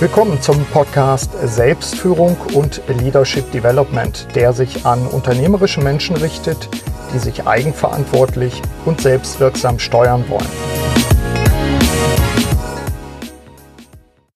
Willkommen 0.00 0.40
zum 0.40 0.64
Podcast 0.66 1.32
Selbstführung 1.42 2.36
und 2.54 2.80
Leadership 2.86 3.50
Development, 3.50 4.28
der 4.32 4.52
sich 4.52 4.86
an 4.86 5.04
unternehmerische 5.08 5.80
Menschen 5.80 6.14
richtet, 6.14 6.68
die 7.12 7.18
sich 7.18 7.48
eigenverantwortlich 7.48 8.62
und 8.84 9.00
selbstwirksam 9.00 9.80
steuern 9.80 10.22
wollen. 10.28 10.46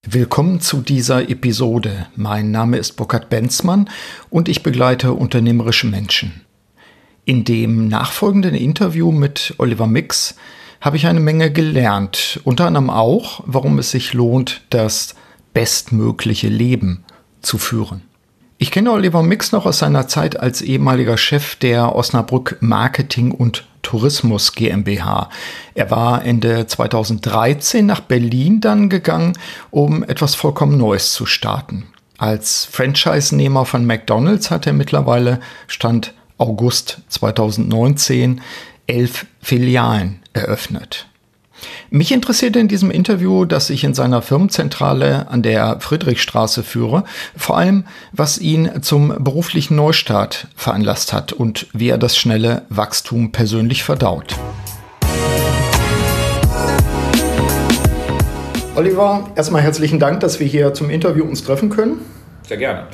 Willkommen 0.05 0.61
zu 0.61 0.81
dieser 0.81 1.31
Episode. 1.31 2.09
Mein 2.17 2.51
Name 2.51 2.79
ist 2.79 2.97
Burkhard 2.97 3.29
Benzmann 3.29 3.89
und 4.31 4.49
ich 4.49 4.65
begleite 4.65 5.13
unternehmerische 5.13 5.87
Menschen. 5.87 6.45
In 7.25 7.45
dem 7.45 7.87
nachfolgenden 7.87 8.57
Interview 8.57 9.13
mit 9.13 9.55
Oliver 9.59 9.87
Mix 9.87 10.35
habe 10.81 10.97
ich 10.97 11.07
eine 11.07 11.21
Menge 11.21 11.53
gelernt, 11.53 12.41
unter 12.43 12.67
anderem 12.67 12.91
auch, 12.91 13.45
warum 13.47 13.79
es 13.79 13.93
sich 13.93 14.13
lohnt, 14.13 14.63
das 14.71 15.15
bestmögliche 15.53 16.49
Leben 16.49 17.05
zu 17.41 17.59
führen. 17.59 18.03
Ich 18.59 18.71
kenne 18.71 18.93
Oliver 18.93 19.25
Mix 19.25 19.51
noch 19.51 19.67
aus 19.67 19.81
seiner 19.81 20.07
Zeit 20.07 20.39
als 20.39 20.63
ehemaliger 20.63 21.19
Chef 21.19 21.57
der 21.57 21.97
Osnabrück 21.97 22.59
Marketing 22.61 23.33
und 23.33 23.67
Tourismus 23.83 24.53
GmbH. 24.53 25.31
Er 25.75 25.91
war 25.91 26.25
Ende 26.25 26.67
2013 26.69 27.85
nach 27.85 28.01
Berlin 28.01 28.61
dann 28.61 28.89
gegangen, 28.89 29.33
um 29.73 30.05
etwas 30.05 30.37
vollkommen 30.37 30.79
Neues 30.79 31.13
zu 31.13 31.27
starten. 31.27 31.87
Als 32.19 32.65
Franchise-Nehmer 32.71 33.65
von 33.65 33.85
McDonald's 33.85 34.53
hat 34.53 34.69
er 34.69 34.75
mittlerweile 34.75 35.41
Stand 35.67 36.15
August 36.39 37.01
2019 37.09 38.41
elf 38.87 39.27
Filialen 39.41 40.21
eröffnet. 40.33 41.09
Mich 41.91 42.13
interessierte 42.13 42.59
in 42.59 42.69
diesem 42.69 42.91
Interview, 42.91 43.45
das 43.45 43.71
ich 43.71 43.85
in 43.85 43.95
seiner 43.95 44.23
Firmenzentrale 44.23 45.29
an 45.29 45.43
der 45.43 45.81
Friedrichstraße 45.81 46.63
führe, 46.63 47.05
vor 47.37 47.59
allem, 47.59 47.85
was 48.13 48.39
ihn 48.39 48.83
zum 48.83 49.15
beruflichen 49.23 49.77
Neustart 49.77 50.49
veranlasst 50.57 51.13
hat 51.13 51.33
und 51.33 51.67
wie 51.73 51.89
er 51.89 51.99
das 51.99 52.17
schnelle 52.17 52.63
Wachstum 52.69 53.33
persönlich 53.33 53.83
verdaut. 53.85 54.37
Oliver, 58.75 59.31
erstmal 59.37 59.63
herzlichen 59.63 59.99
Dank, 59.99 60.21
dass 60.21 60.41
wir 60.41 60.47
hier 60.47 60.73
zum 60.73 60.89
Interview 60.89 61.25
uns 61.25 61.45
treffen 61.45 61.69
können. 61.69 62.01
Sehr 62.49 62.57
gerne 62.57 62.87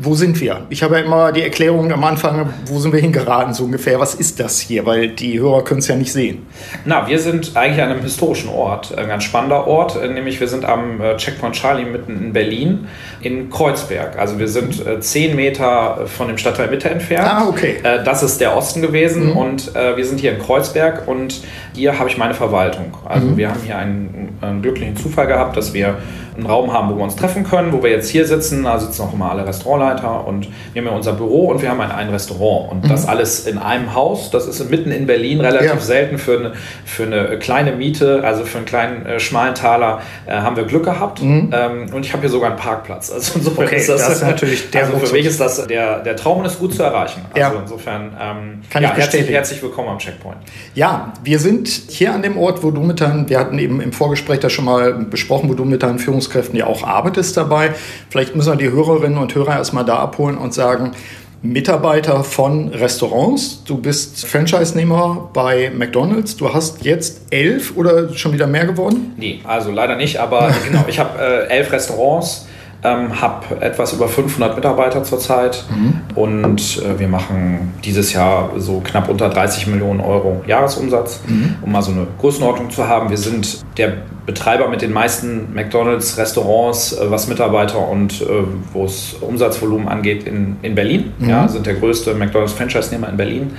wo 0.00 0.14
sind 0.14 0.40
wir? 0.40 0.66
Ich 0.70 0.82
habe 0.82 0.96
ja 0.98 1.04
immer 1.04 1.32
die 1.32 1.42
Erklärung 1.42 1.90
am 1.92 2.04
Anfang, 2.04 2.50
wo 2.66 2.78
sind 2.78 2.92
wir 2.92 3.00
hingeraten, 3.00 3.52
so 3.52 3.64
ungefähr. 3.64 3.98
Was 3.98 4.14
ist 4.14 4.38
das 4.38 4.60
hier? 4.60 4.86
Weil 4.86 5.08
die 5.08 5.40
Hörer 5.40 5.64
können 5.64 5.80
es 5.80 5.88
ja 5.88 5.96
nicht 5.96 6.12
sehen. 6.12 6.46
Na, 6.84 7.08
wir 7.08 7.18
sind 7.18 7.56
eigentlich 7.56 7.82
an 7.82 7.90
einem 7.90 8.02
historischen 8.02 8.48
Ort, 8.48 8.96
ein 8.96 9.08
ganz 9.08 9.24
spannender 9.24 9.66
Ort, 9.66 10.00
äh, 10.00 10.08
nämlich 10.08 10.38
wir 10.40 10.48
sind 10.48 10.64
am 10.64 11.00
äh, 11.00 11.16
Checkpoint 11.16 11.54
Charlie 11.54 11.84
mitten 11.84 12.16
in 12.16 12.32
Berlin, 12.32 12.86
in 13.20 13.50
Kreuzberg. 13.50 14.18
Also 14.18 14.38
wir 14.38 14.48
sind 14.48 14.86
äh, 14.86 15.00
zehn 15.00 15.34
Meter 15.34 16.06
von 16.06 16.28
dem 16.28 16.38
Stadtteil 16.38 16.68
Mitte 16.68 16.90
entfernt. 16.90 17.28
Ah, 17.28 17.48
okay. 17.48 17.76
Das 17.82 18.22
ist 18.22 18.40
der 18.40 18.56
Osten 18.56 18.82
gewesen 18.82 19.30
mhm. 19.30 19.36
und 19.36 19.74
wir 19.74 20.04
sind 20.04 20.20
hier 20.20 20.32
in 20.32 20.38
Kreuzberg 20.38 21.06
und 21.06 21.42
hier 21.74 21.98
habe 21.98 22.08
ich 22.08 22.16
meine 22.16 22.34
Verwaltung. 22.34 22.96
Also 23.04 23.26
mhm. 23.26 23.36
wir 23.36 23.48
haben 23.50 23.60
hier 23.64 23.76
einen, 23.76 24.38
einen 24.40 24.62
glücklichen 24.62 24.96
Zufall 24.96 25.26
gehabt, 25.26 25.56
dass 25.56 25.74
wir 25.74 25.96
einen 26.38 26.46
Raum 26.46 26.72
haben, 26.72 26.90
wo 26.90 26.96
wir 26.96 27.02
uns 27.02 27.16
treffen 27.16 27.44
können, 27.44 27.72
wo 27.72 27.82
wir 27.82 27.90
jetzt 27.90 28.08
hier 28.08 28.26
sitzen. 28.26 28.62
Da 28.62 28.78
sitzen 28.78 29.02
auch 29.02 29.12
immer 29.12 29.30
alle 29.30 29.46
Restaurantleiter 29.46 30.26
und 30.26 30.48
wir 30.72 30.82
haben 30.82 30.88
ja 30.88 30.94
unser 30.94 31.12
Büro 31.12 31.46
und 31.46 31.60
wir 31.60 31.68
haben 31.68 31.80
ein, 31.80 31.90
ein 31.90 32.08
Restaurant. 32.10 32.70
Und 32.70 32.84
mhm. 32.84 32.88
das 32.88 33.06
alles 33.06 33.46
in 33.46 33.58
einem 33.58 33.94
Haus. 33.94 34.30
Das 34.30 34.46
ist 34.46 34.70
mitten 34.70 34.92
in 34.92 35.06
Berlin 35.06 35.40
relativ 35.40 35.70
ja. 35.70 35.80
selten 35.80 36.18
für 36.18 36.38
eine, 36.38 36.52
für 36.84 37.04
eine 37.04 37.38
kleine 37.38 37.72
Miete, 37.72 38.22
also 38.24 38.44
für 38.44 38.58
einen 38.58 38.66
kleinen 38.66 39.04
äh, 39.04 39.20
schmalen 39.20 39.54
Taler 39.54 40.00
äh, 40.26 40.32
haben 40.32 40.56
wir 40.56 40.64
Glück 40.64 40.84
gehabt. 40.84 41.22
Mhm. 41.22 41.50
Ähm, 41.52 41.86
und 41.92 42.06
ich 42.06 42.12
habe 42.12 42.22
hier 42.22 42.30
sogar 42.30 42.50
einen 42.50 42.58
Parkplatz. 42.58 43.12
Also 43.18 43.32
insofern 43.36 43.64
okay, 43.64 43.76
ist 43.78 43.88
das, 43.88 44.06
das 44.06 44.16
ist 44.16 44.22
natürlich 44.22 44.70
der 44.70 44.84
Also 44.84 44.98
für 44.98 45.12
mich 45.12 45.26
ist 45.26 45.40
das 45.40 45.66
der, 45.66 46.04
der 46.04 46.14
Traum 46.14 46.38
und 46.38 46.44
ist 46.44 46.60
gut 46.60 46.72
zu 46.72 46.84
erreichen. 46.84 47.22
Also 47.32 47.40
ja. 47.40 47.60
insofern 47.60 48.16
ähm, 48.20 48.62
Kann 48.70 48.82
ja, 48.82 48.92
ich 48.92 48.96
herzlich, 48.96 49.28
herzlich 49.28 49.60
willkommen 49.60 49.88
am 49.88 49.98
Checkpoint. 49.98 50.36
Ja, 50.74 51.12
wir 51.24 51.40
sind 51.40 51.66
hier 51.66 52.14
an 52.14 52.22
dem 52.22 52.38
Ort, 52.38 52.62
wo 52.62 52.70
du 52.70 52.80
mit 52.80 53.00
deinen, 53.00 53.28
wir 53.28 53.40
hatten 53.40 53.58
eben 53.58 53.80
im 53.80 53.92
Vorgespräch 53.92 54.38
das 54.38 54.52
schon 54.52 54.66
mal 54.66 54.92
besprochen, 54.92 55.48
wo 55.48 55.54
du 55.54 55.64
mit 55.64 55.82
deinen 55.82 55.98
Führungskräften 56.28 56.56
ja 56.56 56.66
auch 56.66 56.84
arbeitest 56.84 57.36
dabei. 57.36 57.74
Vielleicht 58.10 58.36
müssen 58.36 58.52
wir 58.52 58.56
die 58.56 58.70
Hörerinnen 58.70 59.18
und 59.18 59.34
Hörer 59.34 59.56
erstmal 59.56 59.84
da 59.84 59.96
abholen 59.96 60.36
und 60.36 60.54
sagen, 60.54 60.92
Mitarbeiter 61.40 62.24
von 62.24 62.68
Restaurants. 62.68 63.62
Du 63.64 63.78
bist 63.78 64.26
Franchise-Nehmer 64.26 65.30
bei 65.32 65.70
McDonald's. 65.70 66.36
Du 66.36 66.52
hast 66.52 66.84
jetzt 66.84 67.20
elf 67.30 67.76
oder 67.76 68.12
schon 68.14 68.32
wieder 68.32 68.48
mehr 68.48 68.66
geworden? 68.66 69.14
Nee, 69.16 69.40
also 69.44 69.70
leider 69.70 69.96
nicht, 69.96 70.18
aber 70.18 70.52
genau, 70.66 70.84
ich 70.88 70.98
habe 70.98 71.18
äh, 71.18 71.48
elf 71.48 71.70
Restaurants 71.72 72.46
ähm, 72.84 73.20
habe 73.20 73.60
etwas 73.60 73.92
über 73.92 74.08
500 74.08 74.54
Mitarbeiter 74.54 75.02
zurzeit 75.02 75.64
mhm. 75.74 76.00
und 76.14 76.82
äh, 76.82 76.98
wir 76.98 77.08
machen 77.08 77.74
dieses 77.84 78.12
Jahr 78.12 78.50
so 78.58 78.80
knapp 78.80 79.08
unter 79.08 79.28
30 79.28 79.66
Millionen 79.66 80.00
Euro 80.00 80.42
Jahresumsatz, 80.46 81.20
mhm. 81.26 81.56
um 81.62 81.72
mal 81.72 81.82
so 81.82 81.90
eine 81.90 82.06
Größenordnung 82.20 82.70
zu 82.70 82.86
haben. 82.86 83.10
Wir 83.10 83.18
sind 83.18 83.64
der 83.78 83.94
Betreiber 84.26 84.68
mit 84.68 84.82
den 84.82 84.92
meisten 84.92 85.54
McDonalds-Restaurants, 85.54 86.92
äh, 86.92 87.10
was 87.10 87.26
Mitarbeiter 87.26 87.88
und 87.88 88.20
äh, 88.20 88.26
wo 88.72 88.84
es 88.84 89.16
Umsatzvolumen 89.20 89.88
angeht, 89.88 90.24
in, 90.24 90.56
in 90.62 90.76
Berlin. 90.76 91.12
Mhm. 91.18 91.28
Ja, 91.28 91.48
sind 91.48 91.66
der 91.66 91.74
größte 91.74 92.14
McDonalds-Franchise-Nehmer 92.14 93.08
in 93.08 93.16
Berlin 93.16 93.50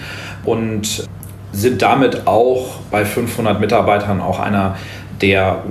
und 0.45 1.07
sind 1.51 1.81
damit 1.81 2.25
auch 2.25 2.77
bei 2.91 3.03
500 3.03 3.59
Mitarbeitern 3.59 4.21
auch 4.21 4.39
einer 4.39 4.77
der 5.21 5.63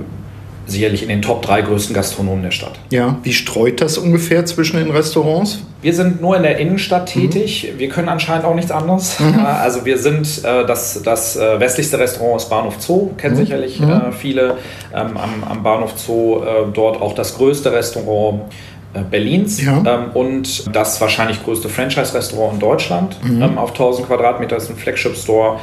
sicherlich 0.69 1.03
in 1.03 1.09
den 1.09 1.21
Top 1.21 1.41
3 1.41 1.61
größten 1.63 1.93
Gastronomen 1.93 2.43
der 2.43 2.51
Stadt. 2.51 2.79
Ja, 2.89 3.17
wie 3.23 3.33
streut 3.33 3.81
das 3.81 3.97
ungefähr 3.97 4.45
zwischen 4.45 4.77
den 4.77 4.91
Restaurants? 4.91 5.59
Wir 5.81 5.93
sind 5.93 6.21
nur 6.21 6.35
in 6.35 6.43
der 6.43 6.57
Innenstadt 6.57 7.15
mhm. 7.15 7.21
tätig. 7.21 7.71
Mhm. 7.73 7.79
Wir 7.79 7.89
können 7.89 8.09
anscheinend 8.09 8.45
auch 8.45 8.55
nichts 8.55 8.71
anderes. 8.71 9.19
Mhm. 9.19 9.39
Also 9.39 9.85
wir 9.85 9.97
sind 9.97 10.43
äh, 10.43 10.65
das, 10.65 11.01
das 11.03 11.37
äh, 11.37 11.59
westlichste 11.59 11.99
Restaurant 11.99 12.41
ist 12.41 12.49
Bahnhof 12.49 12.75
Zoo, 12.79 13.11
kennen 13.17 13.35
mhm. 13.35 13.39
sicherlich 13.39 13.79
mhm. 13.79 13.89
äh, 13.89 14.11
viele. 14.11 14.57
Ähm, 14.93 15.17
am, 15.17 15.43
am, 15.49 15.63
Bahnhof 15.63 15.93
Zoo 15.95 16.41
äh, 16.43 16.65
dort 16.73 17.01
auch 17.01 17.13
das 17.13 17.35
größte 17.35 17.71
Restaurant. 17.71 18.41
Äh, 18.91 19.01
Berlins 19.03 19.63
ja. 19.63 19.83
ähm, 19.85 20.11
und 20.15 20.75
das 20.75 20.99
wahrscheinlich 20.99 21.43
größte 21.43 21.69
Franchise-Restaurant 21.69 22.55
in 22.55 22.59
Deutschland. 22.59 23.23
Mhm. 23.23 23.41
Ähm, 23.41 23.57
auf 23.59 23.69
1000 23.71 24.07
Quadratmeter 24.07 24.57
ist 24.57 24.69
ein 24.69 24.75
Flagship-Store. 24.75 25.59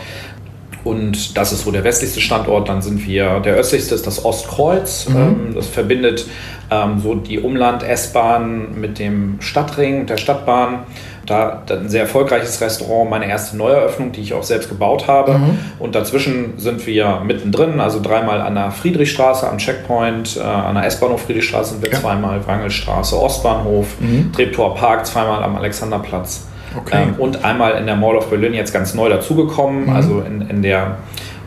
Und 0.86 1.36
das 1.36 1.52
ist 1.52 1.64
so 1.64 1.72
der 1.72 1.82
westlichste 1.82 2.20
Standort. 2.20 2.68
Dann 2.68 2.80
sind 2.80 3.04
wir, 3.08 3.40
der 3.40 3.54
östlichste 3.56 3.96
ist 3.96 4.06
das 4.06 4.24
Ostkreuz. 4.24 5.08
Mhm. 5.08 5.16
Ähm, 5.16 5.52
das 5.56 5.66
verbindet 5.66 6.26
ähm, 6.70 7.00
so 7.02 7.16
die 7.16 7.40
Umland-S-Bahn 7.40 8.78
mit 8.80 9.00
dem 9.00 9.40
Stadtring, 9.40 10.06
der 10.06 10.16
Stadtbahn. 10.16 10.84
Da, 11.26 11.60
da, 11.66 11.74
ein 11.74 11.88
sehr 11.88 12.02
erfolgreiches 12.02 12.60
Restaurant, 12.60 13.10
meine 13.10 13.28
erste 13.28 13.56
Neueröffnung, 13.56 14.12
die 14.12 14.20
ich 14.20 14.32
auch 14.32 14.44
selbst 14.44 14.68
gebaut 14.68 15.08
habe. 15.08 15.38
Mhm. 15.38 15.58
Und 15.80 15.96
dazwischen 15.96 16.56
sind 16.56 16.86
wir 16.86 17.20
mittendrin, 17.26 17.80
also 17.80 18.00
dreimal 18.00 18.40
an 18.40 18.54
der 18.54 18.70
Friedrichstraße 18.70 19.48
am 19.50 19.58
Checkpoint, 19.58 20.36
äh, 20.36 20.40
an 20.40 20.76
der 20.76 20.84
S-Bahnhof 20.84 21.22
Friedrichstraße 21.22 21.72
sind 21.72 21.82
wir 21.82 21.90
ja. 21.90 21.98
zweimal, 21.98 22.46
Wrangelstraße, 22.46 23.20
Ostbahnhof, 23.20 23.88
mhm. 23.98 24.32
Treptower 24.32 24.76
Park, 24.76 25.04
zweimal 25.04 25.42
am 25.42 25.56
Alexanderplatz. 25.56 26.46
Okay. 26.76 27.04
Ähm, 27.04 27.14
und 27.18 27.44
einmal 27.44 27.72
in 27.72 27.86
der 27.86 27.96
Mall 27.96 28.16
of 28.16 28.28
Berlin 28.28 28.54
jetzt 28.54 28.72
ganz 28.72 28.94
neu 28.94 29.08
dazugekommen, 29.08 29.84
mhm. 29.84 29.90
also 29.90 30.20
in, 30.20 30.42
in 30.48 30.62
der 30.62 30.98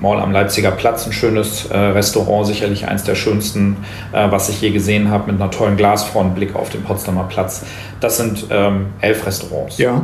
Mall 0.02 0.20
am 0.22 0.32
Leipziger 0.32 0.72
Platz, 0.72 1.06
ein 1.06 1.14
schönes 1.14 1.66
äh, 1.66 1.78
Restaurant, 1.78 2.48
sicherlich 2.48 2.88
eins 2.88 3.04
der 3.04 3.16
schönsten, 3.16 3.78
äh, 4.14 4.32
was 4.32 4.50
ich 4.50 4.62
je 4.62 4.72
gesehen 4.72 5.10
habe, 5.10 5.32
mit 5.32 5.42
einer 5.42 5.52
tollen 5.52 5.76
Glasfront, 5.78 6.36
Blick 6.36 6.56
auf 6.56 6.70
den 6.70 6.84
Potsdamer 6.84 7.26
Platz. 7.26 7.66
Das 8.00 8.18
sind 8.18 8.46
ähm, 8.50 8.88
elf 9.02 9.26
Restaurants. 9.26 9.78
Ja. 9.78 9.92
ja. 9.92 10.02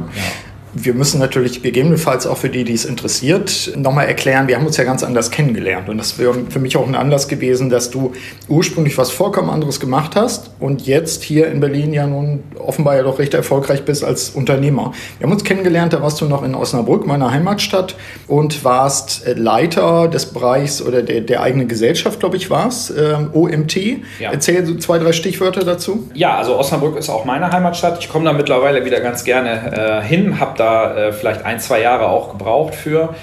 Wir 0.78 0.94
müssen 0.94 1.22
natürlich 1.22 1.64
gegebenenfalls 1.64 2.28
auch 2.28 2.36
für 2.36 2.50
die, 2.50 2.66
die 2.66 2.74
es 2.74 2.84
interessiert, 2.84 3.72
nochmal 3.78 4.08
erklären, 4.08 4.50
wir 4.50 4.58
haben 4.58 4.66
uns 4.66 4.76
ja 4.76 4.84
ganz 4.84 5.04
anders 5.04 5.32
kennengelernt. 5.32 5.88
Und 5.88 5.98
das 5.98 6.20
wäre 6.20 6.34
für 6.50 6.60
mich 6.60 6.76
auch 6.76 6.86
ein 6.86 6.96
Anlass 6.96 7.30
gewesen, 7.30 7.70
dass 7.70 7.92
du 7.92 8.12
ursprünglich 8.50 8.98
was 8.98 9.10
vollkommen 9.10 9.50
anderes 9.50 9.80
gemacht 9.80 10.18
hast 10.18 10.52
und 10.60 10.86
jetzt 10.86 11.24
hier 11.24 11.48
in 11.48 11.62
Berlin 11.62 11.94
ja 11.94 12.06
nun 12.08 12.44
offenbar 12.60 12.98
ja 12.98 13.04
doch 13.04 13.20
recht 13.20 13.34
erfolgreich 13.34 13.86
bist 13.86 14.04
als 14.04 14.32
Unternehmer. 14.32 14.92
Wir 15.18 15.28
haben 15.28 15.32
uns 15.32 15.46
kennengelernt, 15.46 15.94
da 15.94 16.02
warst 16.02 16.20
du 16.20 16.26
noch 16.26 16.44
in 16.44 16.56
Osnabrück, 16.56 17.08
meiner 17.08 17.32
Heimatstadt, 17.32 17.96
und 18.28 18.66
warst 18.66 19.24
Leiter 19.34 20.10
des 20.10 20.26
Bereichs 20.26 20.82
oder 20.82 21.04
der, 21.04 21.22
der 21.22 21.42
eigenen 21.42 21.70
Gesellschaft, 21.70 22.20
glaube 22.20 22.36
ich, 22.36 22.50
war 22.50 22.68
es, 22.68 22.90
äh, 22.90 23.16
OMT. 23.32 23.76
Ja. 24.20 24.32
Erzähl 24.34 24.66
so 24.66 24.76
zwei, 24.76 25.00
drei 25.00 25.14
Stichwörter 25.14 25.64
dazu. 25.64 26.10
Ja, 26.14 26.36
also 26.36 26.60
Osnabrück 26.60 26.98
ist 26.98 27.10
auch 27.10 27.24
meine 27.24 27.50
Heimatstadt. 27.50 28.00
Ich 28.00 28.10
komme 28.10 28.26
da 28.26 28.34
mittlerweile 28.34 28.84
wieder 28.84 29.00
ganz 29.00 29.24
gerne 29.24 30.02
äh, 30.04 30.06
hin, 30.06 30.38
habe 30.42 30.58
da 30.58 30.65
da 30.66 30.96
äh, 30.96 31.14
vielleicht 31.14 31.46
ein, 31.46 31.60
zwei 31.60 31.82
Jahre 31.82 32.08
auch 32.08 32.32
gebraucht 32.32 32.76
für. 32.76 33.16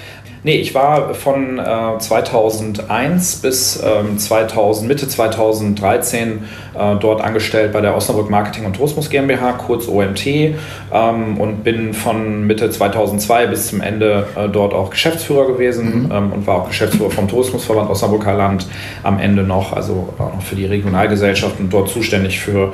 Nee, 0.45 0.57
ich 0.57 0.75
war 0.75 1.13
von 1.13 1.57
äh, 1.57 1.97
2001 1.99 3.37
bis 3.37 3.81
ähm, 3.81 4.17
2000, 4.17 4.89
Mitte 4.89 5.07
2013 5.07 6.43
äh, 6.73 6.95
dort 6.99 7.21
angestellt 7.21 7.71
bei 7.71 7.79
der 7.79 7.95
Osnabrück 7.95 8.29
Marketing 8.29 8.65
und 8.65 8.75
Tourismus 8.75 9.09
GmbH, 9.09 9.53
kurz 9.53 9.87
OMT, 9.87 10.25
ähm, 10.25 11.37
und 11.39 11.63
bin 11.63 11.93
von 11.93 12.45
Mitte 12.45 12.69
2002 12.69 13.47
bis 13.47 13.67
zum 13.67 13.79
Ende 13.79 14.27
äh, 14.35 14.49
dort 14.49 14.73
auch 14.73 14.89
Geschäftsführer 14.89 15.47
gewesen 15.47 16.07
mhm. 16.07 16.11
ähm, 16.11 16.33
und 16.33 16.45
war 16.45 16.55
auch 16.55 16.67
Geschäftsführer 16.67 17.11
vom 17.11 17.29
Tourismusverband 17.29 17.89
Osnabrücker 17.89 18.33
Land 18.33 18.67
am 19.03 19.19
Ende 19.19 19.43
noch, 19.43 19.71
also 19.71 20.13
auch 20.19 20.33
noch 20.33 20.41
für 20.41 20.55
die 20.55 20.65
Regionalgesellschaft 20.65 21.57
und 21.57 21.71
dort 21.71 21.87
zuständig 21.87 22.41
für 22.41 22.73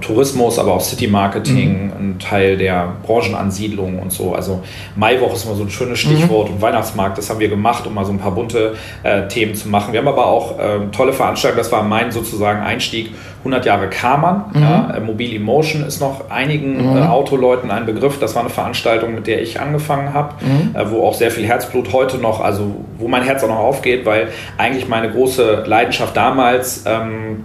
Tourismus, 0.00 0.58
aber 0.58 0.74
auch 0.74 0.80
City 0.80 1.06
Marketing, 1.06 1.86
mhm. 1.86 1.92
ein 1.92 2.18
Teil 2.18 2.56
der 2.56 2.92
Branchenansiedlung 3.04 3.98
und 3.98 4.12
so. 4.12 4.34
Also 4.34 4.62
Maiwoche 4.96 5.34
ist 5.34 5.44
immer 5.44 5.54
so 5.54 5.64
ein 5.64 5.70
schönes 5.70 5.98
Stichwort 5.98 6.48
mhm. 6.48 6.56
und 6.56 6.62
Weihnachtsmarkt, 6.62 7.18
das 7.18 7.30
haben 7.30 7.40
wir 7.40 7.48
gemacht, 7.48 7.86
um 7.86 7.94
mal 7.94 8.04
so 8.04 8.12
ein 8.12 8.18
paar 8.18 8.32
bunte 8.32 8.74
äh, 9.02 9.26
Themen 9.28 9.54
zu 9.54 9.68
machen. 9.68 9.92
Wir 9.92 10.00
haben 10.00 10.08
aber 10.08 10.26
auch 10.26 10.58
äh, 10.58 10.86
tolle 10.92 11.12
Veranstaltungen, 11.12 11.58
das 11.58 11.72
war 11.72 11.82
mein 11.82 12.12
sozusagen 12.12 12.60
Einstieg 12.60 13.10
100 13.44 13.66
Jahre 13.66 13.88
Kammern. 13.88 14.44
Mhm. 14.52 14.62
Ja, 14.62 14.94
äh, 14.96 15.00
Mobile 15.00 15.36
Emotion 15.36 15.84
ist 15.84 16.00
noch 16.00 16.30
einigen 16.30 16.92
mhm. 16.92 16.96
äh, 16.96 17.06
Autoleuten 17.06 17.70
ein 17.70 17.86
Begriff. 17.86 18.18
Das 18.18 18.34
war 18.34 18.40
eine 18.40 18.50
Veranstaltung, 18.50 19.14
mit 19.14 19.26
der 19.26 19.42
ich 19.42 19.60
angefangen 19.60 20.14
habe, 20.14 20.34
mhm. 20.40 20.74
äh, 20.74 20.90
wo 20.90 21.06
auch 21.06 21.14
sehr 21.14 21.30
viel 21.30 21.46
Herzblut 21.46 21.92
heute 21.92 22.18
noch, 22.18 22.40
also 22.40 22.74
wo 22.98 23.06
mein 23.06 23.22
Herz 23.22 23.44
auch 23.44 23.48
noch 23.48 23.58
aufgeht, 23.58 24.06
weil 24.06 24.28
eigentlich 24.56 24.88
meine 24.88 25.10
große 25.10 25.64
Leidenschaft 25.66 26.16
damals 26.16 26.84
ähm, 26.86 27.44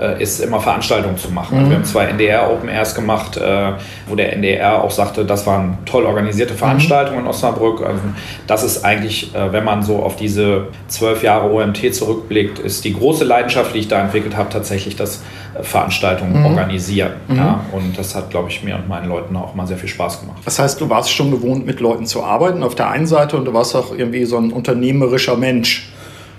äh, 0.00 0.22
ist 0.22 0.40
immer 0.40 0.60
Veranstaltungen 0.60 1.16
zu 1.16 1.30
machen. 1.30 1.64
Mhm. 1.64 1.68
Wir 1.70 1.76
haben 1.76 1.84
zwei 1.84 2.04
NDR 2.06 2.50
Open 2.50 2.68
Airs 2.68 2.94
gemacht, 2.94 3.36
äh, 3.36 3.72
wo 4.06 4.14
der 4.14 4.32
NDR 4.32 4.82
auch 4.82 4.90
sagte, 4.90 5.24
das 5.24 5.46
waren 5.46 5.78
toll 5.84 6.04
organisierte 6.04 6.54
mhm. 6.54 6.58
Veranstaltungen 6.58 7.20
mhm. 7.20 7.24
in 7.24 7.30
Osnabrück. 7.30 7.82
Also 7.82 8.00
das 8.46 8.64
ist 8.64 8.84
eigentlich, 8.84 9.34
äh, 9.34 9.52
wenn 9.52 9.64
man 9.64 9.82
so 9.82 10.02
auf 10.02 10.16
diese 10.16 10.68
zwölf 10.88 11.22
Jahre 11.22 11.52
OMT 11.52 11.94
zurückblickt, 11.94 12.58
ist 12.58 12.84
die 12.84 12.94
große 12.94 13.24
Leidenschaft, 13.24 13.74
die 13.74 13.80
ich 13.80 13.88
da 13.88 14.00
entwickelt 14.00 14.36
habe, 14.36 14.48
tatsächlich 14.48 14.96
das 14.96 15.22
Veranstaltungen 15.62 16.40
mhm. 16.40 16.46
organisieren. 16.46 17.12
Mhm. 17.28 17.36
Ja, 17.36 17.64
und 17.72 17.98
das 17.98 18.14
hat, 18.14 18.30
glaube 18.30 18.48
ich, 18.50 18.62
mir 18.62 18.76
und 18.76 18.88
meinen 18.88 19.08
Leuten 19.08 19.36
auch 19.36 19.54
mal 19.54 19.66
sehr 19.66 19.78
viel 19.78 19.88
Spaß 19.88 20.20
gemacht. 20.20 20.38
Das 20.44 20.58
heißt, 20.58 20.80
du 20.80 20.88
warst 20.88 21.12
schon 21.12 21.30
gewohnt, 21.30 21.66
mit 21.66 21.80
Leuten 21.80 22.06
zu 22.06 22.22
arbeiten 22.22 22.62
auf 22.62 22.74
der 22.74 22.90
einen 22.90 23.06
Seite 23.06 23.36
und 23.36 23.44
du 23.44 23.54
warst 23.54 23.74
auch 23.74 23.96
irgendwie 23.96 24.24
so 24.24 24.36
ein 24.36 24.52
unternehmerischer 24.52 25.36
Mensch. 25.36 25.90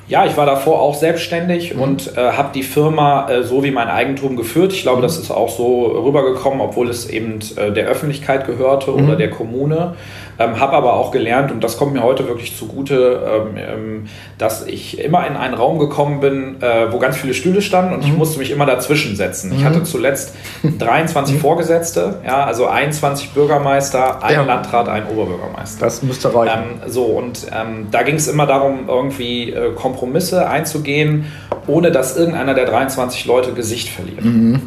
Ja, 0.09 0.25
ich 0.25 0.35
war 0.37 0.47
davor 0.47 0.81
auch 0.81 0.95
selbstständig 0.95 1.75
mhm. 1.75 1.81
und 1.81 2.17
äh, 2.17 2.31
habe 2.31 2.49
die 2.53 2.63
Firma 2.63 3.29
äh, 3.29 3.43
so 3.43 3.63
wie 3.63 3.69
mein 3.69 3.87
Eigentum 3.87 4.35
geführt. 4.35 4.73
Ich 4.73 4.81
glaube, 4.81 4.97
mhm. 4.97 5.03
das 5.03 5.19
ist 5.19 5.29
auch 5.29 5.49
so 5.49 5.85
rübergekommen, 5.85 6.61
obwohl 6.61 6.89
es 6.89 7.07
eben 7.07 7.39
äh, 7.55 7.71
der 7.71 7.85
Öffentlichkeit 7.85 8.47
gehörte 8.47 8.91
mhm. 8.91 9.05
oder 9.05 9.15
der 9.15 9.29
Kommune. 9.29 9.93
Ähm, 10.39 10.59
habe 10.59 10.73
aber 10.73 10.93
auch 10.93 11.11
gelernt, 11.11 11.51
und 11.51 11.63
das 11.63 11.77
kommt 11.77 11.93
mir 11.93 12.01
heute 12.01 12.27
wirklich 12.27 12.57
zugute, 12.57 13.21
ähm, 13.27 13.57
ähm, 13.57 14.05
dass 14.37 14.65
ich 14.65 15.03
immer 15.03 15.27
in 15.27 15.35
einen 15.35 15.53
Raum 15.53 15.79
gekommen 15.79 16.21
bin, 16.21 16.61
äh, 16.61 16.91
wo 16.91 16.97
ganz 16.97 17.17
viele 17.17 17.33
Stühle 17.33 17.61
standen 17.61 17.93
und 17.93 17.99
mhm. 17.99 18.07
ich 18.07 18.17
musste 18.17 18.39
mich 18.39 18.49
immer 18.49 18.65
dazwischen 18.65 19.17
setzen. 19.17 19.51
Ich 19.51 19.59
mhm. 19.59 19.65
hatte 19.65 19.83
zuletzt 19.83 20.35
23 20.79 21.35
mhm. 21.35 21.39
Vorgesetzte, 21.39 22.21
ja, 22.25 22.45
also 22.45 22.67
21 22.67 23.31
Bürgermeister, 23.31 24.23
ein 24.23 24.33
ja. 24.33 24.43
Landrat, 24.43 24.87
ein 24.87 25.07
Oberbürgermeister. 25.07 25.83
Das 25.83 26.03
müsste 26.03 26.33
reichen. 26.33 26.79
Ähm, 26.85 26.89
so, 26.89 27.03
und 27.03 27.47
ähm, 27.53 27.87
da 27.91 28.03
ging 28.03 28.15
es 28.15 28.29
immer 28.29 28.45
darum, 28.45 28.87
irgendwie 28.87 29.51
äh, 29.51 29.73
Kompromisse 29.73 30.47
einzugehen, 30.47 31.25
ohne 31.67 31.91
dass 31.91 32.15
irgendeiner 32.15 32.53
der 32.53 32.65
23 32.65 33.25
Leute 33.25 33.51
Gesicht 33.51 33.89
verliert. 33.89 34.23
Mhm. 34.23 34.61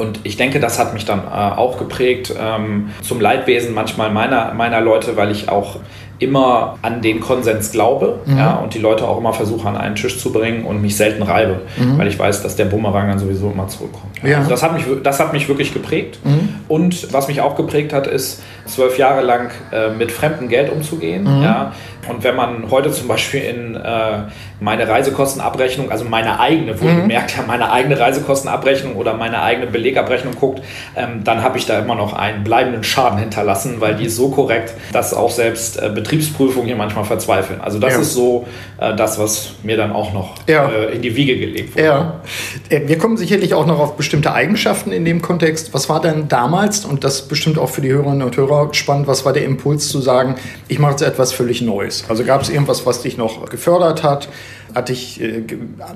Und 0.00 0.20
ich 0.24 0.36
denke, 0.36 0.60
das 0.60 0.78
hat 0.78 0.94
mich 0.94 1.04
dann 1.04 1.20
äh, 1.20 1.30
auch 1.30 1.78
geprägt 1.78 2.34
ähm, 2.38 2.90
zum 3.02 3.20
Leidwesen 3.20 3.74
manchmal 3.74 4.10
meiner, 4.10 4.54
meiner 4.54 4.80
Leute, 4.80 5.16
weil 5.16 5.30
ich 5.30 5.50
auch 5.50 5.76
immer 6.20 6.78
an 6.82 7.02
den 7.02 7.20
Konsens 7.20 7.72
glaube 7.72 8.20
mhm. 8.26 8.38
ja, 8.38 8.54
und 8.56 8.74
die 8.74 8.78
Leute 8.78 9.08
auch 9.08 9.18
immer 9.18 9.32
versuche 9.32 9.66
an 9.68 9.76
einen 9.76 9.96
Tisch 9.96 10.18
zu 10.18 10.32
bringen 10.32 10.64
und 10.64 10.80
mich 10.80 10.96
selten 10.96 11.22
reibe, 11.22 11.62
mhm. 11.76 11.98
weil 11.98 12.06
ich 12.06 12.18
weiß, 12.18 12.42
dass 12.42 12.56
der 12.56 12.66
Bumerang 12.66 13.08
dann 13.08 13.18
sowieso 13.18 13.50
immer 13.50 13.66
zurückkommt. 13.68 14.22
Ja. 14.22 14.38
Also 14.38 14.50
das, 14.50 14.62
hat 14.62 14.74
mich, 14.74 14.84
das 15.02 15.18
hat 15.18 15.32
mich 15.32 15.48
wirklich 15.48 15.72
geprägt. 15.72 16.18
Mhm. 16.22 16.50
Und 16.68 17.12
was 17.12 17.26
mich 17.28 17.40
auch 17.40 17.56
geprägt 17.56 17.92
hat, 17.92 18.06
ist, 18.06 18.42
zwölf 18.66 18.98
Jahre 18.98 19.22
lang 19.22 19.50
äh, 19.72 19.90
mit 19.90 20.12
fremdem 20.12 20.48
Geld 20.48 20.70
umzugehen. 20.70 21.24
Mhm. 21.24 21.42
Ja. 21.42 21.72
Und 22.08 22.24
wenn 22.24 22.34
man 22.34 22.70
heute 22.70 22.90
zum 22.90 23.08
Beispiel 23.08 23.42
in 23.42 23.76
äh, 23.76 24.22
meine 24.58 24.88
Reisekostenabrechnung, 24.88 25.90
also 25.90 26.04
meine 26.04 26.40
eigene, 26.40 26.80
wohlgemerkt, 26.80 27.36
mhm. 27.36 27.46
meine 27.46 27.70
eigene 27.70 27.98
Reisekostenabrechnung 27.98 28.96
oder 28.96 29.14
meine 29.14 29.42
eigene 29.42 29.66
Belegabrechnung 29.66 30.34
guckt, 30.34 30.62
ähm, 30.96 31.22
dann 31.24 31.42
habe 31.42 31.58
ich 31.58 31.66
da 31.66 31.78
immer 31.78 31.94
noch 31.94 32.14
einen 32.14 32.42
bleibenden 32.42 32.84
Schaden 32.84 33.18
hinterlassen, 33.18 33.76
weil 33.80 33.96
die 33.96 34.06
ist 34.06 34.16
so 34.16 34.30
korrekt, 34.30 34.74
dass 34.92 35.12
auch 35.12 35.30
selbst 35.30 35.80
äh, 35.80 35.90
Betriebsprüfungen 36.10 36.66
hier 36.66 36.76
manchmal 36.76 37.04
verzweifeln. 37.04 37.60
Also 37.60 37.78
das 37.78 37.94
ja. 37.94 38.00
ist 38.00 38.14
so 38.14 38.46
äh, 38.78 38.96
das, 38.96 39.18
was 39.18 39.52
mir 39.62 39.76
dann 39.76 39.92
auch 39.92 40.12
noch 40.12 40.34
ja. 40.48 40.68
Äh, 40.68 40.96
in 40.96 41.02
die 41.02 41.14
Wiege 41.14 41.38
gelegt 41.38 41.74
wurde. 41.74 41.84
Ja. 41.84 42.20
Äh, 42.68 42.88
wir 42.88 42.98
kommen 42.98 43.16
sicherlich 43.16 43.54
auch 43.54 43.66
noch 43.66 43.78
auf 43.78 43.96
bestimmte 43.96 44.32
Eigenschaften 44.32 44.90
in 44.90 45.04
dem 45.04 45.22
Kontext. 45.22 45.72
Was 45.72 45.88
war 45.88 46.00
denn 46.00 46.26
damals, 46.28 46.84
und 46.84 47.04
das 47.04 47.28
bestimmt 47.28 47.58
auch 47.58 47.70
für 47.70 47.80
die 47.80 47.90
Hörerinnen 47.90 48.22
und 48.22 48.36
Hörer 48.36 48.70
spannend, 48.72 49.06
was 49.06 49.24
war 49.24 49.32
der 49.32 49.44
Impuls 49.44 49.88
zu 49.88 50.00
sagen, 50.00 50.34
ich 50.66 50.80
mache 50.80 50.92
jetzt 50.92 51.02
etwas 51.02 51.32
völlig 51.32 51.62
Neues? 51.62 52.04
Also 52.08 52.24
gab 52.24 52.42
es 52.42 52.50
irgendwas, 52.50 52.86
was 52.86 53.02
dich 53.02 53.16
noch 53.16 53.48
gefördert 53.48 54.02
hat? 54.02 54.28
Hat 54.74 54.88
dich 54.88 55.20
äh, 55.20 55.44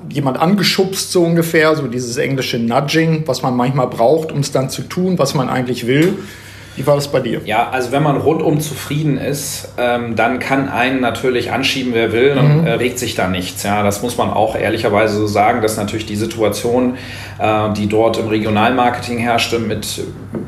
jemand 0.09 0.39
angeschubst, 0.39 1.11
so 1.11 1.23
ungefähr, 1.23 1.75
so 1.75 1.87
dieses 1.87 2.15
englische 2.15 2.57
Nudging, 2.57 3.23
was 3.25 3.41
man 3.41 3.55
manchmal 3.55 3.87
braucht, 3.87 4.31
um 4.31 4.39
es 4.39 4.53
dann 4.53 4.69
zu 4.69 4.83
tun, 4.83 5.19
was 5.19 5.33
man 5.33 5.49
eigentlich 5.49 5.87
will? 5.87 6.17
Wie 6.75 6.85
war 6.85 6.95
das 6.95 7.07
bei 7.07 7.21
dir? 7.21 7.41
Ja, 7.45 7.69
also 7.69 7.93
wenn 7.93 8.03
man 8.03 8.17
rundum 8.17 8.59
zufrieden 8.59 9.17
ist, 9.17 9.69
ähm, 9.77 10.15
dann 10.15 10.39
kann 10.39 10.67
einen 10.67 10.99
natürlich 10.99 11.51
anschieben, 11.51 11.93
wer 11.93 12.11
will, 12.11 12.35
dann 12.35 12.61
mhm. 12.61 12.67
äh, 12.67 12.73
regt 12.73 12.99
sich 12.99 13.15
da 13.15 13.29
nichts. 13.29 13.63
Ja, 13.63 13.81
das 13.81 14.01
muss 14.01 14.17
man 14.17 14.29
auch 14.29 14.57
ehrlicherweise 14.57 15.17
so 15.17 15.27
sagen, 15.27 15.61
dass 15.61 15.77
natürlich 15.77 16.05
die 16.05 16.17
Situation, 16.17 16.97
äh, 17.39 17.71
die 17.73 17.87
dort 17.87 18.17
im 18.17 18.27
Regionalmarketing 18.27 19.19
herrschte, 19.19 19.59
mit, 19.59 19.85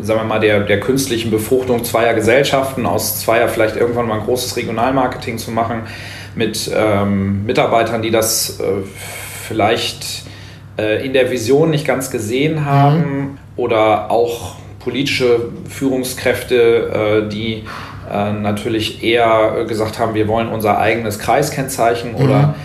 sagen 0.02 0.20
wir 0.20 0.26
mal, 0.26 0.40
der, 0.40 0.62
der 0.62 0.82
künstlichen 0.82 1.32
Befruchtung 1.32 1.86
zweier 1.86 2.14
Gesellschaften, 2.14 2.86
aus 2.86 3.22
zweier 3.22 3.48
vielleicht 3.48 3.78
irgendwann 3.78 4.08
mal 4.08 4.20
ein 4.20 4.26
großes 4.26 4.58
Regionalmarketing 4.58 5.38
zu 5.38 5.52
machen, 5.52 5.84
mit 6.36 6.70
ähm, 6.76 7.46
Mitarbeitern, 7.46 8.02
die 8.02 8.12
das 8.12 8.60
äh, 8.60 8.64
vielleicht 9.48 10.24
äh, 10.78 11.06
in 11.06 11.14
der 11.14 11.32
Vision 11.32 11.70
nicht 11.70 11.88
ganz 11.88 12.12
gesehen 12.12 12.66
haben 12.66 12.98
mhm. 13.00 13.38
oder 13.56 14.12
auch 14.12 14.56
politische 14.88 15.50
Führungskräfte, 15.68 17.26
äh, 17.26 17.30
die 17.30 17.66
äh, 18.10 18.32
natürlich 18.32 19.04
eher 19.04 19.66
gesagt 19.68 20.00
haben, 20.00 20.14
wir 20.14 20.30
wollen 20.30 20.48
unser 20.48 20.78
eigenes 20.78 21.20
Kreiskennzeichen 21.20 22.12
mhm. 22.14 22.24
oder 22.24 22.56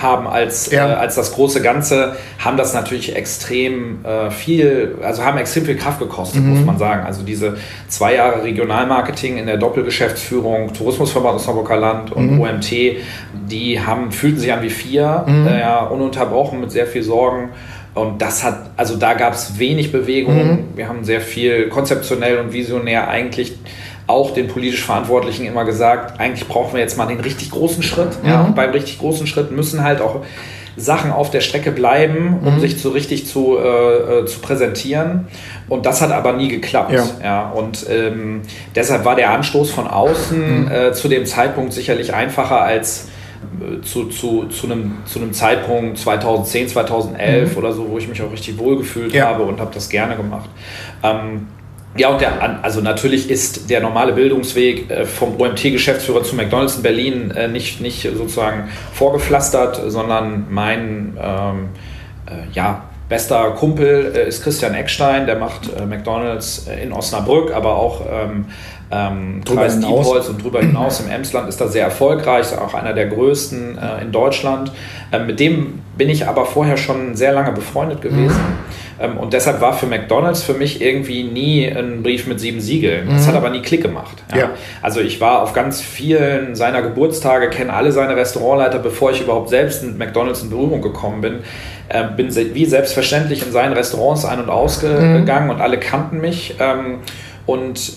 haben 0.00 0.28
als, 0.28 0.70
ja. 0.70 0.88
äh, 0.88 0.94
als 0.94 1.16
das 1.16 1.32
große 1.34 1.60
Ganze, 1.62 2.14
haben 2.38 2.56
das 2.56 2.74
natürlich 2.74 3.16
extrem 3.16 4.04
äh, 4.04 4.30
viel, 4.30 4.98
also 5.02 5.24
haben 5.24 5.36
extrem 5.36 5.64
viel 5.64 5.76
Kraft 5.76 5.98
gekostet, 5.98 6.44
mhm. 6.44 6.50
muss 6.50 6.64
man 6.64 6.78
sagen. 6.78 7.04
Also 7.04 7.24
diese 7.24 7.56
zwei 7.88 8.14
Jahre 8.14 8.44
Regionalmarketing 8.44 9.36
in 9.36 9.46
der 9.46 9.56
Doppelgeschäftsführung, 9.56 10.72
Tourismusverband 10.74 11.34
Osnabrücker 11.34 11.76
Land 11.76 12.12
und 12.12 12.34
mhm. 12.34 12.40
OMT, 12.40 12.70
die 13.50 13.80
haben, 13.84 14.12
fühlten 14.12 14.38
sich 14.38 14.52
an 14.52 14.62
wie 14.62 14.70
vier, 14.70 15.24
mhm. 15.26 15.48
äh, 15.48 15.92
ununterbrochen 15.92 16.60
mit 16.60 16.70
sehr 16.70 16.86
viel 16.86 17.02
Sorgen. 17.02 17.48
Und 17.98 18.22
das 18.22 18.44
hat, 18.44 18.70
also 18.76 18.96
da 18.96 19.14
gab 19.14 19.34
es 19.34 19.58
wenig 19.58 19.92
Bewegung. 19.92 20.46
Mhm. 20.46 20.58
Wir 20.76 20.88
haben 20.88 21.04
sehr 21.04 21.20
viel 21.20 21.68
konzeptionell 21.68 22.38
und 22.38 22.52
visionär 22.52 23.08
eigentlich 23.08 23.54
auch 24.06 24.32
den 24.32 24.48
politisch 24.48 24.82
Verantwortlichen 24.84 25.46
immer 25.46 25.64
gesagt, 25.64 26.18
eigentlich 26.18 26.48
brauchen 26.48 26.72
wir 26.72 26.80
jetzt 26.80 26.96
mal 26.96 27.06
den 27.06 27.20
richtig 27.20 27.50
großen 27.50 27.82
Schritt. 27.82 28.22
Mhm. 28.22 28.28
Ja, 28.28 28.40
und 28.42 28.56
beim 28.56 28.70
richtig 28.70 28.98
großen 28.98 29.26
Schritt 29.26 29.50
müssen 29.50 29.84
halt 29.84 30.00
auch 30.00 30.22
Sachen 30.78 31.10
auf 31.10 31.30
der 31.30 31.40
Strecke 31.40 31.72
bleiben, 31.72 32.38
um 32.44 32.54
mhm. 32.54 32.60
sich 32.60 32.80
so 32.80 32.90
richtig 32.90 33.26
zu, 33.26 33.58
äh, 33.58 34.20
äh, 34.20 34.26
zu 34.26 34.38
präsentieren. 34.38 35.26
Und 35.68 35.84
das 35.86 36.00
hat 36.00 36.12
aber 36.12 36.32
nie 36.32 36.48
geklappt. 36.48 36.92
Ja. 36.92 37.04
ja 37.22 37.50
und 37.50 37.84
ähm, 37.90 38.42
deshalb 38.74 39.04
war 39.04 39.16
der 39.16 39.30
Anstoß 39.30 39.70
von 39.70 39.86
außen 39.86 40.64
mhm. 40.64 40.70
äh, 40.70 40.92
zu 40.92 41.08
dem 41.08 41.26
Zeitpunkt 41.26 41.72
sicherlich 41.72 42.14
einfacher 42.14 42.62
als 42.62 43.08
zu, 43.82 44.06
zu, 44.06 44.46
zu, 44.46 44.66
einem, 44.66 44.98
zu 45.04 45.20
einem 45.20 45.32
Zeitpunkt 45.32 45.98
2010, 45.98 46.68
2011 46.68 47.52
mhm. 47.52 47.58
oder 47.58 47.72
so, 47.72 47.88
wo 47.88 47.98
ich 47.98 48.08
mich 48.08 48.20
auch 48.22 48.32
richtig 48.32 48.58
wohlgefühlt 48.58 49.12
ja. 49.12 49.26
habe 49.26 49.44
und 49.44 49.60
habe 49.60 49.70
das 49.74 49.88
gerne 49.88 50.16
gemacht. 50.16 50.48
Ähm, 51.02 51.46
ja, 51.96 52.10
und 52.10 52.20
der, 52.20 52.62
also 52.62 52.80
natürlich 52.80 53.30
ist 53.30 53.70
der 53.70 53.80
normale 53.80 54.12
Bildungsweg 54.12 54.90
äh, 54.90 55.04
vom 55.04 55.40
OMT-Geschäftsführer 55.40 56.22
zu 56.22 56.36
McDonalds 56.36 56.76
in 56.76 56.82
Berlin 56.82 57.30
äh, 57.30 57.48
nicht, 57.48 57.80
nicht 57.80 58.02
sozusagen 58.02 58.68
vorgepflastert, 58.92 59.80
sondern 59.90 60.46
mein 60.50 61.16
ähm, 61.20 61.68
äh, 62.26 62.52
ja, 62.52 62.87
bester 63.08 63.50
Kumpel 63.52 64.04
ist 64.28 64.42
Christian 64.42 64.74
Eckstein, 64.74 65.26
der 65.26 65.36
macht 65.36 65.70
McDonalds 65.86 66.66
in 66.82 66.92
Osnabrück, 66.92 67.54
aber 67.54 67.76
auch 67.76 68.02
ähm, 68.10 68.46
ähm, 68.90 69.42
Kreis 69.44 69.78
Diepholz 69.78 70.28
und 70.28 70.42
drüber 70.42 70.60
hinaus 70.60 71.00
im 71.00 71.10
Emsland 71.10 71.48
ist 71.48 71.60
da 71.60 71.68
sehr 71.68 71.84
erfolgreich, 71.84 72.56
auch 72.56 72.74
einer 72.74 72.94
der 72.94 73.06
größten 73.06 73.78
äh, 73.78 74.02
in 74.02 74.12
Deutschland. 74.12 74.72
Ähm, 75.12 75.26
mit 75.26 75.40
dem 75.40 75.80
bin 75.96 76.08
ich 76.08 76.26
aber 76.26 76.46
vorher 76.46 76.76
schon 76.76 77.14
sehr 77.14 77.32
lange 77.32 77.52
befreundet 77.52 78.00
gewesen. 78.00 78.36
Mhm. 78.36 78.77
Ähm, 79.00 79.16
und 79.16 79.32
deshalb 79.32 79.60
war 79.60 79.72
für 79.72 79.86
McDonalds 79.86 80.42
für 80.42 80.54
mich 80.54 80.80
irgendwie 80.80 81.24
nie 81.24 81.66
ein 81.66 82.02
Brief 82.02 82.26
mit 82.26 82.40
sieben 82.40 82.60
Siegeln. 82.60 83.08
Das 83.08 83.22
mhm. 83.22 83.28
hat 83.28 83.36
aber 83.36 83.50
nie 83.50 83.62
Klick 83.62 83.82
gemacht. 83.82 84.22
Ja. 84.32 84.38
Ja. 84.38 84.50
Also 84.82 85.00
ich 85.00 85.20
war 85.20 85.42
auf 85.42 85.52
ganz 85.52 85.80
vielen 85.80 86.54
seiner 86.54 86.82
Geburtstage, 86.82 87.50
kenne 87.50 87.72
alle 87.72 87.92
seine 87.92 88.16
Restaurantleiter, 88.16 88.78
bevor 88.78 89.12
ich 89.12 89.20
überhaupt 89.20 89.48
selbst 89.48 89.84
mit 89.84 89.98
McDonalds 89.98 90.42
in 90.42 90.50
Berührung 90.50 90.82
gekommen 90.82 91.20
bin. 91.20 91.38
Äh, 91.88 92.04
bin 92.16 92.34
wie 92.34 92.64
selbstverständlich 92.66 93.46
in 93.46 93.52
seinen 93.52 93.72
Restaurants 93.72 94.24
ein- 94.24 94.40
und 94.40 94.50
ausgegangen 94.50 95.44
mhm. 95.44 95.50
und 95.50 95.60
alle 95.60 95.78
kannten 95.78 96.20
mich. 96.20 96.56
Ähm, 96.58 96.98
und, 97.46 97.94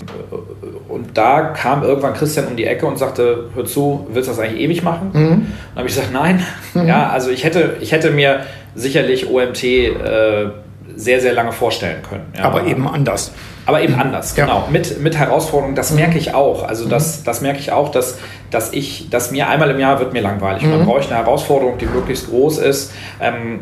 und 0.88 1.18
da 1.18 1.42
kam 1.42 1.84
irgendwann 1.84 2.14
Christian 2.14 2.48
um 2.48 2.56
die 2.56 2.66
Ecke 2.66 2.86
und 2.86 2.98
sagte, 2.98 3.50
hör 3.54 3.66
zu, 3.66 4.08
willst 4.14 4.30
du 4.30 4.32
das 4.32 4.40
eigentlich 4.40 4.62
ewig 4.62 4.82
machen? 4.82 5.10
Mhm. 5.12 5.28
Und 5.28 5.48
dann 5.76 5.80
habe 5.80 5.90
ich 5.90 5.96
gesagt, 5.96 6.14
nein. 6.14 6.42
Mhm. 6.74 6.88
Ja, 6.88 7.10
also 7.10 7.32
ich 7.32 7.44
hätte, 7.44 7.76
ich 7.82 7.92
hätte 7.92 8.12
mir 8.12 8.46
sicherlich 8.76 9.30
OMT 9.30 9.64
äh, 9.64 10.52
sehr, 10.96 11.22
sehr 11.22 11.34
lange 11.34 11.52
vorstellen 11.52 12.02
können. 12.08 12.34
Ja. 12.38 12.44
Aber 12.46 12.66
eben 12.66 12.88
anders. 12.88 13.32
Aber 13.66 13.82
eben 13.82 13.96
anders, 13.96 14.36
ja. 14.36 14.46
genau. 14.46 14.68
Mit, 14.72 15.00
mit 15.02 15.18
Herausforderungen, 15.18 15.76
das 15.76 15.92
mhm. 15.92 15.98
merke 15.98 16.18
ich 16.18 16.34
auch. 16.34 16.64
Also 16.64 16.90
das, 16.90 17.20
mhm. 17.20 17.24
das 17.26 17.42
merke 17.42 17.60
ich 17.60 17.72
auch, 17.72 17.90
dass, 17.90 18.18
dass 18.50 18.74
ich, 18.74 19.10
dass 19.10 19.32
mir 19.32 19.48
einmal 19.50 19.70
im 19.70 19.80
Jahr 19.80 20.00
wird 20.00 20.14
mir 20.14 20.22
langweilig. 20.22 20.64
Mhm. 20.64 20.72
Man 20.72 20.86
braucht 20.86 21.12
eine 21.12 21.18
Herausforderung, 21.18 21.78
die 21.78 21.86
möglichst 21.86 22.30
groß 22.30 22.58
ist. 22.60 22.94
Ähm, 23.20 23.62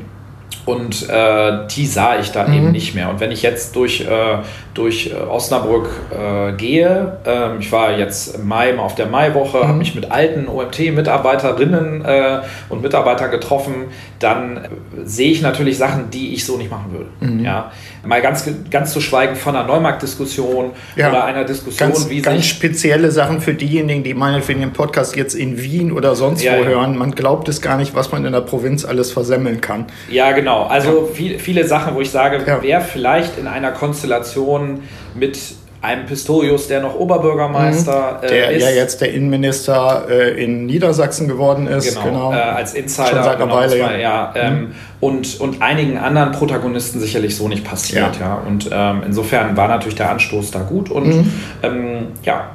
und 0.69 1.09
äh, 1.09 1.67
die 1.75 1.87
sah 1.87 2.19
ich 2.19 2.31
da 2.31 2.47
mhm. 2.47 2.53
eben 2.53 2.71
nicht 2.71 2.93
mehr. 2.93 3.09
Und 3.09 3.19
wenn 3.19 3.31
ich 3.31 3.41
jetzt 3.41 3.75
durch, 3.75 4.01
äh, 4.01 4.37
durch 4.75 5.11
äh, 5.11 5.15
Osnabrück 5.15 5.89
äh, 6.11 6.51
gehe, 6.53 7.17
ähm, 7.25 7.57
ich 7.59 7.71
war 7.71 7.97
jetzt 7.97 8.35
im 8.35 8.47
Mai 8.47 8.73
mal 8.73 8.83
auf 8.83 8.93
der 8.93 9.07
Maiwoche, 9.07 9.57
mhm. 9.57 9.67
habe 9.67 9.77
mich 9.79 9.95
mit 9.95 10.11
alten 10.11 10.47
OMT-Mitarbeiterinnen 10.47 12.05
äh, 12.05 12.41
und 12.69 12.83
Mitarbeitern 12.83 13.31
getroffen, 13.31 13.85
dann 14.19 14.57
äh, 14.57 14.69
sehe 15.05 15.31
ich 15.31 15.41
natürlich 15.41 15.79
Sachen, 15.79 16.11
die 16.11 16.35
ich 16.35 16.45
so 16.45 16.57
nicht 16.57 16.69
machen 16.69 16.91
würde. 16.91 17.09
Mhm. 17.19 17.43
Ja? 17.43 17.71
Mal 18.05 18.21
ganz, 18.21 18.49
ganz 18.71 18.93
zu 18.93 19.01
schweigen 19.01 19.35
von 19.35 19.55
einer 19.55 19.67
Neumarktdiskussion 19.67 20.71
ja. 20.95 21.09
oder 21.09 21.25
einer 21.25 21.43
Diskussion, 21.43 21.89
ganz, 21.89 22.09
wie 22.09 22.21
ganz 22.21 22.45
spezielle 22.45 23.11
Sachen 23.11 23.41
für 23.41 23.53
diejenigen, 23.53 24.03
die 24.03 24.13
meinetwegen 24.13 24.61
den 24.61 24.73
Podcast 24.73 25.15
jetzt 25.15 25.33
in 25.33 25.61
Wien 25.61 25.91
oder 25.91 26.15
sonst 26.15 26.43
ja, 26.43 26.57
wo 26.57 26.63
hören. 26.63 26.97
Man 26.97 27.11
glaubt 27.11 27.49
es 27.49 27.61
gar 27.61 27.77
nicht, 27.77 27.95
was 27.95 28.11
man 28.11 28.25
in 28.25 28.31
der 28.31 28.41
Provinz 28.41 28.85
alles 28.85 29.11
versemmeln 29.11 29.59
kann. 29.59 29.85
Ja, 30.09 30.31
genau. 30.31 30.63
Also 30.63 31.09
viel, 31.13 31.39
viele 31.39 31.67
Sachen, 31.67 31.95
wo 31.95 32.01
ich 32.01 32.11
sage, 32.11 32.43
wer 32.61 32.81
vielleicht 32.81 33.37
in 33.37 33.47
einer 33.47 33.71
Konstellation 33.71 34.83
mit 35.13 35.37
einem 35.81 36.05
Pistorius, 36.05 36.67
der 36.67 36.81
noch 36.81 36.95
Oberbürgermeister 36.95 38.19
mhm. 38.21 38.27
der 38.27 38.51
ist. 38.51 38.63
ja 38.63 38.69
jetzt 38.69 39.01
der 39.01 39.13
Innenminister 39.13 40.07
äh, 40.09 40.43
in 40.43 40.65
Niedersachsen 40.65 41.27
geworden 41.27 41.67
ist. 41.67 41.95
Genau, 41.95 42.29
genau. 42.29 42.33
Äh, 42.33 42.35
als 42.35 42.73
Insider. 42.73 43.07
Schon 43.07 43.23
seit 43.23 43.35
einer 43.35 43.45
genau, 43.45 43.55
Weile, 43.55 43.77
ja. 43.77 43.97
ja 43.97 44.33
ähm, 44.35 44.59
mhm. 44.59 44.75
und, 44.99 45.39
und 45.39 45.61
einigen 45.61 45.97
anderen 45.97 46.33
Protagonisten 46.33 46.99
sicherlich 46.99 47.35
so 47.35 47.47
nicht 47.47 47.63
passiert. 47.63 48.17
Ja. 48.19 48.25
ja. 48.25 48.43
Und 48.45 48.69
ähm, 48.71 49.03
insofern 49.05 49.55
war 49.55 49.69
natürlich 49.69 49.95
der 49.95 50.09
Anstoß 50.09 50.51
da 50.51 50.59
gut 50.59 50.91
und 50.91 51.07
mhm. 51.07 51.33
ähm, 51.63 52.07
ja. 52.23 52.51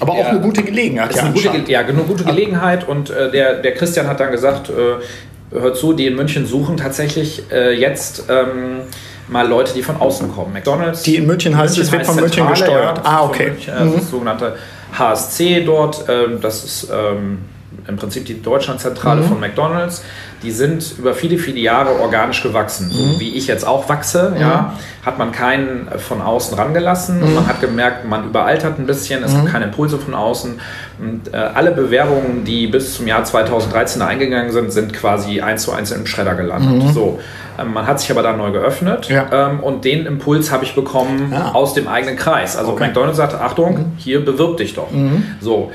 Aber 0.00 0.12
auch 0.12 0.26
eine 0.26 0.40
gute 0.40 0.62
Gelegenheit. 0.62 1.14
Ja, 1.16 1.22
eine 1.22 1.32
gute, 1.32 1.72
ja, 1.72 1.80
eine 1.80 1.92
gute 2.02 2.22
Gelegenheit 2.22 2.86
und 2.86 3.10
äh, 3.10 3.32
der, 3.32 3.54
der 3.54 3.72
Christian 3.74 4.06
hat 4.06 4.20
dann 4.20 4.30
gesagt, 4.30 4.70
äh, 4.70 5.02
hört 5.50 5.76
zu, 5.76 5.92
die 5.92 6.06
in 6.06 6.14
München 6.14 6.46
suchen 6.46 6.76
tatsächlich 6.76 7.42
äh, 7.50 7.72
jetzt 7.72 8.24
ähm, 8.28 8.82
mal 9.28 9.46
Leute, 9.46 9.74
die 9.74 9.82
von 9.82 9.96
außen 9.96 10.32
kommen. 10.34 10.52
McDonalds. 10.52 11.02
Die 11.02 11.16
in 11.16 11.26
München 11.26 11.56
heißt, 11.56 11.76
München 11.76 11.86
es 11.86 11.92
wird 11.92 12.06
von 12.06 12.16
München 12.16 12.48
gesteuert. 12.48 12.98
Ja, 12.98 13.04
ah, 13.04 13.24
okay. 13.24 13.50
München, 13.50 13.74
also 13.74 13.90
mhm. 13.90 13.96
Das 13.96 14.10
sogenannte 14.10 14.56
HSC 14.96 15.64
dort. 15.64 16.04
Ähm, 16.08 16.40
das 16.40 16.64
ist 16.64 16.88
ähm, 16.92 17.38
im 17.86 17.96
Prinzip 17.96 18.24
die 18.26 18.40
Deutschlandzentrale 18.40 19.22
mhm. 19.22 19.26
von 19.26 19.40
McDonalds. 19.40 20.02
Die 20.42 20.50
sind 20.50 20.94
über 20.98 21.14
viele, 21.14 21.38
viele 21.38 21.58
Jahre 21.58 22.00
organisch 22.00 22.42
gewachsen. 22.42 22.90
So 22.90 23.02
mhm. 23.02 23.20
wie 23.20 23.34
ich 23.34 23.46
jetzt 23.46 23.66
auch 23.66 23.88
wachse, 23.88 24.32
mhm. 24.34 24.40
ja, 24.40 24.74
hat 25.04 25.18
man 25.18 25.32
keinen 25.32 25.88
von 25.98 26.20
außen 26.20 26.56
rangelassen. 26.56 27.22
Und 27.22 27.30
mhm. 27.30 27.34
man 27.34 27.46
hat 27.46 27.60
gemerkt, 27.60 28.06
man 28.06 28.24
überaltert 28.24 28.78
ein 28.78 28.86
bisschen, 28.86 29.22
es 29.22 29.32
gibt 29.32 29.44
mhm. 29.44 29.48
keine 29.48 29.64
Impulse 29.66 29.98
von 29.98 30.14
außen. 30.14 30.60
Und 30.98 31.32
äh, 31.32 31.36
alle 31.36 31.72
Bewerbungen, 31.72 32.44
die 32.44 32.66
bis 32.66 32.94
zum 32.94 33.06
Jahr 33.06 33.24
2013 33.24 34.02
eingegangen 34.02 34.52
sind, 34.52 34.72
sind 34.72 34.92
quasi 34.92 35.40
eins 35.40 35.62
zu 35.62 35.72
eins 35.72 35.90
im 35.90 36.06
Schredder 36.06 36.34
gelandet. 36.34 36.94
So. 36.94 37.20
Ähm, 37.58 37.72
man 37.72 37.86
hat 37.86 38.00
sich 38.00 38.10
aber 38.10 38.22
dann 38.22 38.38
neu 38.38 38.52
geöffnet 38.52 39.08
ja. 39.08 39.26
ähm, 39.32 39.60
und 39.60 39.84
den 39.84 40.06
Impuls 40.06 40.52
habe 40.52 40.64
ich 40.64 40.74
bekommen 40.74 41.30
ja. 41.32 41.52
aus 41.52 41.74
dem 41.74 41.88
eigenen 41.88 42.16
Kreis. 42.16 42.56
Also 42.56 42.72
okay. 42.72 42.86
McDonald's 42.86 43.16
sagte, 43.16 43.40
Achtung, 43.40 43.78
mhm. 43.78 43.92
hier 43.96 44.24
bewirb 44.24 44.56
dich 44.56 44.74
doch. 44.74 44.90
Mhm. 44.90 45.24
So. 45.40 45.72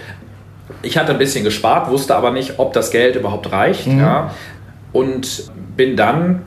Ich 0.84 0.98
hatte 0.98 1.14
ein 1.14 1.18
bisschen 1.18 1.44
gespart, 1.44 1.90
wusste 1.90 2.16
aber 2.16 2.32
nicht, 2.32 2.60
ob 2.60 2.74
das 2.74 2.92
Geld 2.92 3.16
überhaupt 3.16 3.52
reicht. 3.52 3.88
Mhm. 3.88 4.00
Ja, 4.00 4.32
und 4.92 5.52
bin 5.76 5.98
dann 5.98 6.44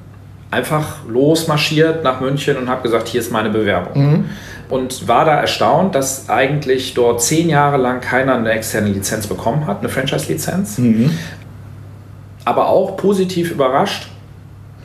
einfach 0.50 1.04
losmarschiert 1.08 2.04
nach 2.04 2.20
München 2.20 2.56
und 2.56 2.68
habe 2.68 2.82
gesagt, 2.82 3.08
hier 3.08 3.20
ist 3.20 3.32
meine 3.32 3.50
Bewerbung. 3.50 4.10
Mhm. 4.10 4.24
Und 4.68 5.06
war 5.06 5.24
da 5.24 5.34
erstaunt, 5.40 5.94
dass 5.94 6.28
eigentlich 6.28 6.94
dort 6.94 7.22
zehn 7.22 7.48
Jahre 7.48 7.76
lang 7.76 8.00
keiner 8.00 8.36
eine 8.36 8.50
externe 8.50 8.88
Lizenz 8.88 9.26
bekommen 9.26 9.66
hat, 9.66 9.80
eine 9.80 9.88
Franchise-Lizenz. 9.88 10.78
Mhm. 10.78 11.10
Aber 12.44 12.68
auch 12.68 12.96
positiv 12.96 13.50
überrascht, 13.50 14.08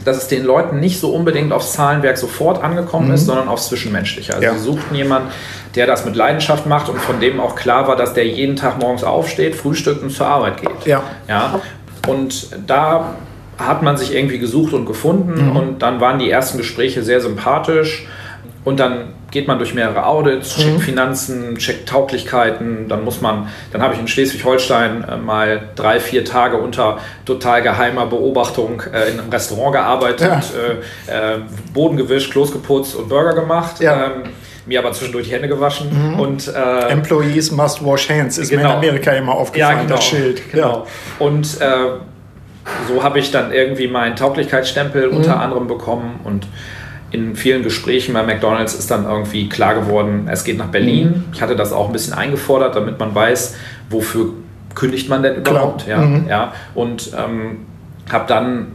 dass 0.05 0.17
es 0.17 0.27
den 0.27 0.43
Leuten 0.43 0.79
nicht 0.79 0.99
so 0.99 1.11
unbedingt 1.13 1.53
aufs 1.53 1.73
Zahlenwerk 1.73 2.17
sofort 2.17 2.63
angekommen 2.63 3.07
mhm. 3.09 3.13
ist, 3.13 3.25
sondern 3.25 3.47
aufs 3.47 3.67
Zwischenmenschliche. 3.67 4.33
Also 4.33 4.43
ja. 4.43 4.53
sie 4.53 4.59
suchten 4.59 4.95
jemanden, 4.95 5.29
der 5.75 5.87
das 5.87 6.05
mit 6.05 6.15
Leidenschaft 6.15 6.65
macht 6.65 6.89
und 6.89 6.99
von 6.99 7.19
dem 7.19 7.39
auch 7.39 7.55
klar 7.55 7.87
war, 7.87 7.95
dass 7.95 8.13
der 8.13 8.27
jeden 8.27 8.55
Tag 8.55 8.79
morgens 8.79 9.03
aufsteht, 9.03 9.55
frühstückt 9.55 10.01
und 10.03 10.11
zur 10.11 10.27
Arbeit 10.27 10.61
geht. 10.61 10.85
Ja. 10.85 11.03
ja? 11.27 11.61
Und 12.07 12.47
da 12.67 13.15
hat 13.57 13.83
man 13.83 13.97
sich 13.97 14.13
irgendwie 14.15 14.39
gesucht 14.39 14.73
und 14.73 14.85
gefunden 14.85 15.49
mhm. 15.49 15.55
und 15.55 15.79
dann 15.81 16.01
waren 16.01 16.19
die 16.19 16.29
ersten 16.29 16.57
Gespräche 16.57 17.03
sehr 17.03 17.21
sympathisch 17.21 18.07
und 18.63 18.79
dann 18.79 19.13
geht 19.31 19.47
man 19.47 19.57
durch 19.57 19.73
mehrere 19.73 20.05
Audits, 20.05 20.57
checkt 20.57 20.73
mhm. 20.73 20.79
Finanzen, 20.79 21.57
checkt 21.57 21.87
Tauglichkeiten. 21.87 22.87
Dann 22.89 23.03
muss 23.03 23.21
man, 23.21 23.47
dann 23.71 23.81
habe 23.81 23.93
ich 23.93 23.99
in 23.99 24.07
Schleswig-Holstein 24.07 25.03
äh, 25.03 25.17
mal 25.17 25.69
drei, 25.75 25.99
vier 25.99 26.25
Tage 26.25 26.57
unter 26.57 26.99
total 27.25 27.61
geheimer 27.61 28.05
Beobachtung 28.05 28.83
äh, 28.93 29.09
in 29.09 29.19
einem 29.19 29.29
Restaurant 29.29 29.73
gearbeitet, 29.73 30.43
ja. 31.07 31.13
äh, 31.13 31.35
äh 31.35 31.39
Boden 31.73 31.97
gewischt, 31.97 32.31
Klos 32.31 32.51
geputzt 32.51 32.95
und 32.95 33.07
Burger 33.09 33.33
gemacht. 33.33 33.79
Ja. 33.79 34.05
Ähm, 34.05 34.23
mir 34.65 34.79
aber 34.79 34.91
zwischendurch 34.91 35.27
die 35.27 35.33
Hände 35.33 35.47
gewaschen. 35.47 36.13
Mhm. 36.13 36.19
Und, 36.19 36.47
äh, 36.47 36.89
Employees 36.89 37.51
must 37.51 37.83
wash 37.83 38.09
hands 38.09 38.37
ist 38.37 38.49
genau. 38.49 38.63
mir 38.63 38.69
in 38.69 38.75
Amerika 38.75 39.11
immer 39.11 39.33
aufgefallen, 39.33 39.77
ja, 39.77 39.83
genau, 39.83 39.95
das 39.95 40.05
Schild. 40.05 40.51
Genau. 40.51 40.85
Ja. 41.19 41.25
Und 41.25 41.59
äh, 41.61 41.67
so 42.87 43.03
habe 43.03 43.19
ich 43.19 43.31
dann 43.31 43.51
irgendwie 43.51 43.87
meinen 43.87 44.15
Tauglichkeitsstempel 44.15 45.09
mhm. 45.09 45.17
unter 45.17 45.39
anderem 45.39 45.67
bekommen 45.67 46.19
und 46.23 46.47
in 47.11 47.35
vielen 47.35 47.61
Gesprächen 47.63 48.13
bei 48.13 48.23
McDonald's 48.23 48.73
ist 48.73 48.89
dann 48.89 49.05
irgendwie 49.05 49.49
klar 49.49 49.75
geworden, 49.75 50.27
es 50.31 50.43
geht 50.43 50.57
nach 50.57 50.67
Berlin. 50.67 51.07
Mhm. 51.07 51.23
Ich 51.33 51.41
hatte 51.41 51.55
das 51.55 51.73
auch 51.73 51.87
ein 51.87 51.93
bisschen 51.93 52.13
eingefordert, 52.13 52.75
damit 52.75 52.99
man 52.99 53.13
weiß, 53.13 53.55
wofür 53.89 54.33
kündigt 54.75 55.09
man 55.09 55.21
denn 55.21 55.35
überhaupt. 55.35 55.87
Ja, 55.87 55.97
mhm. 55.97 56.27
ja. 56.27 56.53
Und 56.73 57.11
ähm, 57.17 57.65
habe 58.11 58.25
dann 58.27 58.67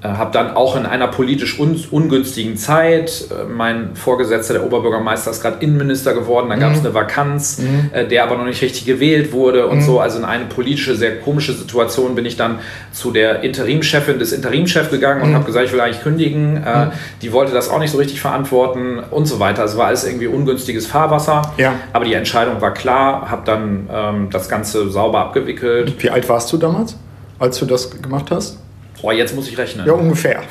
äh, 0.00 0.08
habe 0.08 0.30
dann 0.32 0.54
auch 0.54 0.76
in 0.76 0.86
einer 0.86 1.08
politisch 1.08 1.58
un 1.58 1.76
ungünstigen 1.90 2.56
Zeit, 2.56 3.24
äh, 3.30 3.44
mein 3.52 3.96
Vorgesetzter, 3.96 4.54
der 4.54 4.64
Oberbürgermeister, 4.64 5.32
ist 5.32 5.42
gerade 5.42 5.56
Innenminister 5.58 6.14
geworden, 6.14 6.48
dann 6.50 6.60
gab 6.60 6.72
es 6.72 6.78
mhm. 6.78 6.86
eine 6.86 6.94
Vakanz, 6.94 7.58
mhm. 7.58 7.90
äh, 7.92 8.06
der 8.06 8.22
aber 8.22 8.36
noch 8.36 8.44
nicht 8.44 8.62
richtig 8.62 8.84
gewählt 8.84 9.32
wurde 9.32 9.66
und 9.66 9.78
mhm. 9.78 9.82
so. 9.82 9.98
Also 9.98 10.18
in 10.18 10.24
eine 10.24 10.44
politische, 10.44 10.94
sehr 10.94 11.18
komische 11.18 11.52
Situation 11.52 12.14
bin 12.14 12.26
ich 12.26 12.36
dann 12.36 12.60
zu 12.92 13.10
der 13.10 13.42
Interimchefin 13.42 14.20
des 14.20 14.32
Interimchefs 14.32 14.90
gegangen 14.90 15.20
und 15.22 15.30
mhm. 15.30 15.34
habe 15.34 15.44
gesagt, 15.46 15.66
ich 15.66 15.72
will 15.72 15.80
eigentlich 15.80 16.02
kündigen. 16.02 16.62
Äh, 16.64 16.86
mhm. 16.86 16.90
die 17.22 17.32
wollte 17.32 17.52
das 17.52 17.68
auch 17.68 17.80
nicht 17.80 17.90
so 17.90 17.98
richtig 17.98 18.20
verantworten 18.20 19.00
und 19.10 19.26
so 19.26 19.40
weiter. 19.40 19.64
Es 19.64 19.76
war 19.76 19.88
alles 19.88 20.04
irgendwie 20.04 20.28
ungünstiges 20.28 20.86
Fahrwasser. 20.86 21.42
Ja. 21.56 21.74
Aber 21.92 22.04
die 22.04 22.14
Entscheidung 22.14 22.60
war 22.60 22.72
klar, 22.72 23.30
habe 23.30 23.42
dann 23.44 23.88
ähm, 23.92 24.28
das 24.30 24.48
Ganze 24.48 24.90
sauber 24.90 25.18
abgewickelt. 25.18 25.94
Wie 25.98 26.10
alt 26.10 26.28
warst 26.28 26.52
du 26.52 26.56
damals, 26.56 26.96
als 27.40 27.58
du 27.58 27.66
das 27.66 28.00
gemacht 28.00 28.26
hast? 28.30 28.58
Boah, 29.00 29.12
jetzt 29.12 29.34
muss 29.34 29.48
ich 29.48 29.56
rechnen. 29.56 29.86
Ja, 29.86 29.92
ungefähr. 29.92 30.42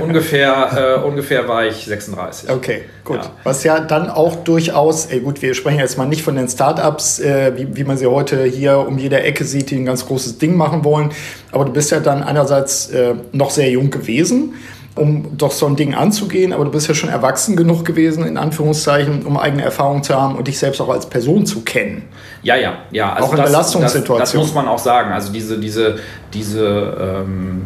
ungefähr, 0.00 0.98
äh, 1.02 1.06
ungefähr 1.06 1.46
war 1.46 1.66
ich 1.66 1.84
36. 1.84 2.50
Okay, 2.50 2.82
gut. 3.04 3.18
Ja. 3.18 3.30
Was 3.44 3.62
ja 3.62 3.80
dann 3.80 4.10
auch 4.10 4.36
durchaus, 4.36 5.06
ey 5.06 5.20
gut, 5.20 5.42
wir 5.42 5.54
sprechen 5.54 5.78
jetzt 5.78 5.96
mal 5.96 6.06
nicht 6.06 6.22
von 6.22 6.34
den 6.34 6.48
Startups, 6.48 7.20
äh, 7.20 7.52
wie, 7.56 7.76
wie 7.76 7.84
man 7.84 7.96
sie 7.96 8.06
heute 8.06 8.44
hier 8.44 8.78
um 8.78 8.98
jede 8.98 9.20
Ecke 9.20 9.44
sieht, 9.44 9.70
die 9.70 9.76
ein 9.76 9.84
ganz 9.84 10.06
großes 10.06 10.38
Ding 10.38 10.56
machen 10.56 10.84
wollen. 10.84 11.10
Aber 11.52 11.64
du 11.64 11.72
bist 11.72 11.90
ja 11.90 12.00
dann 12.00 12.22
einerseits 12.22 12.90
äh, 12.90 13.14
noch 13.32 13.50
sehr 13.50 13.70
jung 13.70 13.90
gewesen 13.90 14.54
um 14.98 15.36
doch 15.36 15.52
so 15.52 15.66
ein 15.66 15.76
Ding 15.76 15.94
anzugehen, 15.94 16.52
aber 16.52 16.64
du 16.64 16.70
bist 16.70 16.88
ja 16.88 16.94
schon 16.94 17.08
erwachsen 17.08 17.56
genug 17.56 17.84
gewesen, 17.84 18.26
in 18.26 18.36
Anführungszeichen, 18.36 19.24
um 19.24 19.36
eigene 19.36 19.62
Erfahrungen 19.62 20.02
zu 20.02 20.14
haben 20.14 20.36
und 20.36 20.48
dich 20.48 20.58
selbst 20.58 20.80
auch 20.80 20.88
als 20.88 21.06
Person 21.06 21.46
zu 21.46 21.62
kennen. 21.62 22.02
Ja, 22.42 22.56
ja, 22.56 22.78
ja. 22.90 23.12
Also 23.12 23.28
auch 23.28 23.32
in 23.32 23.38
das, 23.38 23.46
Belastungssituationen. 23.46 24.20
Das, 24.20 24.32
das, 24.32 24.40
muss 24.40 24.54
man 24.54 24.68
auch 24.68 24.78
sagen. 24.78 25.12
Also 25.12 25.32
diese, 25.32 25.58
diese, 25.58 25.98
diese 26.32 27.24
ähm, 27.26 27.62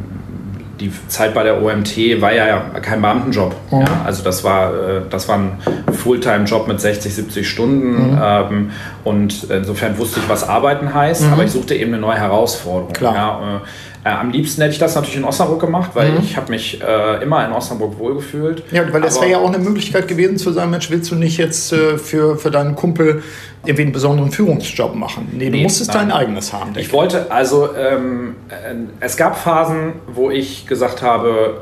die 0.83 0.93
Zeit 1.09 1.33
bei 1.33 1.45
der 1.45 1.63
OMT 1.63 2.21
war 2.21 2.33
ja 2.33 2.59
kein 2.83 3.01
Beamtenjob. 3.01 3.55
Mhm. 3.71 3.81
Ja, 3.81 4.03
also 4.05 4.25
das 4.25 4.43
war, 4.43 4.73
äh, 4.73 5.01
das 5.09 5.29
war 5.29 5.39
ein 5.39 5.53
Fulltime-Job 5.93 6.67
mit 6.67 6.81
60, 6.81 7.15
70 7.15 7.49
Stunden. 7.49 8.13
Mhm. 8.13 8.21
Ähm, 8.23 8.71
und 9.05 9.45
insofern 9.45 9.97
wusste 9.99 10.21
ich, 10.21 10.29
was 10.29 10.49
Arbeiten 10.49 10.93
heißt, 10.93 11.23
mhm. 11.23 11.33
aber 11.33 11.45
ich 11.45 11.53
suchte 11.53 11.75
eben 11.75 11.93
eine 11.93 12.01
neue 12.01 12.19
Herausforderung. 12.19 12.93
Klar. 12.93 13.15
Ja, 13.15 13.57
äh, 13.57 13.61
am 14.05 14.31
liebsten 14.31 14.61
hätte 14.63 14.73
ich 14.73 14.81
das 14.81 14.97
natürlich 14.97 15.17
in 15.17 15.25
Osnabrück 15.25 15.61
gemacht, 15.61 15.93
weil 15.95 16.11
mhm. 16.11 16.21
ich 16.23 16.37
habe 16.37 16.51
mich 16.51 16.81
äh, 16.83 17.23
immer 17.23 17.45
in 17.47 17.53
Osnabrück 17.53 17.99
wohlgefühlt. 17.99 18.65
Ja, 18.73 18.93
weil 18.93 19.01
das 19.01 19.21
wäre 19.21 19.31
ja 19.31 19.39
auch 19.39 19.49
eine 19.49 19.59
Möglichkeit 19.59 20.09
gewesen 20.09 20.39
zu 20.39 20.51
sagen, 20.51 20.71
Mensch, 20.71 20.91
willst 20.91 21.11
du 21.13 21.15
nicht 21.15 21.39
jetzt 21.39 21.73
äh, 21.73 21.99
für, 21.99 22.37
für 22.37 22.51
deinen 22.51 22.75
Kumpel 22.75 23.23
irgendwie 23.65 23.83
einen 23.83 23.93
besonderen 23.93 24.33
Führungsjob 24.33 24.97
machen? 24.97 25.29
Nee, 25.33 25.51
du 25.51 25.57
nee, 25.57 25.63
musstest 25.63 25.95
nein. 25.95 26.09
dein 26.09 26.19
eigenes 26.19 26.53
haben. 26.53 26.73
Ich 26.77 26.93
wollte, 26.93 27.31
also 27.31 27.77
ähm, 27.77 28.35
äh, 28.49 28.75
es 28.99 29.17
gab 29.17 29.39
Phasen, 29.39 29.93
wo 30.13 30.31
ich 30.31 30.67
gesagt 30.67 31.03
habe, 31.03 31.61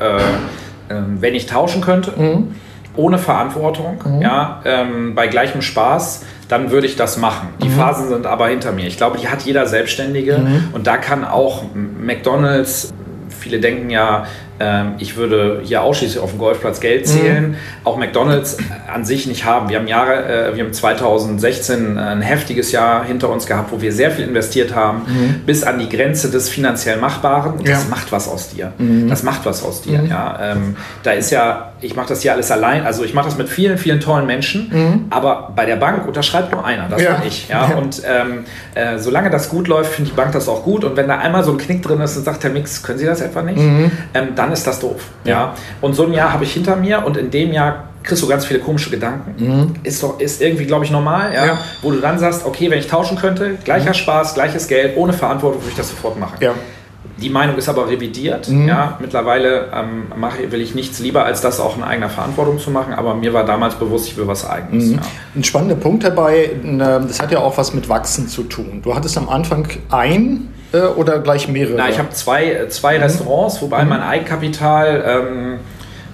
äh, 0.88 0.94
ähm, 0.94 1.18
wenn 1.20 1.34
ich 1.34 1.44
tauschen 1.44 1.82
könnte, 1.82 2.12
mhm. 2.16 2.54
ohne 2.96 3.18
Verantwortung, 3.18 3.98
mhm. 4.02 4.22
ja, 4.22 4.62
ähm, 4.64 5.14
bei 5.14 5.26
gleichem 5.26 5.60
Spaß, 5.60 6.24
dann 6.50 6.70
würde 6.70 6.86
ich 6.86 6.96
das 6.96 7.16
machen. 7.16 7.48
Die 7.62 7.68
mhm. 7.68 7.74
Phasen 7.74 8.08
sind 8.08 8.26
aber 8.26 8.48
hinter 8.48 8.72
mir. 8.72 8.86
Ich 8.86 8.96
glaube, 8.96 9.18
die 9.18 9.28
hat 9.28 9.42
jeder 9.42 9.66
Selbstständige 9.66 10.38
mhm. 10.38 10.68
und 10.72 10.86
da 10.86 10.96
kann 10.96 11.24
auch 11.24 11.62
McDonald's, 11.74 12.92
viele 13.38 13.60
denken 13.60 13.88
ja, 13.88 14.26
ähm, 14.58 14.94
ich 14.98 15.16
würde 15.16 15.62
hier 15.64 15.82
ausschließlich 15.82 16.20
auf 16.20 16.30
dem 16.30 16.38
Golfplatz 16.38 16.80
Geld 16.80 17.06
zählen, 17.06 17.50
mhm. 17.50 17.56
auch 17.84 17.96
McDonalds 17.96 18.58
an 18.92 19.04
sich 19.04 19.26
nicht 19.26 19.44
haben. 19.44 19.70
Wir 19.70 19.78
haben 19.78 19.86
Jahre, 19.86 20.50
äh, 20.50 20.56
wir 20.56 20.64
haben 20.64 20.72
2016 20.72 21.96
ein 21.96 22.20
heftiges 22.20 22.72
Jahr 22.72 23.04
hinter 23.04 23.30
uns 23.30 23.46
gehabt, 23.46 23.72
wo 23.72 23.80
wir 23.80 23.92
sehr 23.92 24.10
viel 24.10 24.26
investiert 24.26 24.74
haben, 24.74 25.02
mhm. 25.06 25.40
bis 25.46 25.62
an 25.62 25.78
die 25.78 25.88
Grenze 25.88 26.30
des 26.30 26.48
finanziell 26.48 26.98
Machbaren. 26.98 27.54
Und 27.54 27.68
das 27.68 27.88
macht 27.88 28.12
was 28.12 28.28
aus 28.28 28.50
dir. 28.50 28.72
Mhm. 28.76 29.08
Das 29.08 29.22
macht 29.22 29.46
was 29.46 29.62
aus 29.62 29.82
dir. 29.82 30.02
Mhm. 30.02 30.10
Ja, 30.10 30.38
ähm, 30.42 30.76
da 31.04 31.12
ist 31.12 31.30
ja, 31.30 31.69
ich 31.80 31.96
mache 31.96 32.08
das 32.08 32.22
hier 32.22 32.32
alles 32.32 32.50
allein. 32.50 32.84
Also 32.84 33.04
ich 33.04 33.14
mache 33.14 33.26
das 33.26 33.38
mit 33.38 33.48
vielen, 33.48 33.78
vielen 33.78 34.00
tollen 34.00 34.26
Menschen, 34.26 34.68
mhm. 34.72 35.06
aber 35.10 35.52
bei 35.54 35.66
der 35.66 35.76
Bank 35.76 36.06
unterschreibt 36.06 36.52
nur 36.52 36.64
einer. 36.64 36.88
Das 36.88 37.02
ja. 37.02 37.14
bin 37.14 37.28
ich. 37.28 37.48
Ja? 37.48 37.68
ja. 37.70 37.76
Und 37.76 38.02
ähm, 38.04 38.44
äh, 38.74 38.98
solange 38.98 39.30
das 39.30 39.48
gut 39.48 39.68
läuft, 39.68 39.94
finde 39.94 40.10
die 40.10 40.16
Bank 40.16 40.32
das 40.32 40.48
auch 40.48 40.62
gut. 40.62 40.84
Und 40.84 40.96
wenn 40.96 41.08
da 41.08 41.18
einmal 41.18 41.44
so 41.44 41.52
ein 41.52 41.58
Knick 41.58 41.82
drin 41.82 42.00
ist 42.00 42.16
und 42.16 42.24
sagt, 42.24 42.44
Herr 42.44 42.50
Mix, 42.50 42.82
können 42.82 42.98
Sie 42.98 43.06
das 43.06 43.20
etwa 43.20 43.42
nicht? 43.42 43.58
Mhm. 43.58 43.90
Ähm, 44.14 44.28
dann 44.34 44.52
ist 44.52 44.66
das 44.66 44.80
doof. 44.80 45.02
Ja. 45.24 45.30
ja. 45.30 45.54
Und 45.80 45.94
so 45.94 46.06
ein 46.06 46.12
Jahr 46.12 46.32
habe 46.32 46.44
ich 46.44 46.52
hinter 46.52 46.76
mir 46.76 47.04
und 47.04 47.16
in 47.16 47.30
dem 47.30 47.52
Jahr 47.52 47.84
kriegst 48.02 48.22
du 48.22 48.28
ganz 48.28 48.44
viele 48.46 48.60
komische 48.60 48.90
Gedanken. 48.90 49.34
Mhm. 49.38 49.74
Ist 49.82 50.02
doch 50.02 50.20
ist 50.20 50.40
irgendwie, 50.40 50.64
glaube 50.64 50.84
ich, 50.84 50.90
normal, 50.90 51.32
ja? 51.34 51.46
ja? 51.46 51.58
Wo 51.82 51.90
du 51.90 52.00
dann 52.00 52.18
sagst, 52.18 52.46
okay, 52.46 52.70
wenn 52.70 52.78
ich 52.78 52.86
tauschen 52.86 53.18
könnte, 53.18 53.58
gleicher 53.64 53.90
mhm. 53.90 53.94
Spaß, 53.94 54.34
gleiches 54.34 54.68
Geld, 54.68 54.96
ohne 54.96 55.12
Verantwortung, 55.12 55.60
würde 55.60 55.70
ich 55.70 55.76
das 55.76 55.90
sofort 55.90 56.18
machen. 56.18 56.36
Ja. 56.40 56.54
Die 57.20 57.30
Meinung 57.30 57.56
ist 57.56 57.68
aber 57.68 57.88
revidiert. 57.88 58.48
Mhm. 58.48 58.68
Ja, 58.68 58.96
mittlerweile 59.00 59.68
ähm, 59.74 60.04
mache, 60.16 60.50
will 60.52 60.60
ich 60.60 60.74
nichts 60.74 60.98
lieber, 61.00 61.24
als 61.24 61.40
das 61.40 61.60
auch 61.60 61.76
in 61.76 61.82
eigener 61.82 62.08
Verantwortung 62.08 62.58
zu 62.58 62.70
machen. 62.70 62.94
Aber 62.94 63.14
mir 63.14 63.32
war 63.32 63.44
damals 63.44 63.74
bewusst, 63.74 64.08
ich 64.08 64.16
will 64.16 64.26
was 64.26 64.48
Eigenes. 64.48 64.86
Mhm. 64.86 64.94
Ja. 64.94 65.00
Ein 65.34 65.44
spannender 65.44 65.76
Punkt 65.76 66.04
dabei, 66.04 66.50
das 66.62 67.20
hat 67.20 67.32
ja 67.32 67.40
auch 67.40 67.56
was 67.58 67.74
mit 67.74 67.88
Wachsen 67.88 68.28
zu 68.28 68.44
tun. 68.44 68.80
Du 68.82 68.94
hattest 68.94 69.16
am 69.18 69.28
Anfang 69.28 69.68
ein 69.90 70.48
äh, 70.72 70.82
oder 70.82 71.18
gleich 71.18 71.48
mehrere? 71.48 71.76
Na, 71.76 71.88
ich 71.88 71.98
habe 71.98 72.10
zwei, 72.10 72.52
äh, 72.52 72.68
zwei 72.68 72.96
mhm. 72.96 73.04
Restaurants, 73.04 73.60
wobei 73.62 73.82
mhm. 73.82 73.90
mein 73.90 74.02
Eigenkapital 74.02 75.04
ähm, 75.06 75.58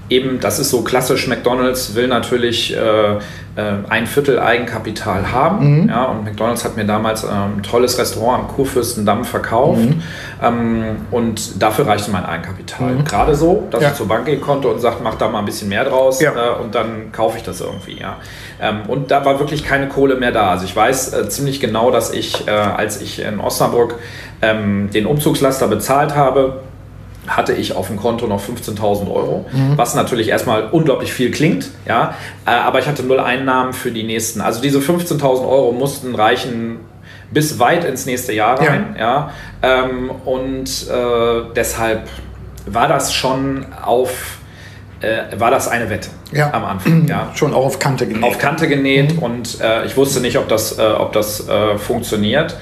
eben, 0.08 0.40
das 0.40 0.58
ist 0.58 0.70
so 0.70 0.82
klassisch, 0.82 1.26
McDonald's 1.26 1.94
will 1.94 2.08
natürlich 2.08 2.76
äh, 2.76 3.16
äh, 3.56 3.72
ein 3.88 4.06
Viertel 4.06 4.38
Eigenkapital 4.38 5.32
haben. 5.32 5.82
Mhm. 5.82 5.88
Ja, 5.88 6.04
und 6.04 6.24
McDonald's 6.24 6.64
hat 6.64 6.76
mir 6.76 6.84
damals 6.84 7.24
ähm, 7.24 7.56
ein 7.56 7.62
tolles 7.62 7.98
Restaurant 7.98 8.44
am 8.44 8.48
Kurfürstendamm 8.48 9.24
verkauft. 9.24 9.80
Mhm. 9.80 10.02
Ähm, 10.42 10.84
und 11.10 11.62
dafür 11.62 11.86
reichte 11.86 12.10
mein 12.10 12.24
Eigenkapital. 12.26 12.92
Mhm. 12.92 13.04
Gerade 13.04 13.34
so, 13.34 13.66
dass 13.70 13.82
ja. 13.82 13.88
ich 13.88 13.94
zur 13.94 14.08
Bank 14.08 14.26
gehen 14.26 14.40
konnte 14.40 14.68
und 14.68 14.80
sagte, 14.80 15.02
mach 15.02 15.14
da 15.14 15.28
mal 15.28 15.38
ein 15.38 15.46
bisschen 15.46 15.68
mehr 15.68 15.84
draus 15.84 16.20
ja. 16.20 16.32
äh, 16.32 16.62
und 16.62 16.74
dann 16.74 17.12
kaufe 17.12 17.38
ich 17.38 17.44
das 17.44 17.60
irgendwie. 17.60 17.98
Ja. 17.98 18.16
Ähm, 18.60 18.82
und 18.88 19.10
da 19.10 19.24
war 19.24 19.38
wirklich 19.38 19.64
keine 19.64 19.88
Kohle 19.88 20.16
mehr 20.16 20.32
da. 20.32 20.50
Also 20.50 20.64
ich 20.64 20.76
weiß 20.76 21.14
äh, 21.14 21.28
ziemlich 21.28 21.58
genau, 21.58 21.90
dass 21.90 22.12
ich, 22.12 22.46
äh, 22.46 22.50
als 22.50 23.00
ich 23.00 23.22
in 23.22 23.40
Osnabrück 23.40 23.96
ähm, 24.42 24.90
den 24.92 25.06
Umzugslaster 25.06 25.66
bezahlt 25.68 26.14
habe, 26.14 26.60
hatte 27.26 27.52
ich 27.52 27.74
auf 27.74 27.88
dem 27.88 27.96
Konto 27.96 28.26
noch 28.26 28.40
15.000 28.40 29.10
Euro, 29.10 29.46
mhm. 29.52 29.76
was 29.76 29.94
natürlich 29.94 30.28
erstmal 30.28 30.68
unglaublich 30.70 31.12
viel 31.12 31.30
klingt, 31.30 31.70
ja, 31.86 32.14
äh, 32.46 32.50
aber 32.50 32.78
ich 32.78 32.86
hatte 32.86 33.02
null 33.02 33.20
Einnahmen 33.20 33.72
für 33.72 33.90
die 33.90 34.02
nächsten. 34.02 34.40
Also 34.40 34.60
diese 34.60 34.78
15.000 34.78 35.48
Euro 35.48 35.72
mussten 35.72 36.14
reichen 36.14 36.78
bis 37.30 37.58
weit 37.58 37.84
ins 37.84 38.06
nächste 38.06 38.32
Jahr 38.32 38.60
rein, 38.60 38.96
ja, 38.98 39.30
ja 39.62 39.84
ähm, 39.84 40.10
und 40.24 40.68
äh, 40.88 41.52
deshalb 41.54 42.08
war 42.66 42.88
das 42.88 43.12
schon 43.12 43.66
auf 43.82 44.38
äh, 45.00 45.38
war 45.38 45.50
das 45.50 45.68
eine 45.68 45.90
Wette 45.90 46.08
ja. 46.32 46.52
am 46.52 46.64
Anfang. 46.64 47.06
Ja. 47.06 47.30
Schon 47.34 47.54
auch 47.54 47.66
auf 47.66 47.78
Kante 47.78 48.06
genäht. 48.06 48.24
Auf 48.24 48.38
Kante 48.38 48.68
genäht 48.68 49.16
mhm. 49.16 49.22
und 49.22 49.60
äh, 49.60 49.84
ich 49.84 49.96
wusste 49.96 50.20
nicht, 50.20 50.38
ob 50.38 50.48
das, 50.48 50.78
äh, 50.78 50.82
ob 50.82 51.12
das 51.12 51.48
äh, 51.48 51.78
funktioniert. 51.78 52.56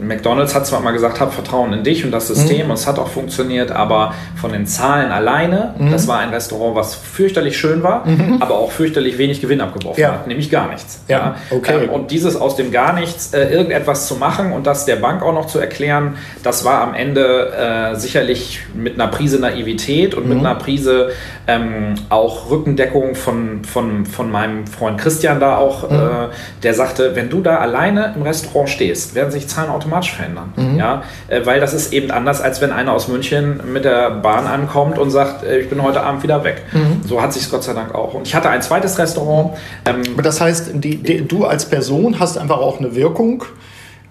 McDonald's 0.00 0.54
hat 0.54 0.66
zwar 0.66 0.80
mal 0.80 0.92
gesagt, 0.92 1.20
hab 1.20 1.32
Vertrauen 1.32 1.72
in 1.72 1.84
dich 1.84 2.04
und 2.04 2.10
das 2.10 2.28
System 2.28 2.66
mhm. 2.66 2.70
und 2.70 2.78
es 2.78 2.86
hat 2.86 2.98
auch 2.98 3.08
funktioniert, 3.08 3.70
aber 3.70 4.14
von 4.40 4.52
den 4.52 4.66
Zahlen 4.66 5.10
alleine, 5.10 5.74
mhm. 5.78 5.90
das 5.90 6.06
war 6.06 6.18
ein 6.18 6.30
Restaurant, 6.30 6.74
was 6.74 6.94
fürchterlich 6.94 7.58
schön 7.58 7.82
war, 7.82 8.06
mhm. 8.06 8.38
aber 8.40 8.58
auch 8.58 8.70
fürchterlich 8.70 9.18
wenig 9.18 9.40
Gewinn 9.40 9.60
abgeworfen 9.60 10.00
ja. 10.00 10.12
hat, 10.12 10.26
nämlich 10.26 10.50
gar 10.50 10.68
nichts. 10.68 11.00
Ja. 11.08 11.18
ja. 11.18 11.36
Okay. 11.50 11.84
Ähm, 11.84 11.90
und 11.90 12.10
dieses 12.10 12.36
aus 12.36 12.56
dem 12.56 12.70
gar 12.70 12.92
nichts 12.92 13.32
äh, 13.32 13.48
irgendetwas 13.48 14.06
zu 14.06 14.16
machen 14.16 14.52
und 14.52 14.66
das 14.66 14.84
der 14.84 14.96
Bank 14.96 15.22
auch 15.22 15.34
noch 15.34 15.46
zu 15.46 15.58
erklären, 15.58 16.16
das 16.42 16.64
war 16.64 16.82
am 16.82 16.94
Ende 16.94 17.52
äh, 17.52 17.96
sicherlich 17.96 18.60
mit 18.74 18.94
einer 18.94 19.08
Prise 19.08 19.38
Naivität 19.38 20.14
und 20.14 20.28
mit 20.28 20.38
mhm. 20.38 20.46
einer 20.46 20.54
Prise 20.56 21.10
ähm, 21.46 21.94
auch 22.08 22.50
Rückendeckung 22.50 23.14
von, 23.14 23.64
von, 23.64 24.04
von 24.06 24.30
meinem 24.30 24.66
Freund 24.66 24.98
Christian 24.98 25.40
da 25.40 25.56
auch, 25.56 25.88
mhm. 25.88 25.96
äh, 25.96 26.28
der 26.62 26.74
sagte, 26.74 27.14
wenn 27.14 27.30
du 27.30 27.40
da 27.40 27.58
alleine 27.58 28.12
im 28.16 28.22
Restaurant 28.22 28.68
stehst, 28.68 29.14
werden 29.14 29.30
sich 29.30 29.48
Zahlen 29.48 29.70
automatisch 29.70 29.85
verändern. 29.88 30.52
Mhm. 30.56 30.78
Ja? 30.78 31.02
Äh, 31.28 31.44
weil 31.44 31.60
das 31.60 31.74
ist 31.74 31.92
eben 31.92 32.10
anders, 32.10 32.40
als 32.40 32.60
wenn 32.60 32.72
einer 32.72 32.92
aus 32.92 33.08
München 33.08 33.60
mit 33.72 33.84
der 33.84 34.10
Bahn 34.10 34.46
ankommt 34.46 34.98
und 34.98 35.10
sagt, 35.10 35.44
äh, 35.44 35.58
ich 35.58 35.70
bin 35.70 35.82
heute 35.82 36.02
Abend 36.02 36.22
wieder 36.22 36.44
weg. 36.44 36.62
Mhm. 36.72 37.02
So 37.06 37.20
hat 37.22 37.32
sich 37.32 37.50
Gott 37.50 37.64
sei 37.64 37.72
Dank 37.72 37.94
auch. 37.94 38.14
Und 38.14 38.26
ich 38.26 38.34
hatte 38.34 38.48
ein 38.48 38.62
zweites 38.62 38.98
Restaurant. 38.98 39.52
Ähm, 39.84 40.02
das 40.22 40.40
heißt, 40.40 40.70
die, 40.74 40.96
die, 40.96 41.26
du 41.26 41.44
als 41.44 41.66
Person 41.66 42.18
hast 42.18 42.38
einfach 42.38 42.58
auch 42.58 42.78
eine 42.78 42.94
Wirkung 42.94 43.44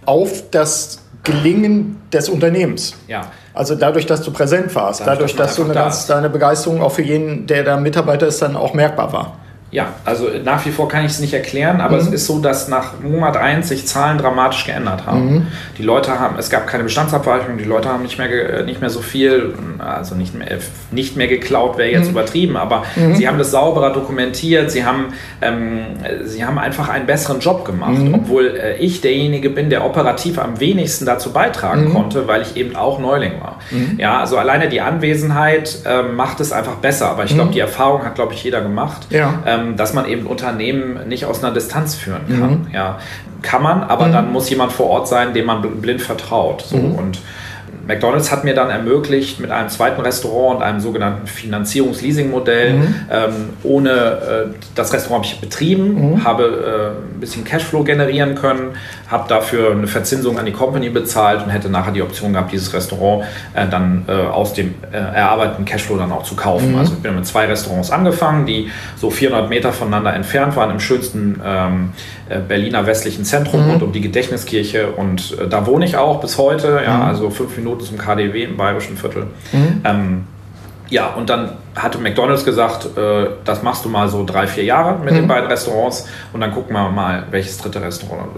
auf 0.06 0.44
das 0.52 1.00
Gelingen 1.24 1.98
des 2.14 2.30
Unternehmens. 2.30 2.96
Ja. 3.08 3.32
Also 3.54 3.76
dadurch, 3.76 4.06
dass 4.06 4.22
du 4.22 4.32
präsent 4.32 4.76
warst, 4.76 5.02
dadurch, 5.02 5.32
dadurch 5.32 5.36
dass 5.36 5.56
du 5.56 5.64
eine 5.64 5.74
ganz, 5.74 6.08
deine 6.08 6.30
Begeisterung 6.30 6.82
auch 6.82 6.92
für 6.92 7.02
jeden, 7.02 7.48
der 7.48 7.64
da 7.64 7.78
Mitarbeiter 7.78 8.28
ist, 8.28 8.42
dann 8.42 8.56
auch 8.56 8.74
merkbar 8.74 9.12
war. 9.14 9.38
Ja, 9.76 9.88
also 10.06 10.30
nach 10.42 10.66
wie 10.66 10.72
vor 10.72 10.88
kann 10.88 11.04
ich 11.04 11.12
es 11.12 11.20
nicht 11.20 11.34
erklären, 11.34 11.82
aber 11.82 11.98
mhm. 11.98 12.04
es 12.04 12.08
ist 12.08 12.28
so, 12.28 12.40
dass 12.40 12.70
nach 12.70 12.94
Monat 13.02 13.36
1 13.36 13.68
sich 13.68 13.86
Zahlen 13.86 14.18
dramatisch 14.18 14.66
geändert 14.66 15.06
haben. 15.06 15.34
Mhm. 15.34 15.48
Die 15.78 15.84
Leute 15.84 16.18
haben, 16.18 16.38
es 16.40 16.50
gab 16.50 16.66
keine 16.66 16.86
Bestandsabweichung, 16.86 17.58
die 17.58 17.66
Leute 17.66 17.90
haben 17.90 18.04
nicht 18.04 18.18
mehr, 18.18 18.64
nicht 18.64 18.80
mehr 18.80 18.90
so 18.90 19.02
viel, 19.02 19.54
also 19.80 20.16
nicht 20.16 20.34
mehr, 20.34 20.48
nicht 20.92 21.18
mehr 21.18 21.28
geklaut, 21.28 21.78
wäre 21.78 21.90
jetzt 21.90 22.06
mhm. 22.06 22.12
übertrieben, 22.12 22.56
aber 22.56 22.84
mhm. 22.96 23.16
sie 23.16 23.28
haben 23.28 23.38
das 23.38 23.52
sauberer 23.52 23.92
dokumentiert, 23.92 24.72
sie 24.72 24.86
haben, 24.86 25.08
ähm, 25.42 25.88
sie 26.24 26.46
haben 26.46 26.58
einfach 26.58 26.88
einen 26.88 27.06
besseren 27.06 27.42
Job 27.42 27.66
gemacht, 27.66 27.98
mhm. 27.98 28.14
obwohl 28.14 28.56
äh, 28.56 28.78
ich 28.78 29.02
derjenige 29.02 29.50
bin, 29.50 29.70
der 29.70 29.84
operativ 29.84 30.40
am 30.40 30.58
wenigsten 30.62 31.06
dazu 31.06 31.34
beitragen 31.34 31.90
mhm. 31.90 31.94
konnte, 31.94 32.30
weil 32.30 32.44
ich 32.44 32.56
eben 32.56 32.78
auch 32.78 32.98
Neuling 32.98 33.42
war. 33.42 33.55
Ja, 33.98 34.20
also 34.20 34.38
alleine 34.38 34.70
die 34.70 34.82
Anwesenheit 34.82 35.80
äh, 35.86 36.04
macht 36.04 36.40
es 36.40 36.52
einfach 36.52 36.76
besser, 36.76 37.10
aber 37.10 37.26
ich 37.26 37.34
glaube, 37.34 37.52
die 37.52 37.60
Erfahrung 37.60 38.06
hat, 38.06 38.16
glaube 38.16 38.34
ich, 38.34 38.44
jeder 38.44 38.62
gemacht. 38.62 39.08
Ja. 39.10 39.42
Ähm, 39.46 39.56
ähm, 39.56 39.76
dass 39.78 39.94
man 39.94 40.08
eben 40.08 40.26
Unternehmen 40.28 41.08
nicht 41.08 41.26
aus 41.26 41.44
einer 41.44 41.54
Distanz 41.54 41.96
führen 41.96 42.22
kann. 42.28 42.50
Mhm. 42.50 42.68
Ja, 42.74 43.00
kann 43.42 43.62
man, 43.62 43.84
aber 43.84 44.08
mhm. 44.08 44.14
dann 44.14 44.32
muss 44.32 44.50
jemand 44.50 44.72
vor 44.72 44.88
Ort 44.88 45.08
sein, 45.08 45.34
dem 45.34 45.46
man 45.46 45.62
blind 45.62 46.02
vertraut. 46.02 46.62
So. 46.62 46.78
Mhm. 46.78 46.96
Und 46.96 47.20
McDonald's 47.88 48.32
hat 48.32 48.44
mir 48.44 48.56
dann 48.56 48.70
ermöglicht, 48.70 49.40
mit 49.40 49.52
einem 49.52 49.70
zweiten 49.70 50.02
Restaurant 50.02 50.58
und 50.58 50.64
einem 50.64 50.80
sogenannten 50.80 51.28
Finanzierungs-Leasing-Modell, 51.28 52.74
mhm. 52.74 52.96
ähm, 53.12 53.34
ohne 53.64 53.92
äh, 53.92 54.46
das 54.74 54.92
Restaurant 54.94 55.26
habe 55.26 55.36
ich 55.36 55.40
betrieben, 55.40 56.14
mhm. 56.14 56.24
habe 56.24 56.96
äh, 57.04 57.16
ein 57.16 57.20
bisschen 57.20 57.44
Cashflow 57.44 57.84
generieren 57.84 58.36
können, 58.36 58.72
habe 59.08 59.30
dafür 59.30 59.72
eine 59.72 59.88
Verzinsung 59.88 60.40
an 60.40 60.46
die 60.46 60.52
Company 60.52 60.90
bezahlt 60.90 61.44
und 61.44 61.50
hätte 61.52 61.70
nachher 61.70 61.92
die 61.92 62.02
Option 62.02 62.34
gehabt, 62.34 62.52
dieses 62.52 62.74
Restaurant 62.74 63.24
äh, 63.54 63.68
dann 63.70 64.06
äh, 64.08 64.12
aus 64.12 64.54
dem 64.54 64.74
äh, 64.92 64.98
erarbeiteten 64.98 65.66
Cashflow 65.66 65.98
dann 65.98 66.12
auch 66.12 66.24
zu 66.24 66.36
kaufen. 66.36 66.72
Mhm. 66.72 66.80
Also 66.80 66.94
ich 66.94 67.00
bin 67.00 67.16
mit 67.16 67.28
zwei 67.28 67.46
Restaurants 67.46 67.92
angefangen, 67.92 68.46
die 68.46 68.72
so 68.98 69.12
400 69.12 69.50
Meter 69.50 69.72
voneinander 69.72 70.14
entfernt 70.14 70.56
waren, 70.56 70.72
im 70.72 70.80
schönsten 70.80 71.40
ähm, 71.46 71.90
äh, 72.30 72.40
Berliner 72.40 72.88
westlichen 72.88 73.26
Zentrum 73.26 73.64
mhm. 73.64 73.72
rund 73.72 73.84
um 73.84 73.92
die 73.92 74.02
Gedächtniskirche 74.02 74.88
und 74.92 75.38
da 75.50 75.68
wohne 75.68 75.86
ich 75.86 75.98
auch 75.98 76.20
bis 76.20 76.38
heute, 76.38 76.82
ja, 76.84 76.98
mhm. 76.98 77.04
also 77.04 77.30
fünf 77.30 77.56
Minuten 77.58 77.75
zum 77.80 77.98
KDW 77.98 78.44
im 78.44 78.58
Bayerischen 78.58 78.98
Viertel. 78.98 79.28
Mhm. 79.54 79.82
Ähm, 79.84 80.24
ja, 80.90 81.08
und 81.14 81.30
dann 81.30 81.58
hatte 81.76 81.98
McDonald's 81.98 82.46
gesagt, 82.46 82.98
äh, 82.98 83.28
das 83.44 83.62
machst 83.62 83.84
du 83.84 83.90
mal 83.90 84.08
so 84.08 84.24
drei, 84.26 84.48
vier 84.48 84.64
Jahre 84.64 84.98
mit 85.00 85.12
mhm. 85.12 85.18
den 85.18 85.28
beiden 85.28 85.50
Restaurants 85.50 86.08
und 86.32 86.40
dann 86.40 86.54
gucken 86.54 86.74
wir 86.74 86.90
mal, 86.90 87.24
welches 87.32 87.58
dritte 87.58 87.82
Restaurant 87.82 88.30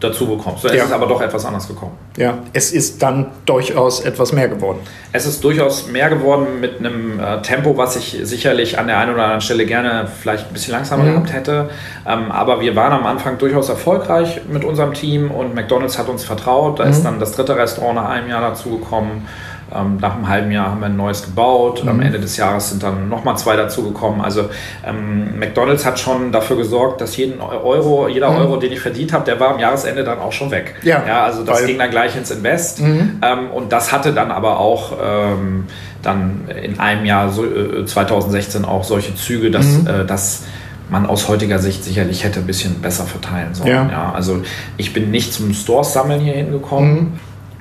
dazu 0.00 0.26
bekommst. 0.26 0.62
So, 0.62 0.68
es 0.68 0.74
ja. 0.74 0.84
ist 0.84 0.92
aber 0.92 1.06
doch 1.06 1.20
etwas 1.20 1.44
anders 1.44 1.68
gekommen. 1.68 1.92
Ja, 2.16 2.38
es 2.54 2.72
ist 2.72 3.02
dann 3.02 3.26
durchaus 3.44 4.00
etwas 4.00 4.32
mehr 4.32 4.48
geworden. 4.48 4.78
Es 5.12 5.26
ist 5.26 5.44
durchaus 5.44 5.88
mehr 5.88 6.08
geworden 6.08 6.60
mit 6.60 6.78
einem 6.78 7.20
äh, 7.20 7.42
Tempo, 7.42 7.76
was 7.76 7.96
ich 7.96 8.18
sicherlich 8.22 8.78
an 8.78 8.86
der 8.86 8.98
einen 8.98 9.12
oder 9.12 9.24
anderen 9.24 9.42
Stelle 9.42 9.66
gerne 9.66 10.08
vielleicht 10.20 10.46
ein 10.46 10.52
bisschen 10.54 10.72
langsamer 10.72 11.04
mhm. 11.04 11.12
gehabt 11.12 11.32
hätte. 11.34 11.70
Ähm, 12.06 12.30
aber 12.30 12.60
wir 12.60 12.76
waren 12.76 12.92
am 12.92 13.04
Anfang 13.04 13.36
durchaus 13.36 13.68
erfolgreich 13.68 14.40
mit 14.50 14.64
unserem 14.64 14.94
Team 14.94 15.30
und 15.30 15.54
McDonald's 15.54 15.98
hat 15.98 16.08
uns 16.08 16.24
vertraut. 16.24 16.78
Da 16.78 16.84
mhm. 16.84 16.90
ist 16.90 17.02
dann 17.02 17.20
das 17.20 17.32
dritte 17.32 17.56
Restaurant 17.56 17.96
nach 17.96 18.08
einem 18.08 18.30
Jahr 18.30 18.40
dazugekommen. 18.40 19.26
Ähm, 19.74 19.96
nach 20.00 20.14
einem 20.14 20.28
halben 20.28 20.50
Jahr 20.52 20.70
haben 20.70 20.80
wir 20.80 20.86
ein 20.86 20.96
neues 20.96 21.24
gebaut. 21.24 21.82
Mhm. 21.82 21.88
Am 21.88 22.00
Ende 22.00 22.20
des 22.20 22.36
Jahres 22.36 22.70
sind 22.70 22.82
dann 22.82 23.08
nochmal 23.08 23.36
zwei 23.36 23.56
dazugekommen. 23.56 24.20
Also 24.20 24.48
ähm, 24.86 25.38
McDonald's 25.38 25.84
hat 25.84 25.98
schon 25.98 26.30
dafür 26.30 26.56
gesorgt, 26.56 27.00
dass 27.00 27.16
jeden 27.16 27.40
Euro, 27.40 28.06
jeder 28.06 28.30
mhm. 28.30 28.36
Euro, 28.36 28.56
den 28.58 28.72
ich 28.72 28.80
verdient 28.80 29.12
habe, 29.12 29.24
der 29.24 29.40
war 29.40 29.50
am 29.54 29.58
Jahresende 29.58 30.04
dann 30.04 30.20
auch 30.20 30.32
schon 30.32 30.52
weg. 30.52 30.76
Ja, 30.82 31.02
ja 31.06 31.24
also 31.24 31.42
das 31.42 31.66
ging 31.66 31.78
dann 31.78 31.90
gleich 31.90 32.16
ins 32.16 32.30
Invest. 32.30 32.80
Mhm. 32.80 33.20
Ähm, 33.22 33.50
und 33.52 33.72
das 33.72 33.92
hatte 33.92 34.12
dann 34.12 34.30
aber 34.30 34.60
auch 34.60 34.92
ähm, 35.02 35.64
dann 36.02 36.42
in 36.62 36.78
einem 36.78 37.04
Jahr, 37.04 37.30
so, 37.30 37.44
äh, 37.44 37.84
2016, 37.84 38.64
auch 38.64 38.84
solche 38.84 39.16
Züge, 39.16 39.50
dass, 39.50 39.66
mhm. 39.66 39.86
äh, 39.88 40.04
dass 40.06 40.44
man 40.88 41.06
aus 41.06 41.28
heutiger 41.28 41.58
Sicht 41.58 41.82
sicherlich 41.82 42.22
hätte 42.22 42.38
ein 42.38 42.46
bisschen 42.46 42.80
besser 42.80 43.04
verteilen 43.04 43.54
sollen. 43.54 43.70
Ja. 43.70 43.88
ja 43.90 44.12
also 44.14 44.42
ich 44.76 44.92
bin 44.92 45.10
nicht 45.10 45.32
zum 45.32 45.52
Stores 45.52 45.92
sammeln 45.92 46.20
hier 46.20 46.34
hingekommen. 46.34 46.94
Mhm. 46.94 47.12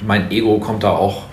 Mein 0.06 0.30
Ego 0.30 0.60
kommt 0.60 0.84
da 0.84 0.92
auch 0.92 1.24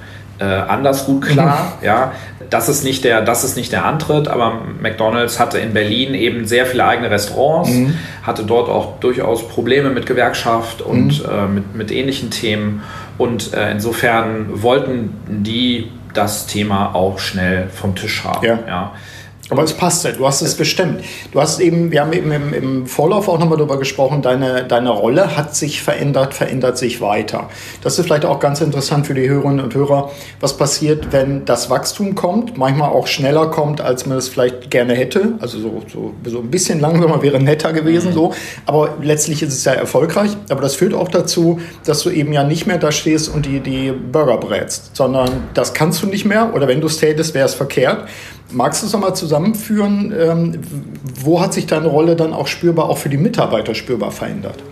äh, 0.43 0.63
anders 0.69 1.07
gut 1.07 1.27
klar. 1.27 1.77
Mhm. 1.81 1.87
Ja, 1.87 2.13
das 2.51 2.69
ist 2.69 2.85
nicht 2.85 3.05
der, 3.05 3.23
das 3.23 3.45
ist 3.45 3.57
nicht 3.57 3.73
der 3.73 3.85
Antritt, 3.85 4.29
aber 4.29 4.61
McDonald's 4.81 5.39
hatte 5.39 5.59
in 5.59 5.73
Berlin 5.73 6.15
eben 6.15 6.47
sehr 6.47 6.67
viele 6.67 6.85
eigene 6.85 7.11
Restaurants, 7.11 7.71
mhm. 7.71 7.95
hatte 8.23 8.45
dort 8.45 8.69
auch 8.69 8.99
durchaus 9.01 9.47
Probleme 9.49 9.91
mit 9.91 10.07
Gewerkschaft 10.07 10.83
und 10.83 11.23
mhm. 11.23 11.33
äh, 11.33 11.47
mit, 11.47 11.75
mit 11.75 11.93
ähnlichen 11.93 12.31
Themen. 12.31 12.83
Und 13.19 13.55
äh, 13.55 13.71
insofern 13.71 14.63
wollten 14.63 15.15
die 15.29 15.91
das 16.13 16.47
Thema 16.47 16.95
auch 16.95 17.19
schnell 17.19 17.69
vom 17.69 17.95
Tisch 17.95 18.25
haben. 18.25 18.45
Ja. 18.45 18.59
ja. 18.67 18.93
Aber 19.51 19.65
es 19.65 19.75
passt 19.75 20.05
ja, 20.05 20.13
du 20.13 20.27
hast 20.27 20.41
es 20.41 20.57
gestimmt. 20.57 21.03
Du 21.33 21.41
hast 21.41 21.61
eben, 21.61 21.91
wir 21.91 22.01
haben 22.01 22.13
eben 22.13 22.31
im, 22.31 22.55
im 22.55 22.87
Vorlauf 22.87 23.29
auch 23.29 23.39
nochmal 23.39 23.59
darüber 23.59 23.79
gesprochen, 23.79 24.23
deine, 24.23 24.65
deine 24.65 24.91
Rolle 24.91 25.37
hat 25.37 25.57
sich 25.57 25.83
verändert, 25.83 26.33
verändert 26.33 26.79
sich 26.79 27.01
weiter. 27.01 27.51
Das 27.83 27.99
ist 27.99 28.05
vielleicht 28.07 28.25
auch 28.25 28.39
ganz 28.39 28.61
interessant 28.61 29.07
für 29.07 29.15
die 29.15 29.29
Hörerinnen 29.29 29.61
und 29.61 29.75
Hörer, 29.75 30.11
was 30.41 30.57
passiert, 30.57 31.13
wenn 31.13 31.45
das 31.45 31.71
Wachstum 31.71 32.15
kommt, 32.15 32.57
manchmal 32.57 32.91
auch 32.91 33.09
schneller 33.09 33.49
kommt, 33.49 33.81
als 33.81 34.07
man 34.07 34.17
es 34.17 34.29
vielleicht 34.29 34.71
gerne 34.71 34.95
hätte. 34.95 35.35
Also 35.41 35.59
so, 35.59 35.83
so, 35.93 36.15
so 36.25 36.39
ein 36.39 36.51
bisschen 36.51 36.81
langsamer 36.81 37.21
wäre 37.21 37.41
netter 37.41 37.73
gewesen, 37.73 38.11
mhm. 38.11 38.15
so. 38.15 38.35
Aber 38.65 38.97
letztlich 39.03 39.43
ist 39.43 39.53
es 39.53 39.65
ja 39.65 39.73
erfolgreich. 39.73 40.31
Aber 40.51 40.63
das 40.63 40.77
führt 40.77 40.95
auch 40.95 41.09
dazu, 41.09 41.61
dass 41.85 42.03
du 42.03 42.11
eben 42.11 42.33
ja 42.33 42.45
nicht 42.45 42.67
mehr 42.67 42.79
da 42.79 42.93
stehst 42.93 43.29
und 43.29 43.45
die, 43.45 43.61
die 43.61 43.91
Burger 43.91 44.37
brätst, 44.37 44.95
sondern 44.95 45.49
das 45.53 45.75
kannst 45.75 46.03
du 46.03 46.07
nicht 46.07 46.25
mehr. 46.25 46.55
Oder 46.55 46.69
wenn 46.69 46.81
du 46.81 46.87
es 46.87 46.99
tätest, 46.99 47.35
wäre 47.35 47.47
es 47.47 47.55
verkehrt. 47.55 48.07
Magst 48.53 48.83
du 48.83 48.87
es 48.87 48.93
nochmal 48.93 49.17
zusammenführen? 49.17 50.15
Ähm, 50.19 50.61
wo 51.21 51.41
hat 51.41 51.55
sich 51.55 51.67
deine 51.67 51.89
Rolle 51.89 52.17
dann 52.17 52.33
auch 52.33 52.47
spürbar, 52.47 52.89
auch 52.89 52.99
für 52.99 53.09
die 53.09 53.17
Mitarbeiter 53.17 53.75
spürbar 53.75 54.11
verändert? 54.11 54.63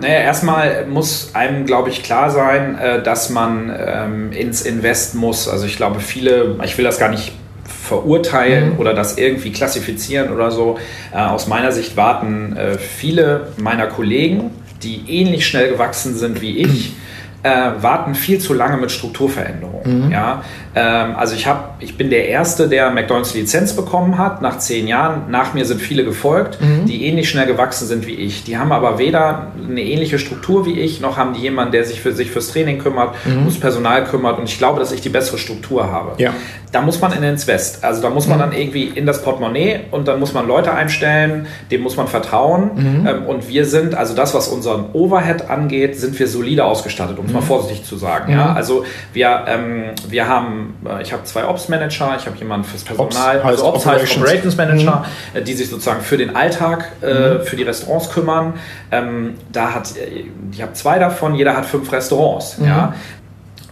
Naja, 0.00 0.20
erstmal 0.20 0.86
muss 0.86 1.30
einem, 1.34 1.66
glaube 1.66 1.88
ich, 1.88 2.02
klar 2.02 2.30
sein, 2.30 2.78
äh, 2.78 3.02
dass 3.02 3.30
man 3.30 3.72
ähm, 3.76 4.32
ins 4.32 4.62
Invest 4.62 5.14
muss. 5.14 5.48
Also 5.48 5.66
ich 5.66 5.76
glaube, 5.76 6.00
viele, 6.00 6.56
ich 6.64 6.76
will 6.76 6.84
das 6.84 6.98
gar 6.98 7.10
nicht 7.10 7.32
verurteilen 7.66 8.74
mhm. 8.74 8.78
oder 8.78 8.94
das 8.94 9.18
irgendwie 9.18 9.52
klassifizieren 9.52 10.32
oder 10.32 10.50
so. 10.50 10.78
Äh, 11.12 11.18
aus 11.18 11.46
meiner 11.46 11.72
Sicht 11.72 11.96
warten 11.96 12.56
äh, 12.56 12.78
viele 12.78 13.48
meiner 13.56 13.86
Kollegen, 13.86 14.50
die 14.82 15.04
ähnlich 15.08 15.46
schnell 15.46 15.70
gewachsen 15.70 16.14
sind 16.14 16.40
wie 16.40 16.58
ich, 16.58 16.94
äh, 17.44 17.82
warten 17.82 18.14
viel 18.14 18.38
zu 18.38 18.54
lange 18.54 18.78
mit 18.78 18.90
Strukturveränderungen. 18.90 20.06
Mhm. 20.06 20.10
Ja? 20.10 20.42
Ähm, 20.74 21.14
also 21.14 21.34
ich, 21.34 21.46
hab, 21.46 21.76
ich 21.78 21.96
bin 21.96 22.08
der 22.08 22.26
Erste, 22.28 22.68
der 22.68 22.90
McDonalds 22.90 23.34
Lizenz 23.34 23.76
bekommen 23.76 24.16
hat, 24.16 24.40
nach 24.40 24.58
zehn 24.58 24.88
Jahren. 24.88 25.30
Nach 25.30 25.52
mir 25.52 25.66
sind 25.66 25.80
viele 25.80 26.04
gefolgt, 26.04 26.58
mhm. 26.60 26.86
die 26.86 27.04
ähnlich 27.04 27.28
schnell 27.28 27.46
gewachsen 27.46 27.86
sind 27.86 28.06
wie 28.06 28.14
ich. 28.14 28.44
Die 28.44 28.56
haben 28.56 28.72
aber 28.72 28.98
weder 28.98 29.48
eine 29.62 29.82
ähnliche 29.82 30.18
Struktur 30.18 30.64
wie 30.64 30.80
ich, 30.80 31.02
noch 31.02 31.18
haben 31.18 31.34
die 31.34 31.40
jemanden, 31.40 31.72
der 31.72 31.84
sich 31.84 32.00
für 32.00 32.12
sich 32.12 32.30
fürs 32.30 32.48
Training 32.48 32.78
kümmert, 32.78 33.14
mhm. 33.26 33.40
ums 33.40 33.60
Personal 33.60 34.04
kümmert. 34.04 34.38
Und 34.38 34.48
ich 34.48 34.56
glaube, 34.56 34.80
dass 34.80 34.90
ich 34.90 35.02
die 35.02 35.10
bessere 35.10 35.36
Struktur 35.36 35.92
habe. 35.92 36.12
Ja. 36.16 36.32
Da 36.72 36.80
muss 36.80 37.00
man 37.00 37.12
in 37.12 37.22
ins 37.22 37.46
West. 37.46 37.84
Also 37.84 38.00
da 38.00 38.08
muss 38.08 38.26
man 38.26 38.38
mhm. 38.38 38.42
dann 38.42 38.52
irgendwie 38.52 38.84
in 38.84 39.04
das 39.04 39.22
Portemonnaie 39.22 39.80
und 39.90 40.08
dann 40.08 40.18
muss 40.18 40.32
man 40.32 40.48
Leute 40.48 40.72
einstellen, 40.72 41.46
dem 41.70 41.82
muss 41.82 41.96
man 41.96 42.08
vertrauen. 42.08 42.70
Mhm. 42.74 43.06
Ähm, 43.06 43.26
und 43.26 43.48
wir 43.50 43.66
sind, 43.66 43.94
also 43.94 44.14
das, 44.14 44.34
was 44.34 44.48
unseren 44.48 44.86
Overhead 44.94 45.50
angeht, 45.50 46.00
sind 46.00 46.18
wir 46.18 46.26
solide 46.26 46.64
ausgestattet, 46.64 47.18
um 47.18 47.33
mal 47.34 47.40
mhm. 47.40 47.46
vorsichtig 47.46 47.84
zu 47.84 47.96
sagen. 47.96 48.32
Ja? 48.32 48.52
Also 48.54 48.84
wir, 49.12 49.44
ähm, 49.46 49.90
wir 50.08 50.28
haben, 50.28 50.76
äh, 50.88 51.02
ich 51.02 51.12
habe 51.12 51.24
zwei 51.24 51.46
Ops-Manager, 51.46 52.16
ich 52.18 52.26
habe 52.26 52.36
jemanden 52.38 52.66
fürs 52.66 52.84
Personal, 52.84 53.38
Ops, 53.38 53.44
also 53.44 53.66
Ops 53.66 53.86
heißt 53.86 54.16
Operations 54.16 54.56
Manager, 54.56 55.04
mhm. 55.32 55.38
Äh, 55.38 55.42
die 55.42 55.54
sich 55.54 55.68
sozusagen 55.68 56.00
für 56.00 56.16
den 56.16 56.34
Alltag, 56.34 56.92
äh, 57.02 57.06
mhm. 57.06 57.42
für 57.42 57.56
die 57.56 57.64
Restaurants 57.64 58.10
kümmern. 58.10 58.54
Ähm, 58.90 59.34
da 59.52 59.74
hat, 59.74 59.96
äh, 59.96 60.24
ich 60.52 60.62
habe 60.62 60.72
zwei 60.72 60.98
davon, 60.98 61.34
jeder 61.34 61.56
hat 61.56 61.66
fünf 61.66 61.92
Restaurants. 61.92 62.58
Mhm. 62.58 62.66
Ja? 62.66 62.94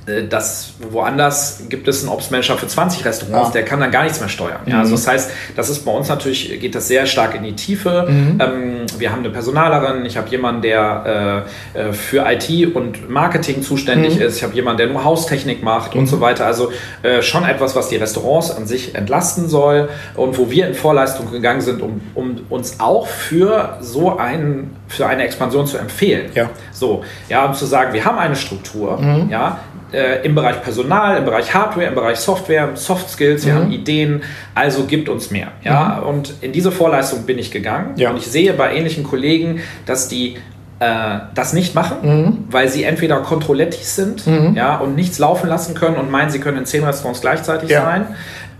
Äh, 0.06 0.24
das 0.28 0.74
woanders 0.90 1.64
gibt 1.68 1.86
es 1.88 2.02
einen 2.02 2.12
Ops-Manager 2.12 2.56
für 2.56 2.66
20 2.66 3.04
Restaurants, 3.04 3.48
ja. 3.48 3.52
der 3.52 3.64
kann 3.64 3.80
dann 3.80 3.90
gar 3.90 4.02
nichts 4.02 4.20
mehr 4.20 4.28
steuern. 4.28 4.60
Ja, 4.66 4.78
also 4.78 4.90
mhm. 4.90 4.96
das 4.96 5.08
heißt, 5.08 5.30
das 5.56 5.70
ist 5.70 5.84
bei 5.84 5.92
uns 5.92 6.08
natürlich, 6.08 6.60
geht 6.60 6.74
das 6.74 6.88
sehr 6.88 7.06
stark 7.06 7.34
in 7.34 7.44
die 7.44 7.54
Tiefe. 7.54 8.06
Mhm. 8.08 8.38
Ähm, 8.40 8.86
wir 8.98 9.12
haben 9.12 9.20
eine 9.20 9.30
Personalerin, 9.30 10.04
ich 10.04 10.16
habe 10.16 10.28
jemanden, 10.28 10.62
der 10.62 11.44
äh, 11.74 11.78
äh 11.78 11.92
für 11.92 12.24
IT 12.26 12.74
und 12.74 13.10
Marketing 13.10 13.62
zuständig 13.62 14.16
mhm. 14.16 14.22
ist, 14.22 14.36
ich 14.36 14.42
habe 14.42 14.54
jemanden, 14.54 14.78
der 14.78 14.86
nur 14.88 15.04
Haustechnik 15.04 15.62
macht 15.62 15.94
und 15.94 16.06
so 16.06 16.16
mhm. 16.16 16.20
weiter. 16.22 16.46
Also 16.46 16.72
äh, 17.02 17.22
schon 17.22 17.44
etwas, 17.44 17.76
was 17.76 17.88
die 17.88 17.96
Restaurants 17.96 18.50
an 18.50 18.66
sich 18.66 18.94
entlasten 18.94 19.48
soll 19.48 19.88
und 20.14 20.36
wo 20.38 20.50
wir 20.50 20.66
in 20.66 20.74
Vorleistung 20.74 21.30
gegangen 21.30 21.60
sind, 21.60 21.80
um, 21.80 22.00
um 22.14 22.40
uns 22.50 22.80
auch 22.80 23.06
für 23.06 23.78
so 23.80 24.16
einen, 24.16 24.76
für 24.88 25.06
eine 25.06 25.24
Expansion 25.24 25.66
zu 25.66 25.78
empfehlen. 25.78 26.30
Ja. 26.34 26.50
So, 26.72 27.04
ja, 27.28 27.44
um 27.44 27.54
zu 27.54 27.66
sagen, 27.66 27.92
wir 27.92 28.04
haben 28.04 28.18
eine 28.18 28.36
Struktur, 28.36 28.98
mhm. 28.98 29.30
ja, 29.30 29.60
äh, 29.92 30.24
im 30.24 30.35
Bereich 30.35 30.62
Personal, 30.62 31.18
im 31.18 31.24
Bereich 31.24 31.52
Hardware, 31.55 31.87
im 31.87 31.94
Bereich 31.94 32.18
Software, 32.18 32.70
Soft 32.74 33.11
Skills, 33.11 33.46
wir 33.46 33.55
mhm. 33.55 33.59
haben 33.59 33.72
Ideen, 33.72 34.22
also 34.55 34.85
gibt 34.85 35.09
uns 35.09 35.31
mehr. 35.31 35.48
Ja? 35.62 36.00
Mhm. 36.00 36.09
Und 36.09 36.35
in 36.40 36.52
diese 36.52 36.72
Vorleistung 36.72 37.24
bin 37.24 37.38
ich 37.38 37.50
gegangen 37.50 37.94
ja. 37.96 38.11
und 38.11 38.16
ich 38.16 38.26
sehe 38.26 38.52
bei 38.52 38.74
ähnlichen 38.74 39.05
Kollegen, 39.05 39.61
dass 39.87 40.09
die 40.09 40.37
äh, 40.78 41.18
das 41.35 41.52
nicht 41.52 41.74
machen, 41.74 41.96
mhm. 42.02 42.38
weil 42.50 42.68
sie 42.68 42.85
entweder 42.85 43.18
Kontrollettis 43.18 43.94
sind 43.94 44.26
mhm. 44.26 44.55
ja, 44.57 44.76
und 44.78 44.96
nichts 44.96 45.18
laufen 45.18 45.48
lassen 45.48 45.74
können 45.74 45.96
und 45.96 46.11
meinen, 46.11 46.31
sie 46.31 46.40
können 46.40 46.59
in 46.59 46.66
zehn 46.66 46.83
Restaurants 46.83 47.20
gleichzeitig 47.20 47.70
ja. 47.70 47.83
sein 47.83 48.07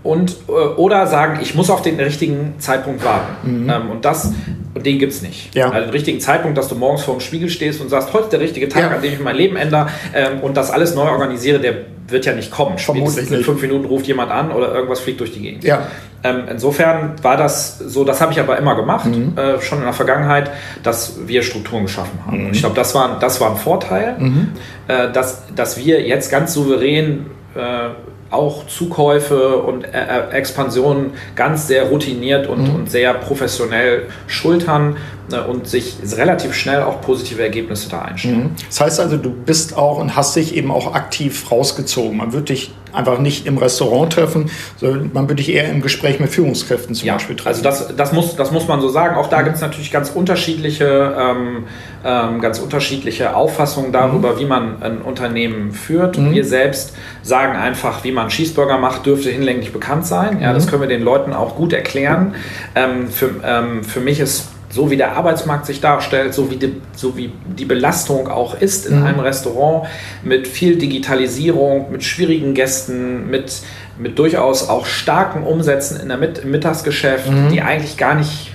und 0.03 0.35
äh, 0.47 0.51
oder 0.51 1.07
sagen, 1.07 1.39
ich 1.41 1.55
muss 1.55 1.69
auf 1.69 1.81
den 1.81 1.99
richtigen 1.99 2.55
Zeitpunkt 2.59 3.03
warten. 3.03 3.63
Mhm. 3.63 3.69
Ähm, 3.69 3.89
und 3.89 4.05
das, 4.05 4.33
und 4.73 4.85
den 4.85 4.99
gibt 4.99 5.13
es 5.13 5.21
nicht. 5.21 5.55
Ja. 5.55 5.69
Also 5.69 5.87
den 5.87 5.91
richtigen 5.91 6.19
Zeitpunkt, 6.19 6.57
dass 6.57 6.67
du 6.67 6.75
morgens 6.75 7.03
vor 7.03 7.15
dem 7.15 7.21
Spiegel 7.21 7.49
stehst 7.49 7.81
und 7.81 7.89
sagst, 7.89 8.13
heute 8.13 8.25
ist 8.25 8.33
der 8.33 8.39
richtige 8.41 8.67
Tag, 8.67 8.81
ja. 8.83 8.89
an 8.89 9.01
dem 9.01 9.13
ich 9.13 9.19
mein 9.19 9.35
Leben 9.35 9.55
ändere 9.55 9.87
ähm, 10.13 10.41
und 10.41 10.57
das 10.57 10.71
alles 10.71 10.93
neu 10.93 11.09
organisiere, 11.09 11.59
der 11.59 11.73
wird 12.07 12.25
ja 12.25 12.33
nicht 12.33 12.51
kommen. 12.51 12.77
Spätestens 12.77 13.31
in 13.31 13.43
fünf 13.43 13.61
Minuten 13.61 13.85
ruft 13.85 14.05
jemand 14.07 14.29
an 14.29 14.51
oder 14.51 14.73
irgendwas 14.73 14.99
fliegt 14.99 15.21
durch 15.21 15.31
die 15.31 15.41
Gegend. 15.41 15.63
Ja. 15.63 15.87
Ähm, 16.23 16.43
insofern 16.49 17.15
war 17.21 17.37
das 17.37 17.79
so, 17.79 18.03
das 18.03 18.19
habe 18.19 18.33
ich 18.33 18.39
aber 18.39 18.57
immer 18.57 18.75
gemacht, 18.75 19.05
mhm. 19.05 19.37
äh, 19.37 19.61
schon 19.61 19.79
in 19.79 19.85
der 19.85 19.93
Vergangenheit, 19.93 20.51
dass 20.83 21.27
wir 21.27 21.43
Strukturen 21.43 21.83
geschaffen 21.83 22.19
haben. 22.25 22.39
Mhm. 22.39 22.45
Und 22.47 22.55
ich 22.55 22.59
glaube, 22.59 22.75
das 22.75 22.93
war, 22.93 23.19
das 23.19 23.39
war 23.39 23.51
ein 23.51 23.57
Vorteil, 23.57 24.15
mhm. 24.19 24.49
äh, 24.87 25.11
dass, 25.11 25.43
dass 25.55 25.77
wir 25.77 26.01
jetzt 26.01 26.29
ganz 26.29 26.53
souverän 26.53 27.25
äh, 27.55 27.89
auch 28.33 28.67
Zukäufe 28.67 29.57
und 29.57 29.85
äh, 29.85 30.29
Expansionen 30.31 31.13
ganz 31.35 31.67
sehr 31.67 31.85
routiniert 31.85 32.47
und, 32.47 32.67
mhm. 32.67 32.75
und 32.75 32.91
sehr 32.91 33.13
professionell 33.13 34.07
schultern 34.27 34.97
äh, 35.22 35.22
und 35.47 35.67
sich 35.67 35.97
relativ 36.15 36.53
schnell 36.53 36.83
auch 36.83 37.01
positive 37.01 37.41
Ergebnisse 37.41 37.89
da 37.89 38.01
einstellen. 38.01 38.43
Mhm. 38.43 38.51
Das 38.67 38.81
heißt 38.81 38.99
also, 38.99 39.17
du 39.17 39.31
bist 39.31 39.77
auch 39.77 39.99
und 39.99 40.15
hast 40.15 40.35
dich 40.35 40.55
eben 40.55 40.71
auch 40.71 40.93
aktiv 40.93 41.49
rausgezogen. 41.51 42.17
Man 42.17 42.33
wird 42.33 42.49
dich 42.49 42.71
einfach 42.93 43.19
nicht 43.19 43.45
im 43.45 43.57
Restaurant 43.57 44.13
treffen, 44.13 44.49
sondern 44.77 45.11
man 45.13 45.23
würde 45.23 45.35
dich 45.35 45.53
eher 45.53 45.69
im 45.69 45.81
Gespräch 45.81 46.19
mit 46.19 46.29
Führungskräften 46.29 46.95
zum 46.95 47.07
ja, 47.07 47.13
Beispiel 47.13 47.35
treffen. 47.35 47.65
Also 47.65 47.87
das, 47.87 47.95
das, 47.95 48.13
muss, 48.13 48.35
das 48.35 48.51
muss 48.51 48.67
man 48.67 48.81
so 48.81 48.89
sagen. 48.89 49.15
Auch 49.15 49.27
da 49.27 49.39
mhm. 49.39 49.45
gibt 49.45 49.55
es 49.55 49.61
natürlich 49.61 49.91
ganz 49.91 50.11
unterschiedliche, 50.11 51.15
ähm, 51.17 51.65
ähm, 52.05 52.39
ganz 52.39 52.59
unterschiedliche 52.59 53.35
Auffassungen 53.35 53.91
darüber, 53.91 54.33
mhm. 54.33 54.39
wie 54.39 54.45
man 54.45 54.83
ein 54.83 55.01
Unternehmen 55.01 55.71
führt. 55.71 56.17
Mhm. 56.17 56.33
Wir 56.33 56.45
selbst 56.45 56.93
sagen 57.23 57.55
einfach, 57.55 58.03
wie 58.03 58.11
man 58.11 58.29
Cheeseburger 58.29 58.77
macht, 58.77 59.05
dürfte 59.05 59.29
hinlänglich 59.29 59.73
bekannt 59.73 60.05
sein. 60.05 60.39
Ja, 60.41 60.53
das 60.53 60.65
mhm. 60.65 60.69
können 60.69 60.81
wir 60.83 60.89
den 60.89 61.03
Leuten 61.03 61.33
auch 61.33 61.55
gut 61.55 61.73
erklären. 61.73 62.35
Ähm, 62.75 63.07
für, 63.09 63.31
ähm, 63.43 63.83
für 63.83 63.99
mich 63.99 64.19
ist 64.19 64.52
so 64.73 64.89
wie 64.89 64.97
der 64.97 65.15
Arbeitsmarkt 65.15 65.67
sich 65.67 65.81
darstellt, 65.81 66.33
so 66.33 66.49
wie 66.49 66.55
die, 66.55 66.81
so 66.95 67.15
wie 67.15 67.31
die 67.45 67.65
Belastung 67.65 68.27
auch 68.27 68.59
ist 68.59 68.87
in 68.87 68.99
mhm. 68.99 69.05
einem 69.05 69.19
Restaurant 69.19 69.87
mit 70.23 70.47
viel 70.47 70.77
Digitalisierung, 70.77 71.91
mit 71.91 72.03
schwierigen 72.03 72.55
Gästen, 72.55 73.29
mit 73.29 73.61
mit 73.97 74.17
durchaus 74.17 74.69
auch 74.69 74.87
starken 74.87 75.43
Umsätzen 75.43 75.99
in 75.99 76.07
der 76.07 76.17
Mit 76.17 76.39
im 76.39 76.51
Mittagsgeschäft, 76.51 77.29
mhm. 77.29 77.49
die 77.49 77.61
eigentlich 77.61 77.97
gar 77.97 78.15
nicht 78.15 78.51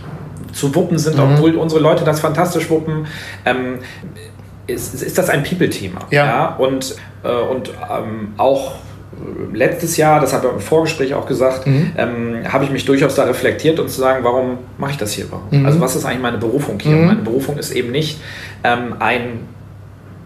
zu 0.53 0.75
wuppen 0.75 0.99
sind, 0.99 1.17
mhm. 1.17 1.35
obwohl 1.35 1.55
unsere 1.55 1.81
Leute 1.81 2.05
das 2.05 2.21
fantastisch 2.21 2.69
wuppen. 2.69 3.07
Ähm, 3.45 3.79
ist, 4.67 5.01
ist 5.01 5.17
das 5.17 5.31
ein 5.31 5.45
People-Thema. 5.45 6.01
Ja. 6.11 6.27
ja. 6.27 6.57
Und, 6.57 6.97
äh, 7.23 7.29
und 7.31 7.71
ähm, 7.91 8.35
auch 8.37 8.75
letztes 9.53 9.97
Jahr, 9.97 10.21
das 10.21 10.33
habe 10.33 10.49
ich 10.49 10.53
im 10.55 10.61
Vorgespräch 10.61 11.15
auch 11.15 11.27
gesagt, 11.27 11.67
mhm. 11.67 11.93
ähm, 11.97 12.53
habe 12.53 12.65
ich 12.65 12.71
mich 12.71 12.85
durchaus 12.85 13.15
da 13.15 13.25
reflektiert 13.25 13.81
und 13.81 13.89
zu 13.89 14.01
sagen, 14.01 14.25
warum 14.25 14.59
mache 14.77 14.93
ich 14.93 14.97
das 14.97 15.13
hier? 15.13 15.27
Warum? 15.31 15.61
Mhm. 15.61 15.67
Also 15.67 15.81
was 15.81 15.97
ist 15.97 16.05
eigentlich 16.05 16.23
meine 16.23 16.39
Berufung 16.39 16.79
hier? 16.81 16.97
Mhm. 16.97 17.07
Meine 17.07 17.23
Berufung 17.23 17.59
ist 17.59 17.73
eben 17.73 17.91
nicht 17.91 18.21
ähm, 18.65 18.95
ein 18.99 19.41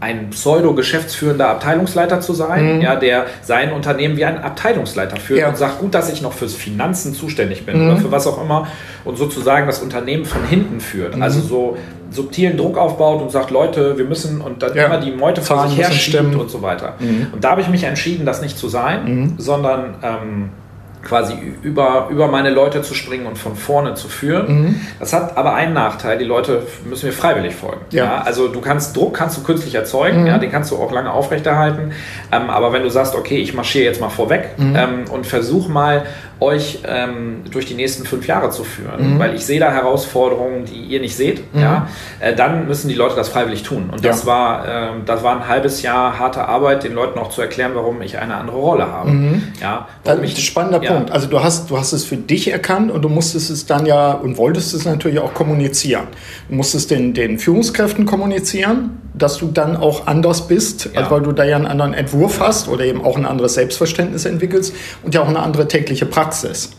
ein 0.03 0.31
pseudo-geschäftsführender 0.31 1.49
Abteilungsleiter 1.49 2.21
zu 2.21 2.33
sein, 2.33 2.79
mhm. 2.79 2.83
ja, 2.83 2.97
der 2.97 3.27
sein 3.43 3.73
Unternehmen 3.73 4.17
wie 4.17 4.25
ein 4.25 4.43
Abteilungsleiter 4.43 5.17
führt 5.17 5.39
ja. 5.39 5.49
und 5.49 5.57
sagt, 5.57 5.79
gut, 5.79 5.95
dass 5.95 6.13
ich 6.13 6.23
noch 6.23 6.33
fürs 6.33 6.55
Finanzen 6.55 7.15
zuständig 7.15 7.65
bin 7.65 7.79
mhm. 7.79 7.87
oder 7.87 7.97
für 7.99 8.11
was 8.11 8.27
auch 8.27 8.43
immer 8.43 8.67
und 9.05 9.17
sozusagen 9.17 9.69
das 9.69 9.79
Unternehmen 9.79 10.25
von 10.25 10.45
hinten 10.45 10.81
führt. 10.81 11.15
Mhm. 11.15 11.23
Also 11.23 11.41
so 11.41 11.77
subtilen 12.13 12.57
Druck 12.57 12.79
aufbaut 12.79 13.23
und 13.23 13.31
sagt, 13.31 13.51
Leute, 13.51 13.99
wir 13.99 14.05
müssen 14.05 14.41
und 14.41 14.63
dann 14.63 14.75
ja. 14.75 14.87
immer 14.87 14.99
die 14.99 15.13
Meute 15.13 15.43
vor 15.43 15.67
sich 15.69 15.79
her 15.79 15.91
schiebt 15.91 16.35
und 16.35 16.51
so 16.51 16.63
weiter. 16.63 16.95
Mhm. 16.99 17.29
Und 17.33 17.45
da 17.45 17.51
habe 17.51 17.61
ich 17.61 17.69
mich 17.69 17.85
entschieden, 17.85 18.27
das 18.27 18.43
nicht 18.43 18.59
zu 18.59 18.69
sein, 18.69 19.05
mhm. 19.05 19.35
sondern 19.39 19.95
ähm, 20.03 20.51
quasi 21.03 21.35
über, 21.63 22.09
über 22.11 22.29
meine 22.29 22.51
Leute 22.51 22.83
zu 22.83 22.95
springen 22.95 23.27
und 23.27 23.37
von 23.37 23.57
vorne 23.57 23.95
zu 23.95 24.09
führen. 24.09 24.63
Mhm. 24.63 24.81
Das 25.01 25.13
hat 25.13 25.37
aber 25.37 25.55
einen 25.55 25.75
Nachteil, 25.75 26.19
die 26.19 26.25
Leute 26.25 26.63
müssen 26.85 27.07
mir 27.07 27.13
freiwillig 27.13 27.55
folgen. 27.55 27.81
Ja. 27.91 28.05
ja 28.05 28.23
also 28.23 28.49
du 28.49 28.61
kannst 28.61 28.97
Druck 28.97 29.15
kannst 29.15 29.37
du 29.39 29.43
künstlich 29.43 29.75
erzeugen, 29.75 30.23
mhm. 30.23 30.27
ja, 30.29 30.39
den 30.39 30.51
kannst 30.51 30.71
du 30.71 30.77
auch 30.77 30.93
lange 30.93 31.13
aufrechterhalten. 31.13 31.93
Ähm, 32.31 32.51
aber 32.51 32.73
wenn 32.73 32.83
du 32.83 32.91
sagst, 32.91 33.15
okay, 33.15 33.39
ich 33.39 33.55
marschiere 33.55 33.85
jetzt 33.85 34.01
mal 34.01 34.11
vorweg 34.11 34.51
mhm. 34.57 34.77
ähm, 34.77 35.05
und 35.11 35.27
versuche 35.27 35.71
mal 35.71 36.05
euch 36.43 36.81
ähm, 36.87 37.45
durch 37.51 37.67
die 37.67 37.75
nächsten 37.75 38.05
fünf 38.05 38.27
Jahre 38.27 38.51
zu 38.51 38.65
führen, 38.65 39.15
mhm. 39.15 39.19
weil 39.19 39.35
ich 39.35 39.47
sehe 39.47 39.61
da 39.61 39.71
Herausforderungen, 39.71 40.65
die 40.65 40.81
ihr 40.81 41.01
nicht 41.01 41.17
seht, 41.17 41.55
mhm. 41.55 41.61
ja, 41.61 41.89
äh, 42.21 42.35
dann 42.35 42.67
müssen 42.67 42.89
die 42.89 42.95
Leute 42.95 43.17
das 43.17 43.29
freiwillig 43.29 43.63
tun. 43.63 43.91
Und 43.91 44.05
das, 44.05 44.23
ja. 44.23 44.27
war, 44.27 44.69
äh, 44.69 44.91
das 45.07 45.23
war 45.23 45.37
ein 45.37 45.49
halbes 45.49 45.83
Jahr 45.83 46.19
harte 46.19 46.47
Arbeit, 46.47 46.85
den 46.85 46.95
Leuten 46.95 47.19
auch 47.19 47.31
zu 47.31 47.41
erklären, 47.41 47.73
warum 47.75 48.03
ich 48.03 48.19
eine 48.19 48.35
andere 48.35 48.57
Rolle 48.57 48.87
habe. 48.87 49.11
Mhm. 49.11 49.43
Ja, 49.61 49.89
das 50.05 50.19
ist 50.19 50.37
ein 50.37 50.43
spannender 50.43 50.83
ja. 50.83 50.93
Punkt. 50.93 51.11
Also 51.11 51.29
du 51.29 51.43
hast, 51.43 51.71
du 51.71 51.79
hast 51.79 51.93
es 51.93 52.05
für 52.05 52.17
dich 52.17 52.51
erkannt 52.51 52.91
und 52.91 53.03
du 53.03 53.09
musstest 53.09 53.51
es 53.51 53.67
dann 53.67 53.87
ja 53.87 54.13
und 54.13 54.37
wolltest 54.37 54.75
es 54.75 54.85
natürlich 54.85 55.21
auch 55.21 55.35
kommunizieren. 55.35 56.09
Du 56.49 56.57
musstest 56.57 56.91
den, 56.91 57.15
den 57.15 57.39
Führungskräften 57.39 58.07
kommunizieren, 58.07 58.99
dass 59.15 59.39
du 59.39 59.49
dann 59.49 59.77
auch 59.77 60.07
anders 60.07 60.49
bist, 60.49 60.91
ja. 60.93 61.01
also 61.01 61.11
weil 61.11 61.21
du 61.23 61.33
da 61.33 61.45
ja 61.45 61.57
einen 61.57 61.67
anderen 61.67 61.95
Entwurf 61.95 62.41
hast 62.41 62.69
oder 62.69 62.85
eben 62.85 63.05
auch 63.05 63.17
ein 63.17 63.27
anderes 63.27 63.55
Selbstverständnis 63.55 64.25
entwickelst 64.25 64.75
und 65.03 65.15
ja 65.15 65.23
auch 65.23 65.29
eine 65.29 65.41
andere 65.41 65.69
tägliche 65.69 66.07
Praxis. 66.07 66.71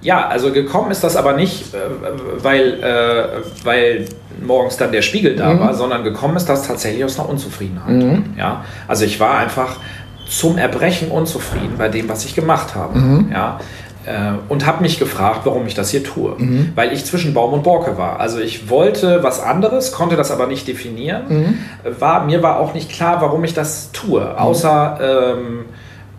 Ja, 0.00 0.26
also 0.26 0.52
gekommen 0.52 0.90
ist 0.90 1.04
das 1.04 1.16
aber 1.16 1.34
nicht, 1.34 1.74
äh, 1.74 1.78
weil, 2.42 2.82
äh, 2.82 3.64
weil 3.64 4.06
morgens 4.44 4.76
dann 4.76 4.90
der 4.90 5.02
Spiegel 5.02 5.36
da 5.36 5.54
mhm. 5.54 5.60
war, 5.60 5.74
sondern 5.74 6.02
gekommen 6.02 6.36
ist 6.36 6.48
das 6.48 6.66
tatsächlich 6.66 7.04
aus 7.04 7.18
einer 7.18 7.28
Unzufriedenheit. 7.28 8.02
Mhm. 8.02 8.24
Ja, 8.36 8.64
also 8.88 9.04
ich 9.04 9.20
war 9.20 9.38
einfach 9.38 9.76
zum 10.28 10.58
Erbrechen 10.58 11.10
unzufrieden 11.10 11.74
bei 11.78 11.88
dem, 11.88 12.08
was 12.08 12.24
ich 12.24 12.34
gemacht 12.34 12.74
habe. 12.74 12.98
Mhm. 12.98 13.30
Ja, 13.32 13.60
und 14.48 14.66
habe 14.66 14.82
mich 14.82 14.98
gefragt, 14.98 15.40
warum 15.44 15.66
ich 15.66 15.74
das 15.74 15.90
hier 15.90 16.02
tue. 16.02 16.34
Mhm. 16.36 16.72
Weil 16.74 16.92
ich 16.92 17.04
zwischen 17.04 17.34
Baum 17.34 17.52
und 17.52 17.62
Borke 17.62 17.96
war. 17.98 18.20
Also 18.20 18.40
ich 18.40 18.68
wollte 18.68 19.22
was 19.22 19.40
anderes, 19.40 19.92
konnte 19.92 20.16
das 20.16 20.30
aber 20.30 20.46
nicht 20.46 20.66
definieren. 20.66 21.22
Mhm. 21.28 21.58
War, 22.00 22.24
mir 22.24 22.42
war 22.42 22.58
auch 22.58 22.74
nicht 22.74 22.90
klar, 22.90 23.20
warum 23.20 23.44
ich 23.44 23.54
das 23.54 23.90
tue, 23.92 24.38
außer... 24.38 24.98
Ähm, 25.36 25.64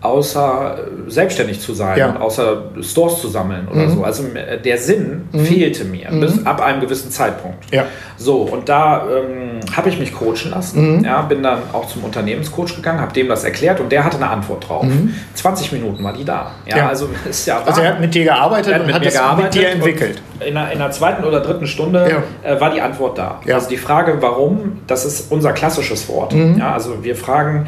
außer 0.04 0.76
äh, 0.76 1.10
selbstständig 1.10 1.60
zu 1.60 1.72
sein 1.72 1.98
ja. 1.98 2.10
und 2.10 2.18
außer 2.18 2.64
Stores 2.82 3.20
zu 3.20 3.28
sammeln 3.28 3.66
oder 3.68 3.86
mhm. 3.86 3.96
so. 3.96 4.04
Also 4.04 4.24
äh, 4.34 4.60
der 4.60 4.78
Sinn 4.78 5.28
mhm. 5.32 5.40
fehlte 5.40 5.84
mir 5.84 6.10
mhm. 6.10 6.20
bis 6.20 6.44
ab 6.44 6.60
einem 6.60 6.80
gewissen 6.80 7.10
Zeitpunkt. 7.10 7.74
Ja. 7.74 7.86
So, 8.16 8.42
und 8.42 8.68
da 8.68 9.06
ähm, 9.08 9.53
habe 9.76 9.88
ich 9.88 9.98
mich 9.98 10.14
coachen 10.14 10.50
lassen. 10.50 10.98
Mhm. 10.98 11.04
Ja, 11.04 11.22
bin 11.22 11.42
dann 11.42 11.62
auch 11.72 11.86
zum 11.86 12.04
Unternehmenscoach 12.04 12.76
gegangen, 12.76 13.00
habe 13.00 13.12
dem 13.12 13.28
das 13.28 13.44
erklärt 13.44 13.80
und 13.80 13.90
der 13.90 14.04
hatte 14.04 14.16
eine 14.16 14.28
Antwort 14.28 14.68
drauf. 14.68 14.86
20 15.34 15.72
mhm. 15.72 15.78
Minuten 15.78 16.04
war 16.04 16.12
die 16.12 16.24
da. 16.24 16.52
Ja, 16.66 16.76
ja. 16.76 16.88
Also, 16.88 17.08
ist 17.28 17.46
ja 17.46 17.62
also 17.64 17.80
er 17.80 17.90
hat 17.90 18.00
mit 18.00 18.14
dir 18.14 18.24
gearbeitet 18.24 18.80
und 18.80 18.92
hat 18.92 19.04
das 19.04 19.18
mit 19.36 19.54
dir 19.54 19.70
entwickelt. 19.70 20.22
In 20.40 20.54
der, 20.54 20.72
in 20.72 20.78
der, 20.78 20.90
zweiten 20.90 21.24
oder 21.24 21.40
dritten 21.40 21.66
Stunde 21.66 22.22
ja. 22.44 22.50
äh, 22.50 22.60
war 22.60 22.70
die 22.70 22.80
Antwort 22.80 23.18
da. 23.18 23.40
Also 23.52 23.68
die 23.68 23.76
Frage, 23.76 24.16
warum, 24.20 24.80
das 24.86 25.04
ist 25.04 25.30
unser 25.30 25.52
klassisches 25.52 26.08
Wort. 26.08 26.34
Mhm. 26.34 26.58
Ja, 26.58 26.72
also 26.72 27.02
wir 27.02 27.16
fragen, 27.16 27.66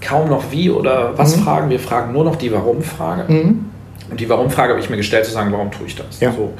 kaum 0.00 0.28
noch 0.28 0.44
wie 0.50 0.70
oder 0.70 1.16
was 1.16 1.36
mhm. 1.36 1.42
fragen, 1.42 1.70
wir 1.70 1.80
fragen 1.80 2.12
nur 2.12 2.24
noch 2.24 2.36
die 2.36 2.52
Warum-Frage. 2.52 3.32
Mhm. 3.32 3.66
Und 4.10 4.20
die 4.20 4.28
Warum-Frage 4.28 4.70
habe 4.70 4.80
ich 4.80 4.90
mir 4.90 4.96
gestellt, 4.96 5.26
zu 5.26 5.32
sagen, 5.32 5.52
warum 5.52 5.70
tue 5.70 5.86
ich 5.86 5.96
das? 5.96 6.20
Ja. 6.20 6.32
So. 6.32 6.54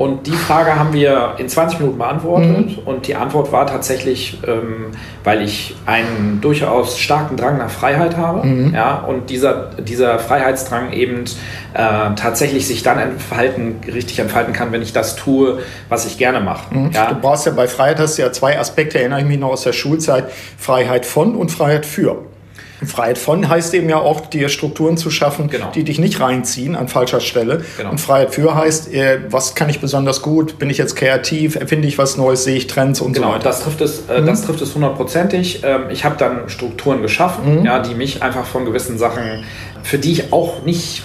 Und 0.00 0.26
die 0.26 0.32
Frage 0.32 0.76
haben 0.76 0.94
wir 0.94 1.34
in 1.36 1.46
20 1.46 1.78
Minuten 1.78 1.98
beantwortet. 1.98 2.78
Mhm. 2.78 2.78
Und 2.86 3.06
die 3.06 3.16
Antwort 3.16 3.52
war 3.52 3.66
tatsächlich, 3.66 4.38
ähm, 4.46 4.92
weil 5.24 5.42
ich 5.42 5.76
einen 5.84 6.40
durchaus 6.40 6.98
starken 6.98 7.36
Drang 7.36 7.58
nach 7.58 7.68
Freiheit 7.68 8.16
habe. 8.16 8.46
Mhm. 8.46 8.72
Ja, 8.72 8.94
und 9.00 9.28
dieser, 9.28 9.72
dieser 9.78 10.18
Freiheitsdrang 10.18 10.94
eben 10.94 11.24
äh, 11.74 12.14
tatsächlich 12.16 12.66
sich 12.66 12.82
dann 12.82 12.98
entfalten, 12.98 13.80
richtig 13.92 14.18
entfalten 14.20 14.54
kann, 14.54 14.72
wenn 14.72 14.80
ich 14.80 14.94
das 14.94 15.16
tue, 15.16 15.58
was 15.90 16.06
ich 16.06 16.16
gerne 16.16 16.40
mache. 16.40 16.74
Mhm. 16.74 16.92
Ja. 16.92 17.10
Du 17.10 17.16
brauchst 17.16 17.44
ja 17.44 17.52
bei 17.52 17.68
Freiheit 17.68 18.00
hast 18.00 18.16
du 18.16 18.22
ja 18.22 18.32
zwei 18.32 18.58
Aspekte, 18.58 19.00
erinnere 19.00 19.20
ich 19.20 19.26
mich 19.26 19.38
noch 19.38 19.50
aus 19.50 19.64
der 19.64 19.74
Schulzeit, 19.74 20.32
Freiheit 20.56 21.04
von 21.04 21.36
und 21.36 21.50
Freiheit 21.50 21.84
für. 21.84 22.24
Freiheit 22.86 23.18
von 23.18 23.48
heißt 23.48 23.74
eben 23.74 23.88
ja 23.88 23.98
auch, 23.98 24.22
dir 24.22 24.48
Strukturen 24.48 24.96
zu 24.96 25.10
schaffen, 25.10 25.48
genau. 25.48 25.70
die 25.74 25.84
dich 25.84 25.98
nicht 25.98 26.20
reinziehen 26.20 26.76
an 26.76 26.88
falscher 26.88 27.20
Stelle. 27.20 27.64
Genau. 27.76 27.90
Und 27.90 28.00
Freiheit 28.00 28.34
für 28.34 28.54
heißt, 28.54 28.92
äh, 28.92 29.20
was 29.28 29.54
kann 29.54 29.68
ich 29.68 29.80
besonders 29.80 30.22
gut? 30.22 30.58
Bin 30.58 30.70
ich 30.70 30.78
jetzt 30.78 30.96
kreativ? 30.96 31.56
Erfinde 31.56 31.88
ich 31.88 31.98
was 31.98 32.16
Neues? 32.16 32.44
Sehe 32.44 32.56
ich 32.56 32.66
Trends 32.66 33.00
und 33.00 33.12
genau, 33.12 33.28
so 33.28 33.34
weiter? 33.34 33.44
Das 33.44 33.62
trifft 33.62 33.80
es, 33.80 34.08
äh, 34.08 34.20
mhm. 34.20 34.26
das 34.26 34.42
trifft 34.42 34.62
es 34.62 34.74
hundertprozentig. 34.74 35.62
Ähm, 35.62 35.84
ich 35.90 36.04
habe 36.04 36.16
dann 36.16 36.48
Strukturen 36.48 37.02
geschaffen, 37.02 37.60
mhm. 37.60 37.66
ja, 37.66 37.80
die 37.80 37.94
mich 37.94 38.22
einfach 38.22 38.46
von 38.46 38.64
gewissen 38.64 38.98
Sachen, 38.98 39.44
für 39.82 39.98
die 39.98 40.12
ich 40.12 40.32
auch 40.32 40.62
nicht 40.64 41.02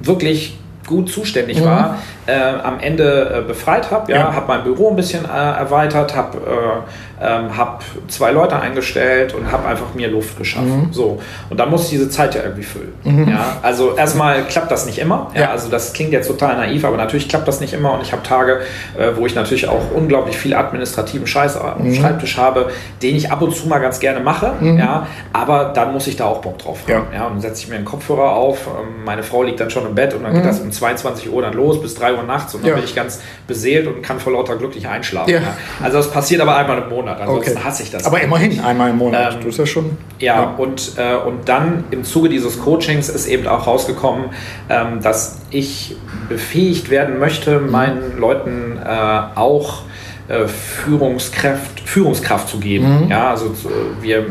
wirklich 0.00 0.58
gut 0.86 1.10
zuständig 1.10 1.60
mhm. 1.60 1.64
war, 1.64 1.98
äh, 2.28 2.60
am 2.62 2.78
Ende 2.78 3.38
äh, 3.38 3.46
befreit 3.46 3.90
habe. 3.90 4.12
Ja, 4.12 4.18
ja. 4.18 4.34
habe 4.34 4.46
mein 4.48 4.62
Büro 4.62 4.90
ein 4.90 4.96
bisschen 4.96 5.24
äh, 5.24 5.28
erweitert, 5.28 6.14
habe 6.14 6.38
äh, 6.38 7.26
ähm, 7.26 7.56
hab 7.56 7.82
zwei 8.08 8.30
Leute 8.32 8.60
eingestellt 8.60 9.34
und 9.34 9.50
habe 9.50 9.66
einfach 9.66 9.94
mir 9.94 10.08
Luft 10.08 10.36
geschaffen. 10.36 10.88
Mhm. 10.88 10.92
So 10.92 11.20
und 11.48 11.58
dann 11.58 11.70
muss 11.70 11.84
ich 11.84 11.90
diese 11.90 12.10
Zeit 12.10 12.34
ja 12.34 12.42
irgendwie 12.42 12.62
füllen. 12.62 12.92
Mhm. 13.02 13.28
Ja, 13.30 13.56
also 13.62 13.96
erstmal 13.96 14.44
klappt 14.44 14.70
das 14.70 14.86
nicht 14.86 14.98
immer. 14.98 15.30
Ja, 15.34 15.40
ja, 15.40 15.50
also 15.50 15.70
das 15.70 15.94
klingt 15.94 16.12
jetzt 16.12 16.28
total 16.28 16.56
naiv, 16.56 16.84
aber 16.84 16.96
natürlich 16.96 17.28
klappt 17.28 17.48
das 17.48 17.60
nicht 17.60 17.72
immer 17.72 17.94
und 17.94 18.02
ich 18.02 18.12
habe 18.12 18.22
Tage, 18.22 18.60
äh, 18.98 19.16
wo 19.16 19.26
ich 19.26 19.34
natürlich 19.34 19.66
auch 19.66 19.90
unglaublich 19.94 20.36
viel 20.36 20.54
administrativen 20.54 21.26
Scheiß 21.26 21.56
am 21.56 21.82
mhm. 21.82 21.94
Schreibtisch 21.94 22.36
habe, 22.36 22.70
den 23.02 23.16
ich 23.16 23.32
ab 23.32 23.40
und 23.40 23.56
zu 23.56 23.68
mal 23.68 23.78
ganz 23.78 24.00
gerne 24.00 24.20
mache. 24.20 24.52
Mhm. 24.60 24.78
Ja, 24.78 25.06
aber 25.32 25.72
dann 25.74 25.92
muss 25.92 26.06
ich 26.06 26.16
da 26.16 26.26
auch 26.26 26.40
Bock 26.40 26.58
drauf 26.58 26.80
haben. 26.86 27.06
Ja, 27.14 27.26
und 27.26 27.34
dann 27.34 27.40
setze 27.40 27.62
ich 27.62 27.68
mir 27.68 27.76
einen 27.76 27.84
Kopfhörer 27.86 28.32
auf. 28.32 28.66
Ähm, 28.66 29.04
meine 29.04 29.22
Frau 29.22 29.42
liegt 29.42 29.60
dann 29.60 29.70
schon 29.70 29.86
im 29.86 29.94
Bett 29.94 30.14
und 30.14 30.24
dann 30.24 30.34
geht 30.34 30.42
mhm. 30.42 30.48
das 30.48 30.60
um 30.60 30.70
22 30.70 31.32
Uhr 31.32 31.42
dann 31.42 31.54
los 31.54 31.80
bis 31.80 31.94
3 31.94 32.12
Uhr 32.12 32.17
nachts 32.24 32.54
und 32.54 32.62
dann 32.62 32.70
ja. 32.70 32.76
bin 32.76 32.84
ich 32.84 32.94
ganz 32.94 33.20
beseelt 33.46 33.86
und 33.86 34.02
kann 34.02 34.20
vor 34.20 34.32
lauter 34.32 34.56
glücklich 34.56 34.88
einschlafen. 34.88 35.30
Ja. 35.30 35.40
Also 35.82 35.98
das 35.98 36.10
passiert 36.10 36.40
aber 36.40 36.56
einmal 36.56 36.78
im 36.78 36.88
Monat, 36.88 37.20
ansonsten 37.20 37.56
okay. 37.56 37.64
hasse 37.64 37.82
ich 37.82 37.90
das. 37.90 38.04
Aber 38.04 38.20
immerhin 38.20 38.60
einmal 38.60 38.90
im 38.90 38.98
Monat, 38.98 39.34
ähm, 39.34 39.40
du 39.42 39.48
ist 39.48 39.58
ja 39.58 39.66
schon. 39.66 39.96
Ja, 40.18 40.34
ja. 40.34 40.54
Und, 40.56 40.92
äh, 40.96 41.16
und 41.16 41.48
dann 41.48 41.84
im 41.90 42.04
Zuge 42.04 42.28
dieses 42.28 42.60
Coachings 42.60 43.08
ist 43.08 43.26
eben 43.26 43.46
auch 43.46 43.66
rausgekommen, 43.66 44.26
ähm, 44.68 45.00
dass 45.02 45.40
ich 45.50 45.96
befähigt 46.28 46.90
werden 46.90 47.18
möchte, 47.18 47.58
mhm. 47.58 47.70
meinen 47.70 48.18
Leuten 48.18 48.78
äh, 48.84 48.88
auch 49.34 49.82
äh, 50.28 50.46
Führungskraft, 50.46 51.80
Führungskraft 51.80 52.48
zu 52.48 52.58
geben. 52.58 53.04
Mhm. 53.04 53.10
Ja, 53.10 53.30
also 53.30 53.54
wir 54.00 54.26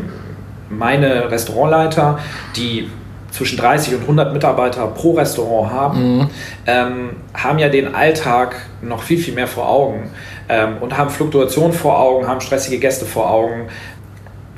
meine 0.70 1.30
Restaurantleiter, 1.30 2.18
die 2.56 2.90
zwischen 3.30 3.58
30 3.58 3.94
und 3.94 4.02
100 4.02 4.32
Mitarbeiter 4.32 4.86
pro 4.86 5.12
Restaurant 5.12 5.72
haben, 5.72 6.16
mhm. 6.16 6.30
ähm, 6.66 7.10
haben 7.34 7.58
ja 7.58 7.68
den 7.68 7.94
Alltag 7.94 8.56
noch 8.82 9.02
viel, 9.02 9.18
viel 9.18 9.34
mehr 9.34 9.48
vor 9.48 9.68
Augen 9.68 10.10
ähm, 10.48 10.76
und 10.80 10.96
haben 10.96 11.10
Fluktuationen 11.10 11.72
vor 11.72 11.98
Augen, 11.98 12.26
haben 12.26 12.40
stressige 12.40 12.78
Gäste 12.78 13.04
vor 13.04 13.30
Augen, 13.30 13.68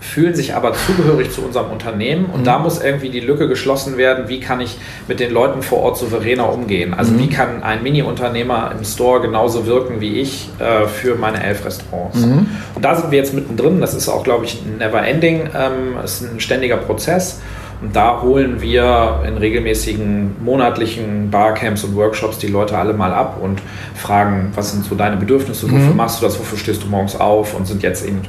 fühlen 0.00 0.35
sich 0.35 0.54
aber 0.54 0.72
zugehörig 0.72 1.30
zu 1.30 1.42
unserem 1.42 1.70
Unternehmen 1.70 2.26
und 2.26 2.40
mhm. 2.40 2.44
da 2.44 2.59
muss 2.59 2.83
irgendwie 2.83 3.11
die 3.11 3.20
Lücke 3.20 3.48
geschlossen 3.48 3.98
werden, 3.98 4.28
wie 4.28 4.40
kann 4.40 4.61
ich 4.61 4.78
mit 5.09 5.20
den 5.20 5.30
Leuten 5.30 5.62
vor 5.62 5.80
Ort 5.80 5.98
souveräner 5.98 6.50
umgehen. 6.50 6.94
Also 6.94 7.12
mhm. 7.12 7.18
wie 7.18 7.28
kann 7.28 7.62
ein 7.62 7.83
Mini-Unternehmer 7.83 8.72
im 8.76 8.83
Store 8.85 9.20
genauso 9.20 9.66
wirken 9.66 10.00
wie 10.00 10.20
ich 10.20 10.48
äh, 10.59 10.87
für 10.87 11.16
meine 11.16 11.44
elf 11.44 11.66
Restaurants. 11.66 12.18
Mhm. 12.18 12.46
Und 12.74 12.85
da 12.85 12.94
sind 12.94 13.11
wir 13.11 13.18
jetzt 13.18 13.35
mittendrin, 13.35 13.80
das 13.80 13.92
ist 13.92 14.09
auch, 14.09 14.24
glaube 14.24 14.46
ich, 14.46 14.62
ein 14.62 14.78
never 14.78 15.06
ending, 15.06 15.50
ähm, 15.54 16.02
ist 16.02 16.22
ein 16.22 16.40
ständiger 16.40 16.78
Prozess 16.78 17.40
Und 17.83 17.97
da 17.97 18.21
holen 18.21 18.61
wir 18.61 19.23
in 19.27 19.38
regelmäßigen 19.38 20.37
monatlichen 20.45 21.31
Barcamps 21.31 21.83
und 21.85 21.97
Workshops 21.97 22.38
die 22.38 22.49
Leute 22.49 22.77
alle 22.77 22.93
mal 22.93 23.12
ab 23.12 23.38
und 23.40 23.61
fragen, 23.95 24.53
was 24.55 24.73
sind 24.73 24.85
so 24.85 24.95
deine 24.95 25.16
Bedürfnisse, 25.16 25.71
wofür 25.71 25.90
mhm. 25.90 25.97
machst 25.97 26.21
du 26.21 26.27
das, 26.27 26.38
wofür 26.38 26.59
stehst 26.59 26.83
du 26.83 26.88
morgens 26.88 27.19
auf 27.19 27.55
und 27.55 27.66
sind 27.66 27.83
jetzt 27.83 28.07
eben 28.07 28.23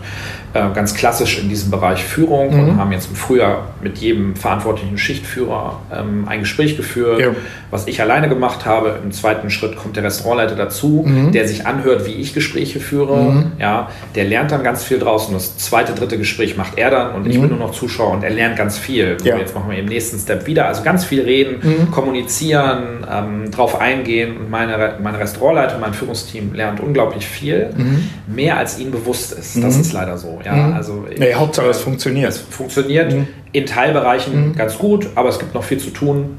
äh, 0.53 0.69
ganz 0.73 0.93
klassisch 0.93 1.39
in 1.39 1.47
diesem 1.47 1.71
Bereich 1.71 2.03
Führung 2.03 2.53
mhm. 2.53 2.59
und 2.59 2.77
haben 2.77 2.91
jetzt 2.91 3.09
im 3.09 3.15
Frühjahr 3.15 3.69
mit 3.81 3.97
jedem 3.99 4.35
verantwortlichen 4.35 4.97
Schichtführer 4.97 5.79
ähm, 5.93 6.25
ein 6.27 6.41
Gespräch 6.41 6.75
geführt, 6.75 7.19
ja. 7.19 7.29
was 7.69 7.87
ich 7.87 8.01
alleine 8.01 8.27
gemacht 8.27 8.65
habe. 8.65 8.99
Im 9.01 9.11
zweiten 9.11 9.49
Schritt 9.49 9.77
kommt 9.77 9.95
der 9.95 10.03
Restaurantleiter 10.03 10.55
dazu, 10.55 11.05
mhm. 11.07 11.31
der 11.31 11.47
sich 11.47 11.65
anhört, 11.65 12.05
wie 12.05 12.13
ich 12.13 12.33
Gespräche 12.33 12.81
führe. 12.81 13.31
Mhm. 13.31 13.51
Ja, 13.59 13.89
der 14.15 14.25
lernt 14.25 14.51
dann 14.51 14.63
ganz 14.63 14.83
viel 14.83 14.99
draußen. 14.99 15.33
Das 15.33 15.57
zweite, 15.57 15.93
dritte 15.93 16.17
Gespräch 16.17 16.57
macht 16.57 16.77
er 16.77 16.91
dann 16.91 17.15
und 17.15 17.27
ich 17.27 17.33
bin 17.33 17.43
mhm. 17.43 17.57
nur 17.57 17.67
noch 17.67 17.71
Zuschauer 17.71 18.11
und 18.11 18.23
er 18.23 18.31
lernt 18.31 18.57
ganz 18.57 18.77
viel. 18.77 19.17
Ja. 19.23 19.37
Jetzt 19.41 19.53
machen 19.55 19.69
wir 19.69 19.77
im 19.77 19.85
nächsten 19.85 20.17
Step 20.17 20.47
wieder. 20.47 20.67
Also 20.67 20.83
ganz 20.83 21.03
viel 21.03 21.21
reden, 21.21 21.57
mhm. 21.61 21.91
kommunizieren, 21.91 23.05
ähm, 23.09 23.51
drauf 23.51 23.79
eingehen. 23.79 24.37
Und 24.37 24.49
meine, 24.49 24.95
meine 25.01 25.19
Restaurantleiter, 25.19 25.77
mein 25.79 25.93
Führungsteam 25.93 26.53
lernt 26.53 26.79
unglaublich 26.79 27.27
viel. 27.27 27.69
Mhm. 27.75 28.09
Mehr 28.27 28.57
als 28.57 28.79
ihnen 28.79 28.91
bewusst 28.91 29.33
ist. 29.33 29.61
Das 29.61 29.77
ist 29.77 29.93
leider 29.93 30.17
so. 30.17 30.39
Ja, 30.45 30.71
also 30.73 31.05
nee, 31.17 31.33
Hauptsache 31.33 31.67
es 31.67 31.81
funktioniert. 31.81 32.29
Es 32.29 32.37
funktioniert 32.37 33.13
in 33.51 33.65
Teilbereichen 33.65 34.55
ganz 34.55 34.77
gut, 34.77 35.09
aber 35.15 35.29
es 35.29 35.39
gibt 35.39 35.53
noch 35.53 35.63
viel 35.63 35.77
zu 35.79 35.89
tun. 35.89 36.37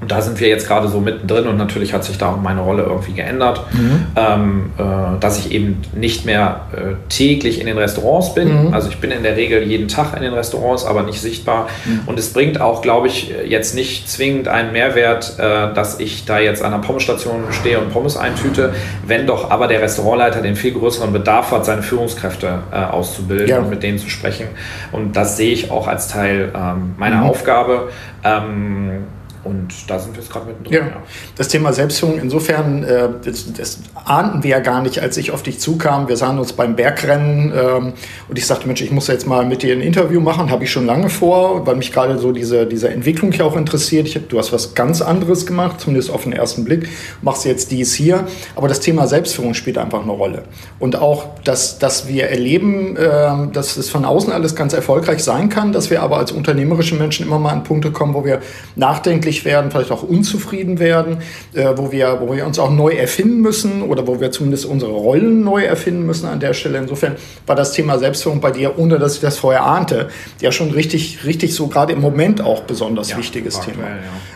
Und 0.00 0.10
da 0.12 0.22
sind 0.22 0.38
wir 0.38 0.48
jetzt 0.48 0.68
gerade 0.68 0.88
so 0.88 1.00
mittendrin 1.00 1.46
und 1.48 1.56
natürlich 1.56 1.92
hat 1.92 2.04
sich 2.04 2.18
da 2.18 2.30
auch 2.30 2.40
meine 2.40 2.60
Rolle 2.60 2.84
irgendwie 2.84 3.12
geändert, 3.12 3.62
mhm. 3.72 4.06
ähm, 4.16 4.70
äh, 4.78 5.18
dass 5.18 5.38
ich 5.40 5.50
eben 5.52 5.82
nicht 5.94 6.24
mehr 6.24 6.60
äh, 6.72 6.94
täglich 7.08 7.60
in 7.60 7.66
den 7.66 7.78
Restaurants 7.78 8.34
bin. 8.34 8.68
Mhm. 8.68 8.74
Also 8.74 8.88
ich 8.88 8.98
bin 8.98 9.10
in 9.10 9.24
der 9.24 9.36
Regel 9.36 9.62
jeden 9.64 9.88
Tag 9.88 10.14
in 10.16 10.22
den 10.22 10.34
Restaurants, 10.34 10.84
aber 10.84 11.02
nicht 11.02 11.20
sichtbar. 11.20 11.68
Mhm. 11.84 12.02
Und 12.06 12.18
es 12.18 12.32
bringt 12.32 12.60
auch, 12.60 12.80
glaube 12.80 13.08
ich, 13.08 13.32
jetzt 13.46 13.74
nicht 13.74 14.08
zwingend 14.08 14.46
einen 14.46 14.72
Mehrwert, 14.72 15.34
äh, 15.38 15.74
dass 15.74 15.98
ich 15.98 16.24
da 16.24 16.38
jetzt 16.38 16.62
an 16.62 16.70
der 16.70 16.78
Pommesstation 16.78 17.44
stehe 17.50 17.80
und 17.80 17.92
Pommes 17.92 18.16
eintüte, 18.16 18.74
wenn 19.06 19.26
doch 19.26 19.50
aber 19.50 19.66
der 19.66 19.82
Restaurantleiter 19.82 20.42
den 20.42 20.54
viel 20.54 20.72
größeren 20.72 21.12
Bedarf 21.12 21.50
hat, 21.50 21.64
seine 21.64 21.82
Führungskräfte 21.82 22.60
äh, 22.70 22.76
auszubilden 22.76 23.48
ja. 23.48 23.58
und 23.58 23.70
mit 23.70 23.82
denen 23.82 23.98
zu 23.98 24.08
sprechen. 24.08 24.46
Und 24.92 25.16
das 25.16 25.36
sehe 25.36 25.52
ich 25.52 25.72
auch 25.72 25.88
als 25.88 26.06
Teil 26.06 26.52
ähm, 26.54 26.94
meiner 26.98 27.16
mhm. 27.16 27.30
Aufgabe. 27.30 27.88
Ähm, 28.24 29.04
und 29.48 29.68
da 29.86 29.98
sind 29.98 30.14
wir 30.14 30.22
jetzt 30.22 30.30
gerade 30.30 30.46
mittendrin. 30.46 30.74
Ja. 30.74 30.80
ja. 30.80 31.02
Das 31.36 31.48
Thema 31.48 31.72
Selbstführung, 31.72 32.18
insofern, 32.18 32.82
äh, 32.82 33.08
das, 33.24 33.50
das, 33.52 33.78
ahnten 34.04 34.42
wir 34.42 34.50
ja 34.50 34.60
gar 34.60 34.82
nicht, 34.82 35.00
als 35.00 35.16
ich 35.16 35.30
auf 35.30 35.42
dich 35.42 35.58
zukam. 35.58 36.08
Wir 36.08 36.16
sahen 36.16 36.38
uns 36.38 36.52
beim 36.52 36.76
Bergrennen 36.76 37.52
ähm, 37.56 37.92
und 38.28 38.38
ich 38.38 38.46
sagte, 38.46 38.66
Mensch, 38.66 38.82
ich 38.82 38.90
muss 38.90 39.06
jetzt 39.06 39.26
mal 39.26 39.46
mit 39.46 39.62
dir 39.62 39.74
ein 39.74 39.80
Interview 39.80 40.20
machen, 40.20 40.50
habe 40.50 40.64
ich 40.64 40.70
schon 40.70 40.84
lange 40.84 41.08
vor, 41.08 41.66
weil 41.66 41.76
mich 41.76 41.92
gerade 41.92 42.18
so 42.18 42.32
diese, 42.32 42.66
diese 42.66 42.90
Entwicklung 42.90 43.32
hier 43.32 43.46
auch 43.46 43.56
interessiert. 43.56 44.14
Hab, 44.14 44.28
du 44.28 44.38
hast 44.38 44.52
was 44.52 44.74
ganz 44.74 45.00
anderes 45.00 45.46
gemacht, 45.46 45.80
zumindest 45.80 46.10
auf 46.10 46.24
den 46.24 46.32
ersten 46.32 46.64
Blick, 46.64 46.88
machst 47.22 47.46
jetzt 47.46 47.70
dies 47.70 47.94
hier. 47.94 48.26
Aber 48.54 48.68
das 48.68 48.80
Thema 48.80 49.06
Selbstführung 49.06 49.54
spielt 49.54 49.78
einfach 49.78 50.02
eine 50.02 50.12
Rolle. 50.12 50.42
Und 50.78 50.96
auch, 50.96 51.26
dass, 51.44 51.78
dass 51.78 52.06
wir 52.06 52.28
erleben, 52.28 52.96
äh, 52.96 53.50
dass 53.52 53.78
es 53.78 53.88
von 53.88 54.04
außen 54.04 54.32
alles 54.32 54.54
ganz 54.54 54.74
erfolgreich 54.74 55.24
sein 55.24 55.48
kann, 55.48 55.72
dass 55.72 55.88
wir 55.88 56.02
aber 56.02 56.18
als 56.18 56.32
unternehmerische 56.32 56.96
Menschen 56.96 57.24
immer 57.26 57.38
mal 57.38 57.52
an 57.52 57.64
Punkte 57.64 57.92
kommen, 57.92 58.12
wo 58.12 58.24
wir 58.24 58.40
nachdenken, 58.76 59.22
unglücklich 59.38 59.44
werden, 59.44 59.70
vielleicht 59.70 59.90
auch 59.90 60.02
unzufrieden 60.02 60.78
werden, 60.78 61.18
äh, 61.54 61.66
wo, 61.76 61.92
wir, 61.92 62.18
wo 62.20 62.34
wir 62.34 62.46
uns 62.46 62.58
auch 62.58 62.70
neu 62.70 62.92
erfinden 62.92 63.40
müssen 63.40 63.82
oder 63.82 64.06
wo 64.06 64.20
wir 64.20 64.30
zumindest 64.30 64.66
unsere 64.66 64.92
Rollen 64.92 65.42
neu 65.42 65.64
erfinden 65.64 66.06
müssen 66.06 66.26
an 66.26 66.40
der 66.40 66.54
Stelle. 66.54 66.78
Insofern 66.78 67.16
war 67.46 67.56
das 67.56 67.72
Thema 67.72 67.98
Selbstführung 67.98 68.40
bei 68.40 68.50
dir, 68.50 68.78
ohne 68.78 68.98
dass 68.98 69.14
ich 69.14 69.20
das 69.20 69.38
vorher 69.38 69.64
ahnte, 69.64 70.08
ja 70.40 70.52
schon 70.52 70.70
richtig, 70.70 71.24
richtig 71.24 71.54
so 71.54 71.68
gerade 71.68 71.92
im 71.92 72.00
Moment 72.00 72.40
auch 72.40 72.62
besonders 72.62 73.10
ja, 73.10 73.18
wichtiges 73.18 73.60
Thema. 73.60 73.84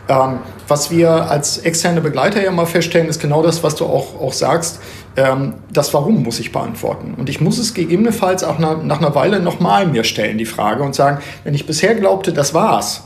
Ja. 0.08 0.24
Ähm, 0.24 0.38
was 0.68 0.90
wir 0.90 1.10
als 1.10 1.58
externe 1.58 2.00
Begleiter 2.00 2.42
ja 2.42 2.50
mal 2.50 2.66
feststellen, 2.66 3.08
ist 3.08 3.20
genau 3.20 3.42
das, 3.42 3.62
was 3.62 3.74
du 3.74 3.84
auch, 3.84 4.20
auch 4.20 4.32
sagst. 4.32 4.80
Ähm, 5.16 5.54
das 5.70 5.92
Warum 5.92 6.22
muss 6.22 6.40
ich 6.40 6.52
beantworten. 6.52 7.14
Und 7.18 7.28
ich 7.28 7.40
muss 7.40 7.58
es 7.58 7.74
gegebenenfalls 7.74 8.44
auch 8.44 8.58
nach, 8.58 8.82
nach 8.82 8.98
einer 8.98 9.14
Weile 9.14 9.40
nochmal 9.40 9.86
mir 9.86 10.04
stellen, 10.04 10.38
die 10.38 10.46
Frage, 10.46 10.82
und 10.82 10.94
sagen, 10.94 11.18
wenn 11.44 11.54
ich 11.54 11.66
bisher 11.66 11.94
glaubte, 11.94 12.32
das 12.32 12.54
war's, 12.54 13.02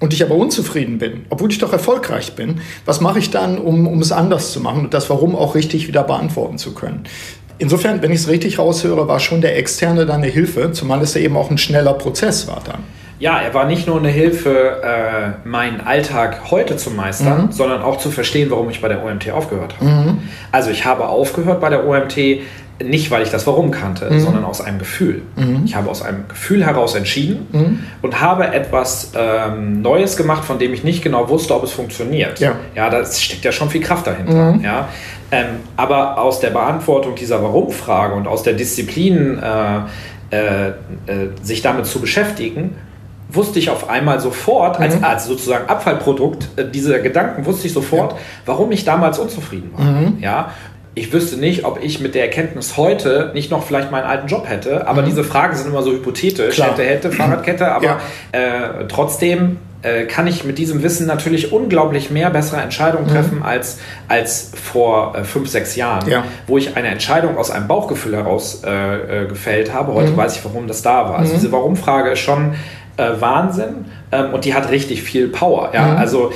und 0.00 0.12
ich 0.12 0.22
aber 0.24 0.34
unzufrieden 0.34 0.98
bin, 0.98 1.26
obwohl 1.28 1.50
ich 1.50 1.58
doch 1.58 1.72
erfolgreich 1.72 2.34
bin, 2.34 2.60
was 2.84 3.00
mache 3.00 3.18
ich 3.18 3.30
dann, 3.30 3.58
um, 3.58 3.86
um 3.86 4.00
es 4.00 4.12
anders 4.12 4.52
zu 4.52 4.60
machen 4.60 4.84
und 4.84 4.94
das 4.94 5.10
Warum 5.10 5.36
auch 5.36 5.54
richtig 5.54 5.86
wieder 5.86 6.02
beantworten 6.02 6.58
zu 6.58 6.74
können? 6.74 7.04
Insofern, 7.58 8.00
wenn 8.00 8.10
ich 8.10 8.20
es 8.20 8.28
richtig 8.28 8.58
raushöre, 8.58 9.06
war 9.06 9.20
schon 9.20 9.42
der 9.42 9.58
Externe 9.58 10.06
dann 10.06 10.22
eine 10.22 10.32
Hilfe, 10.32 10.72
zumal 10.72 11.02
es 11.02 11.12
ja 11.12 11.20
eben 11.20 11.36
auch 11.36 11.50
ein 11.50 11.58
schneller 11.58 11.92
Prozess 11.92 12.48
war 12.48 12.62
dann. 12.64 12.82
Ja, 13.18 13.38
er 13.38 13.52
war 13.52 13.66
nicht 13.66 13.86
nur 13.86 13.98
eine 13.98 14.08
Hilfe, 14.08 14.80
äh, 14.82 15.46
meinen 15.46 15.82
Alltag 15.82 16.50
heute 16.50 16.78
zu 16.78 16.90
meistern, 16.90 17.48
mhm. 17.48 17.52
sondern 17.52 17.82
auch 17.82 17.98
zu 17.98 18.10
verstehen, 18.10 18.50
warum 18.50 18.70
ich 18.70 18.80
bei 18.80 18.88
der 18.88 19.04
OMT 19.04 19.30
aufgehört 19.30 19.74
habe. 19.78 19.90
Mhm. 19.90 20.18
Also 20.50 20.70
ich 20.70 20.86
habe 20.86 21.06
aufgehört 21.06 21.60
bei 21.60 21.68
der 21.68 21.86
OMT, 21.86 22.16
nicht, 22.82 23.10
weil 23.10 23.22
ich 23.22 23.30
das 23.30 23.46
Warum 23.46 23.70
kannte, 23.70 24.10
mhm. 24.10 24.20
sondern 24.20 24.44
aus 24.44 24.60
einem 24.60 24.78
Gefühl. 24.78 25.22
Mhm. 25.36 25.62
Ich 25.64 25.74
habe 25.74 25.90
aus 25.90 26.02
einem 26.02 26.26
Gefühl 26.28 26.64
heraus 26.64 26.94
entschieden 26.94 27.46
mhm. 27.52 27.78
und 28.02 28.20
habe 28.20 28.52
etwas 28.52 29.12
ähm, 29.14 29.82
Neues 29.82 30.16
gemacht, 30.16 30.44
von 30.44 30.58
dem 30.58 30.72
ich 30.72 30.82
nicht 30.82 31.02
genau 31.02 31.28
wusste, 31.28 31.54
ob 31.54 31.64
es 31.64 31.72
funktioniert. 31.72 32.40
Ja, 32.40 32.54
ja 32.74 32.88
da 32.88 33.04
steckt 33.04 33.44
ja 33.44 33.52
schon 33.52 33.68
viel 33.70 33.82
Kraft 33.82 34.06
dahinter. 34.06 34.52
Mhm. 34.52 34.64
Ja? 34.64 34.88
Ähm, 35.30 35.46
aber 35.76 36.18
aus 36.18 36.40
der 36.40 36.50
Beantwortung 36.50 37.14
dieser 37.14 37.42
Warum-Frage 37.42 38.14
und 38.14 38.26
aus 38.26 38.42
der 38.42 38.54
Disziplin, 38.54 39.38
äh, 39.38 40.36
äh, 40.36 40.68
äh, 40.68 40.72
sich 41.42 41.60
damit 41.60 41.86
zu 41.86 42.00
beschäftigen, 42.00 42.76
wusste 43.34 43.58
ich 43.58 43.70
auf 43.70 43.88
einmal 43.88 44.20
sofort, 44.20 44.78
als, 44.78 44.96
mhm. 44.96 45.04
als 45.04 45.26
sozusagen 45.26 45.68
Abfallprodukt 45.68 46.48
äh, 46.56 46.68
dieser 46.68 46.98
Gedanken, 47.00 47.44
wusste 47.46 47.66
ich 47.66 47.72
sofort, 47.72 48.12
ja. 48.12 48.18
warum 48.46 48.72
ich 48.72 48.84
damals 48.84 49.18
unzufrieden 49.18 49.70
war. 49.76 49.84
Mhm. 49.84 50.18
Ja? 50.20 50.52
Ich 50.94 51.12
wüsste 51.12 51.36
nicht, 51.36 51.64
ob 51.64 51.82
ich 51.82 52.00
mit 52.00 52.14
der 52.14 52.24
Erkenntnis 52.24 52.76
heute 52.76 53.30
nicht 53.32 53.50
noch 53.50 53.64
vielleicht 53.64 53.90
meinen 53.90 54.04
alten 54.04 54.26
Job 54.26 54.48
hätte. 54.48 54.88
Aber 54.88 55.02
mhm. 55.02 55.06
diese 55.06 55.24
Fragen 55.24 55.54
sind 55.54 55.68
immer 55.68 55.82
so 55.82 55.92
hypothetisch. 55.92 56.56
Klar. 56.56 56.70
Hätte, 56.70 56.82
hätte, 56.82 57.12
Fahrradkette. 57.12 57.70
Aber 57.72 57.84
ja. 57.84 58.00
äh, 58.32 58.88
trotzdem 58.88 59.58
äh, 59.82 60.04
kann 60.04 60.26
ich 60.26 60.44
mit 60.44 60.58
diesem 60.58 60.82
Wissen 60.82 61.06
natürlich 61.06 61.52
unglaublich 61.52 62.10
mehr 62.10 62.30
bessere 62.30 62.60
Entscheidungen 62.60 63.06
mhm. 63.06 63.10
treffen 63.10 63.42
als, 63.42 63.78
als 64.08 64.50
vor 64.54 65.14
äh, 65.16 65.24
fünf, 65.24 65.48
sechs 65.48 65.76
Jahren, 65.76 66.10
ja. 66.10 66.24
wo 66.46 66.58
ich 66.58 66.76
eine 66.76 66.88
Entscheidung 66.88 67.38
aus 67.38 67.50
einem 67.50 67.68
Bauchgefühl 67.68 68.16
heraus 68.16 68.62
äh, 68.64 69.24
äh, 69.24 69.26
gefällt 69.28 69.72
habe. 69.72 69.94
Heute 69.94 70.10
mhm. 70.10 70.16
weiß 70.16 70.36
ich, 70.36 70.44
warum 70.44 70.66
das 70.66 70.82
da 70.82 71.08
war. 71.08 71.18
Also 71.18 71.32
mhm. 71.32 71.38
diese 71.38 71.52
Warum-Frage 71.52 72.10
ist 72.10 72.18
schon 72.18 72.54
äh, 72.96 73.08
Wahnsinn 73.20 73.86
ähm, 74.12 74.34
und 74.34 74.44
die 74.44 74.54
hat 74.54 74.70
richtig 74.70 75.02
viel 75.02 75.28
Power. 75.28 75.70
Ja? 75.72 75.86
Mhm. 75.86 75.96
Also 75.96 76.32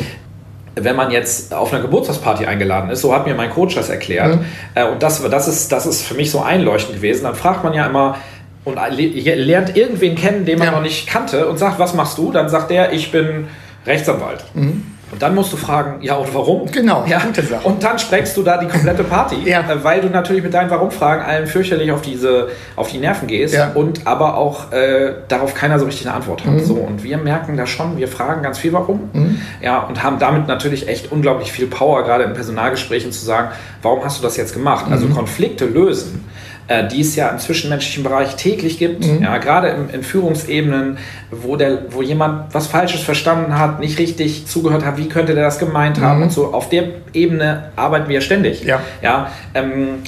wenn 0.74 0.96
man 0.96 1.10
jetzt 1.10 1.54
auf 1.54 1.72
einer 1.72 1.82
Geburtstagsparty 1.82 2.46
eingeladen 2.46 2.90
ist, 2.90 3.00
so 3.00 3.14
hat 3.14 3.26
mir 3.26 3.34
mein 3.34 3.50
Coach 3.50 3.74
das 3.74 3.88
erklärt, 3.88 4.36
mhm. 4.36 4.44
äh, 4.74 4.84
und 4.84 5.02
das, 5.02 5.22
das, 5.28 5.48
ist, 5.48 5.70
das 5.72 5.86
ist 5.86 6.02
für 6.02 6.14
mich 6.14 6.30
so 6.30 6.40
einleuchtend 6.40 6.96
gewesen, 6.96 7.24
dann 7.24 7.34
fragt 7.34 7.62
man 7.64 7.74
ja 7.74 7.86
immer, 7.86 8.16
und 8.64 8.78
lernt 8.96 9.76
irgendwen 9.76 10.14
kennen, 10.14 10.46
den 10.46 10.58
man 10.58 10.68
ja. 10.68 10.72
noch 10.72 10.82
nicht 10.82 11.06
kannte 11.06 11.46
und 11.48 11.58
sagt, 11.58 11.78
was 11.78 11.94
machst 11.94 12.16
du? 12.16 12.32
Dann 12.32 12.48
sagt 12.48 12.70
der, 12.70 12.92
ich 12.92 13.12
bin 13.12 13.48
Rechtsanwalt. 13.86 14.44
Mhm. 14.54 14.93
Und 15.12 15.22
dann 15.22 15.34
musst 15.34 15.52
du 15.52 15.56
fragen, 15.56 16.02
ja 16.02 16.14
und 16.16 16.34
warum? 16.34 16.70
Genau, 16.70 17.04
ja. 17.06 17.18
gute 17.20 17.42
Sache. 17.42 17.66
Und 17.66 17.82
dann 17.82 17.98
sprengst 17.98 18.36
du 18.36 18.42
da 18.42 18.58
die 18.58 18.66
komplette 18.66 19.04
Party, 19.04 19.36
ja. 19.44 19.60
Äh, 19.60 19.84
weil 19.84 20.00
du 20.00 20.08
natürlich 20.08 20.42
mit 20.42 20.52
deinen 20.52 20.70
Warum-Fragen 20.70 21.22
allen 21.22 21.46
fürchterlich 21.46 21.92
auf, 21.92 22.02
diese, 22.02 22.48
auf 22.76 22.90
die 22.90 22.98
Nerven 22.98 23.28
gehst 23.28 23.54
ja. 23.54 23.70
und 23.74 24.06
aber 24.06 24.36
auch 24.36 24.72
äh, 24.72 25.14
darauf 25.28 25.54
keiner 25.54 25.78
so 25.78 25.86
richtig 25.86 26.06
eine 26.06 26.16
Antwort 26.16 26.44
hat. 26.44 26.54
Mhm. 26.54 26.64
So, 26.64 26.74
und 26.74 27.04
wir 27.04 27.18
merken 27.18 27.56
da 27.56 27.66
schon, 27.66 27.96
wir 27.96 28.08
fragen 28.08 28.42
ganz 28.42 28.58
viel 28.58 28.72
Warum. 28.72 29.10
Mhm. 29.12 29.40
Ja, 29.60 29.80
und 29.80 30.02
haben 30.02 30.18
damit 30.18 30.48
natürlich 30.48 30.88
echt 30.88 31.12
unglaublich 31.12 31.52
viel 31.52 31.66
Power, 31.66 32.02
gerade 32.02 32.24
in 32.24 32.32
Personalgesprächen 32.32 33.12
zu 33.12 33.24
sagen, 33.24 33.50
warum 33.82 34.04
hast 34.04 34.18
du 34.18 34.22
das 34.22 34.36
jetzt 34.36 34.52
gemacht? 34.52 34.86
Also 34.90 35.06
mhm. 35.06 35.14
Konflikte 35.14 35.66
lösen 35.66 36.24
äh, 36.68 36.88
die 36.88 37.00
es 37.00 37.14
ja 37.16 37.28
im 37.28 37.38
zwischenmenschlichen 37.38 38.02
Bereich 38.02 38.36
täglich 38.36 38.78
gibt, 38.78 39.04
mhm. 39.04 39.22
ja, 39.22 39.36
gerade 39.38 39.68
in, 39.68 39.90
in, 39.90 40.02
Führungsebenen, 40.02 40.98
wo, 41.30 41.56
der, 41.56 41.92
wo 41.92 42.02
jemand 42.02 42.54
was 42.54 42.66
Falsches 42.66 43.02
verstanden 43.02 43.58
hat, 43.58 43.80
nicht 43.80 43.98
richtig 43.98 44.46
zugehört 44.46 44.84
hat, 44.84 44.96
wie 44.96 45.08
könnte 45.08 45.34
der 45.34 45.44
das 45.44 45.58
gemeint 45.58 46.00
haben 46.00 46.18
mhm. 46.18 46.24
und 46.24 46.32
so. 46.32 46.54
Auf 46.54 46.68
der 46.68 46.84
Ebene 47.12 47.70
arbeiten 47.76 48.08
wir 48.08 48.20
ständig. 48.20 48.64
Ja. 48.64 48.80
Ja, 49.02 49.30
ähm, 49.54 49.98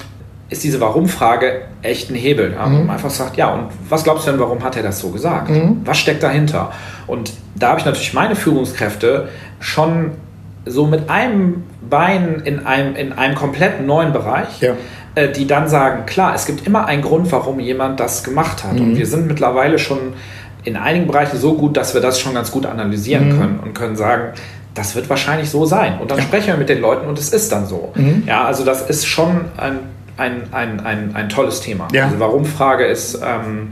ist 0.49 0.62
diese 0.62 0.81
Warum-Frage 0.81 1.62
echt 1.83 2.11
ein 2.11 2.14
Hebel. 2.14 2.53
Ja? 2.53 2.66
Mhm. 2.66 2.87
Man 2.87 2.90
einfach 2.90 3.11
sagt, 3.11 3.37
ja, 3.37 3.53
und 3.53 3.69
was 3.88 4.05
glaubst 4.05 4.27
du 4.27 4.31
denn, 4.31 4.40
warum 4.40 4.62
hat 4.62 4.77
er 4.77 4.83
das 4.83 5.01
so 5.01 5.11
gesagt? 5.11 5.51
Mhm. 5.51 5.83
Was 5.85 5.99
steckt 5.99 6.23
dahinter? 6.23 6.73
Und 7.07 7.33
da 7.55 7.71
habe 7.71 7.81
ich 7.81 7.85
natürlich 7.85 8.14
meine 8.14 8.37
Führungskräfte 8.37 9.29
schon 9.61 10.12
so 10.64 10.87
mit 10.87 11.11
einem 11.11 11.64
Bein 11.88 12.42
in 12.45 12.66
einem, 12.66 12.97
in 12.97 13.12
einem 13.12 13.35
komplett 13.35 13.87
neuen 13.87 14.12
Bereich. 14.12 14.61
Ja. 14.61 14.75
Äh, 15.17 15.33
die 15.33 15.47
dann 15.47 15.67
sagen, 15.67 16.05
klar, 16.05 16.35
es 16.35 16.45
gibt 16.45 16.67
immer 16.67 16.85
einen 16.85 17.01
Grund, 17.01 17.33
warum 17.33 17.59
jemand 17.59 17.99
das 18.01 18.23
gemacht 18.23 18.63
hat. 18.65 18.75
Mhm. 18.75 18.83
Und 18.83 18.99
wir 18.99 19.07
sind 19.07 19.27
mittlerweile 19.27 19.79
schon 19.79 20.13
in 20.63 20.77
einigen 20.77 21.07
Bereichen 21.07 21.39
so 21.39 21.55
gut, 21.55 21.79
dass 21.79 21.95
wir 21.95 22.03
das 22.03 22.21
schon 22.21 22.35
ganz 22.35 22.51
gut 22.51 22.67
analysieren 22.67 23.31
mhm. 23.31 23.41
können 23.41 23.61
und 23.61 23.73
können 23.73 23.97
sagen, 23.97 24.35
das 24.75 24.95
wird 24.95 25.09
wahrscheinlich 25.09 25.49
so 25.49 25.65
sein. 25.65 26.01
Und 26.01 26.11
dann 26.11 26.19
ja. 26.19 26.25
sprechen 26.25 26.49
wir 26.49 26.57
mit 26.59 26.69
den 26.69 26.83
Leuten 26.83 27.09
und 27.09 27.19
es 27.19 27.31
ist 27.31 27.51
dann 27.51 27.67
so. 27.67 27.95
Mhm. 27.95 28.25
Ja, 28.27 28.45
also 28.45 28.63
das 28.63 28.83
ist 28.91 29.07
schon 29.07 29.47
ein, 29.57 29.79
ein, 30.19 30.43
ein, 30.53 30.81
ein, 30.81 31.17
ein 31.17 31.31
tolles 31.31 31.63
Thema. 31.63 31.89
Ja. 31.95 32.09
Diese 32.09 32.21
Warum-Frage 32.21 32.85
ist, 32.85 33.15
ähm, 33.25 33.69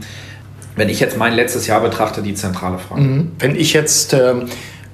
wenn 0.75 0.89
ich 0.89 0.99
jetzt 0.99 1.15
mein 1.15 1.33
letztes 1.33 1.67
Jahr 1.67 1.79
betrachte, 1.79 2.23
die 2.23 2.33
zentrale 2.33 2.79
Frage. 2.79 3.01
Mhm. 3.01 3.31
Wenn 3.37 3.55
ich 3.55 3.71
jetzt 3.73 4.13
äh, 4.13 4.33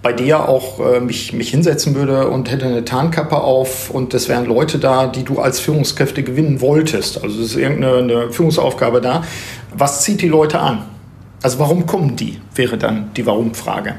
bei 0.02 0.14
dir 0.14 0.50
auch 0.50 0.80
äh, 0.80 1.00
mich, 1.00 1.34
mich 1.34 1.50
hinsetzen 1.50 1.96
würde 1.96 2.28
und 2.30 2.50
hätte 2.50 2.66
eine 2.66 2.84
Tarnkappe 2.84 3.38
auf 3.38 3.90
und 3.92 4.14
es 4.14 4.30
wären 4.30 4.46
Leute 4.46 4.80
da, 4.80 5.08
die 5.08 5.24
du 5.24 5.40
als 5.40 5.60
Führungskräfte 5.60 6.24
gewinnen 6.24 6.60
wolltest. 6.60 7.24
Also 7.24 7.40
es 7.40 7.52
ist 7.52 7.56
irgendeine 7.56 8.32
Führungsaufgabe 8.32 9.02
da. 9.02 9.24
Was 9.76 10.02
zieht 10.02 10.22
die 10.22 10.28
Leute 10.28 10.60
an? 10.60 10.86
Also 11.44 11.60
warum 11.60 11.86
kommen 11.86 12.16
die, 12.16 12.40
wäre 12.56 12.78
dann 12.78 13.12
die 13.16 13.26
Warum-Frage. 13.26 13.96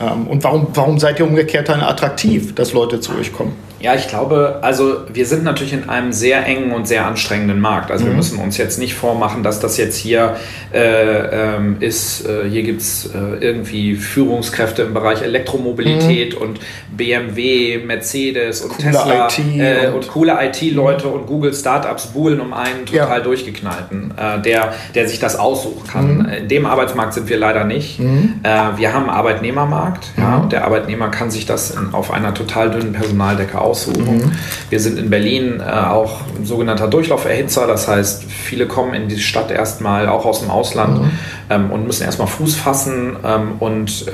Ähm, 0.00 0.26
und 0.28 0.44
warum, 0.44 0.68
warum 0.74 0.98
seid 0.98 1.18
ihr 1.18 1.26
umgekehrt 1.26 1.68
dann 1.68 1.80
attraktiv, 1.80 2.54
dass 2.54 2.72
Leute 2.72 3.00
zu 3.00 3.12
euch 3.16 3.32
kommen? 3.32 3.52
Ja, 3.82 3.96
ich 3.96 4.06
glaube, 4.06 4.60
also 4.62 4.98
wir 5.12 5.26
sind 5.26 5.42
natürlich 5.42 5.72
in 5.72 5.88
einem 5.88 6.12
sehr 6.12 6.46
engen 6.46 6.70
und 6.70 6.86
sehr 6.86 7.04
anstrengenden 7.04 7.60
Markt. 7.60 7.90
Also 7.90 8.04
mhm. 8.04 8.10
wir 8.10 8.16
müssen 8.16 8.38
uns 8.38 8.56
jetzt 8.56 8.78
nicht 8.78 8.94
vormachen, 8.94 9.42
dass 9.42 9.58
das 9.58 9.76
jetzt 9.76 9.96
hier 9.96 10.36
äh, 10.72 11.56
ähm, 11.56 11.78
ist, 11.80 12.24
äh, 12.24 12.48
hier 12.48 12.62
gibt 12.62 12.80
es 12.80 13.06
äh, 13.06 13.18
irgendwie 13.40 13.96
Führungskräfte 13.96 14.82
im 14.82 14.94
Bereich 14.94 15.22
Elektromobilität 15.22 16.36
mhm. 16.36 16.42
und 16.42 16.60
BMW, 16.96 17.78
Mercedes 17.84 18.60
und 18.60 18.70
coole 18.70 18.92
Tesla 18.92 19.26
IT 19.26 19.38
äh, 19.38 19.88
und, 19.88 19.94
und, 19.94 20.08
coole 20.08 20.38
IT-Leute 20.40 21.08
mhm. 21.08 21.14
und 21.14 21.26
Google 21.26 21.52
Startups 21.52 22.06
buhlen 22.06 22.40
um 22.40 22.52
einen 22.52 22.86
total 22.86 23.18
ja. 23.18 23.24
durchgeknallten, 23.24 24.14
äh, 24.16 24.40
der, 24.42 24.74
der 24.94 25.08
sich 25.08 25.18
das 25.18 25.34
aussuchen 25.34 25.88
kann. 25.88 26.18
Mhm. 26.18 26.28
In 26.28 26.48
dem 26.48 26.66
Arbeitsmarkt 26.66 27.14
sind 27.14 27.28
wir 27.28 27.36
leider 27.36 27.64
nicht. 27.64 27.98
Mhm. 27.98 28.42
Äh, 28.44 28.78
wir 28.78 28.94
haben 28.94 29.06
einen 29.06 29.16
Arbeitnehmermarkt. 29.16 30.12
Ja, 30.16 30.38
mhm. 30.38 30.50
der 30.50 30.64
Arbeitnehmer 30.66 31.08
kann 31.08 31.32
sich 31.32 31.46
das 31.46 31.72
in, 31.72 31.92
auf 31.92 32.12
einer 32.12 32.32
total 32.32 32.70
dünnen 32.70 32.92
Personaldecke 32.92 33.60
aussuchen 33.60 33.71
aussuchen. 33.72 34.18
Mhm. 34.18 34.32
Wir 34.70 34.80
sind 34.80 34.98
in 34.98 35.08
Berlin 35.08 35.60
äh, 35.60 35.70
auch 35.70 36.20
ein 36.38 36.44
sogenannter 36.44 36.88
Durchlauferhitzer, 36.88 37.66
das 37.66 37.88
heißt, 37.88 38.24
viele 38.24 38.66
kommen 38.66 38.94
in 38.94 39.08
die 39.08 39.18
Stadt 39.18 39.50
erstmal 39.50 40.08
auch 40.08 40.26
aus 40.26 40.40
dem 40.40 40.50
Ausland 40.50 41.00
mhm. 41.00 41.10
ähm, 41.50 41.70
und 41.70 41.86
müssen 41.86 42.04
erstmal 42.04 42.28
Fuß 42.28 42.54
fassen. 42.56 43.16
Ähm, 43.24 43.52
und 43.58 44.08
äh, 44.08 44.12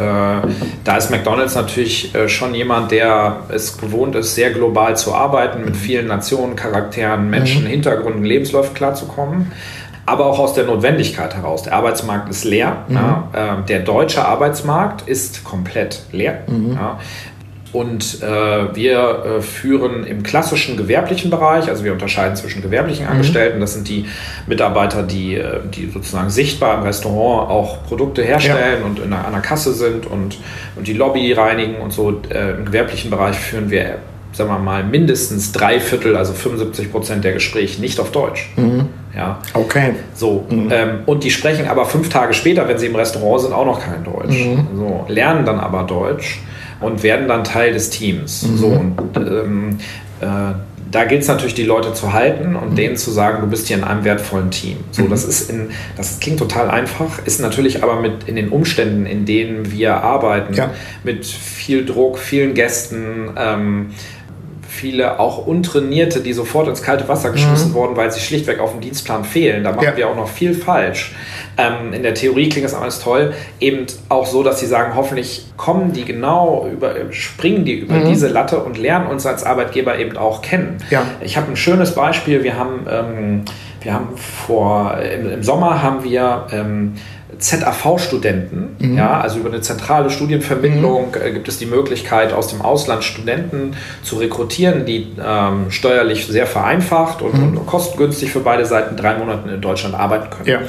da 0.84 0.96
ist 0.96 1.10
McDonald's 1.10 1.56
natürlich 1.56 2.14
äh, 2.14 2.28
schon 2.28 2.54
jemand, 2.54 2.92
der 2.92 3.40
es 3.48 3.76
gewohnt 3.78 4.14
ist, 4.14 4.34
sehr 4.34 4.50
global 4.50 4.96
zu 4.96 5.14
arbeiten, 5.14 5.64
mit 5.64 5.76
vielen 5.76 6.06
Nationen, 6.06 6.54
Charakteren, 6.54 7.28
Menschen, 7.28 7.64
mhm. 7.64 7.68
Hintergründen, 7.68 8.24
Lebensläufen 8.24 8.74
klarzukommen 8.74 9.52
aber 10.08 10.24
auch 10.24 10.38
aus 10.38 10.54
der 10.54 10.64
Notwendigkeit 10.64 11.36
heraus. 11.36 11.64
Der 11.64 11.74
Arbeitsmarkt 11.74 12.30
ist 12.30 12.44
leer. 12.44 12.84
Mhm. 12.88 12.94
Ja, 12.94 13.28
äh, 13.32 13.66
der 13.66 13.80
deutsche 13.80 14.24
Arbeitsmarkt 14.24 15.06
ist 15.06 15.44
komplett 15.44 16.02
leer. 16.12 16.44
Mhm. 16.46 16.72
Ja, 16.72 16.98
und 17.72 18.22
äh, 18.22 18.74
wir 18.74 19.38
äh, 19.38 19.42
führen 19.42 20.04
im 20.04 20.22
klassischen 20.22 20.76
gewerblichen 20.76 21.30
Bereich, 21.30 21.68
also 21.68 21.84
wir 21.84 21.92
unterscheiden 21.92 22.34
zwischen 22.36 22.62
gewerblichen 22.62 23.04
mhm. 23.04 23.12
Angestellten, 23.12 23.60
das 23.60 23.74
sind 23.74 23.88
die 23.88 24.06
Mitarbeiter, 24.46 25.02
die, 25.02 25.34
äh, 25.34 25.60
die 25.74 25.90
sozusagen 25.90 26.30
sichtbar 26.30 26.78
im 26.78 26.84
Restaurant 26.84 27.50
auch 27.50 27.84
Produkte 27.84 28.22
herstellen 28.22 28.80
ja. 28.80 28.86
und 28.86 28.98
in 28.98 29.12
einer, 29.12 29.26
einer, 29.26 29.40
Kasse 29.40 29.74
sind 29.74 30.06
und, 30.06 30.38
und 30.76 30.86
die 30.86 30.94
Lobby 30.94 31.32
reinigen 31.32 31.76
und 31.76 31.92
so. 31.92 32.22
Äh, 32.30 32.52
Im 32.52 32.64
gewerblichen 32.64 33.10
Bereich 33.10 33.36
führen 33.36 33.70
wir, 33.70 33.98
sagen 34.32 34.50
wir 34.50 34.58
mal, 34.58 34.82
mindestens 34.82 35.52
drei 35.52 35.78
Viertel, 35.78 36.16
also 36.16 36.32
75 36.32 36.90
Prozent 36.90 37.24
der 37.24 37.32
Gespräche 37.32 37.80
nicht 37.80 38.00
auf 38.00 38.12
Deutsch. 38.12 38.50
Mhm. 38.56 38.86
Ja. 39.14 39.40
Okay. 39.52 39.94
So. 40.14 40.46
Mhm. 40.48 40.68
Ähm, 40.70 40.90
und 41.04 41.22
die 41.22 41.30
sprechen 41.30 41.68
aber 41.68 41.84
fünf 41.84 42.08
Tage 42.08 42.32
später, 42.32 42.66
wenn 42.66 42.78
sie 42.78 42.86
im 42.86 42.96
Restaurant 42.96 43.42
sind, 43.42 43.52
auch 43.52 43.66
noch 43.66 43.80
kein 43.80 44.04
Deutsch. 44.04 44.44
Mhm. 44.44 44.68
So, 44.74 45.04
lernen 45.08 45.44
dann 45.44 45.60
aber 45.60 45.82
Deutsch 45.82 46.40
und 46.80 47.02
werden 47.02 47.28
dann 47.28 47.44
Teil 47.44 47.72
des 47.72 47.90
Teams. 47.90 48.42
Mhm. 48.42 48.56
So, 48.56 48.66
und 48.66 49.16
ähm, 49.16 49.78
äh, 50.20 50.54
da 50.90 51.04
gilt 51.04 51.22
es 51.22 51.28
natürlich, 51.28 51.54
die 51.54 51.64
Leute 51.64 51.92
zu 51.92 52.12
halten 52.12 52.56
und 52.56 52.70
mhm. 52.70 52.76
denen 52.76 52.96
zu 52.96 53.10
sagen, 53.10 53.42
du 53.42 53.46
bist 53.46 53.68
hier 53.68 53.76
in 53.76 53.84
einem 53.84 54.04
wertvollen 54.04 54.50
Team. 54.50 54.78
So, 54.90 55.02
mhm. 55.02 55.10
das 55.10 55.24
ist 55.24 55.50
in, 55.50 55.70
das 55.96 56.18
klingt 56.20 56.38
total 56.38 56.70
einfach, 56.70 57.24
ist 57.26 57.40
natürlich 57.40 57.82
aber 57.82 58.00
mit 58.00 58.24
in 58.26 58.36
den 58.36 58.48
Umständen, 58.48 59.04
in 59.04 59.26
denen 59.26 59.70
wir 59.70 59.96
arbeiten, 59.96 60.54
ja. 60.54 60.70
mit 61.04 61.26
viel 61.26 61.84
Druck, 61.84 62.18
vielen 62.18 62.54
Gästen, 62.54 63.30
ähm, 63.36 63.90
viele 64.78 65.18
auch 65.18 65.46
Untrainierte, 65.46 66.20
die 66.20 66.32
sofort 66.32 66.68
ins 66.68 66.82
kalte 66.82 67.08
Wasser 67.08 67.30
geschmissen 67.30 67.70
mhm. 67.70 67.74
wurden, 67.74 67.96
weil 67.96 68.10
sie 68.12 68.20
schlichtweg 68.20 68.60
auf 68.60 68.72
dem 68.72 68.80
Dienstplan 68.80 69.24
fehlen. 69.24 69.64
Da 69.64 69.72
machen 69.72 69.84
ja. 69.84 69.96
wir 69.96 70.08
auch 70.08 70.16
noch 70.16 70.28
viel 70.28 70.54
falsch. 70.54 71.14
Ähm, 71.56 71.92
in 71.92 72.02
der 72.02 72.14
Theorie 72.14 72.48
klingt 72.48 72.64
das 72.64 72.74
alles 72.74 73.00
toll. 73.00 73.34
Eben 73.58 73.86
auch 74.08 74.26
so, 74.26 74.42
dass 74.42 74.60
sie 74.60 74.66
sagen, 74.66 74.94
hoffentlich 74.94 75.46
kommen 75.56 75.92
die 75.92 76.04
genau 76.04 76.68
über, 76.72 76.94
springen 77.10 77.64
die 77.64 77.74
über 77.74 77.94
mhm. 77.94 78.08
diese 78.08 78.28
Latte 78.28 78.60
und 78.60 78.78
lernen 78.78 79.08
uns 79.08 79.26
als 79.26 79.44
Arbeitgeber 79.44 79.98
eben 79.98 80.16
auch 80.16 80.40
kennen. 80.40 80.78
Ja. 80.90 81.02
Ich 81.20 81.36
habe 81.36 81.50
ein 81.50 81.56
schönes 81.56 81.94
Beispiel. 81.94 82.44
Wir 82.44 82.56
haben, 82.56 82.86
ähm, 82.88 83.44
wir 83.80 83.92
haben 83.92 84.16
vor, 84.16 84.98
im, 84.98 85.30
im 85.30 85.42
Sommer 85.42 85.82
haben 85.82 86.04
wir 86.04 86.46
ähm, 86.52 86.94
ZAV-Studenten, 87.38 88.76
mhm. 88.78 88.96
ja, 88.96 89.20
also 89.20 89.38
über 89.38 89.48
eine 89.48 89.60
zentrale 89.60 90.10
Studienvermittlung 90.10 91.08
mhm. 91.08 91.22
äh, 91.22 91.32
gibt 91.32 91.48
es 91.48 91.58
die 91.58 91.66
Möglichkeit, 91.66 92.32
aus 92.32 92.48
dem 92.48 92.60
Ausland 92.60 93.04
Studenten 93.04 93.76
zu 94.02 94.16
rekrutieren, 94.16 94.86
die 94.86 95.14
ähm, 95.24 95.70
steuerlich 95.70 96.26
sehr 96.26 96.46
vereinfacht 96.46 97.22
und, 97.22 97.34
mhm. 97.34 97.58
und, 97.58 97.66
kostengünstig 97.66 98.32
für 98.32 98.40
beide 98.40 98.66
Seiten 98.66 98.96
drei 98.96 99.16
Monate 99.16 99.50
in 99.50 99.60
Deutschland 99.60 99.94
arbeiten 99.94 100.30
können. 100.30 100.48
Ja. 100.48 100.60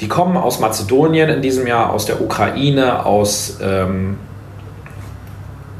Die 0.00 0.08
kommen 0.08 0.36
aus 0.36 0.60
Mazedonien 0.60 1.28
in 1.28 1.42
diesem 1.42 1.66
Jahr, 1.66 1.90
aus 1.90 2.06
der 2.06 2.20
Ukraine, 2.20 3.04
aus, 3.04 3.58
ähm, 3.62 4.16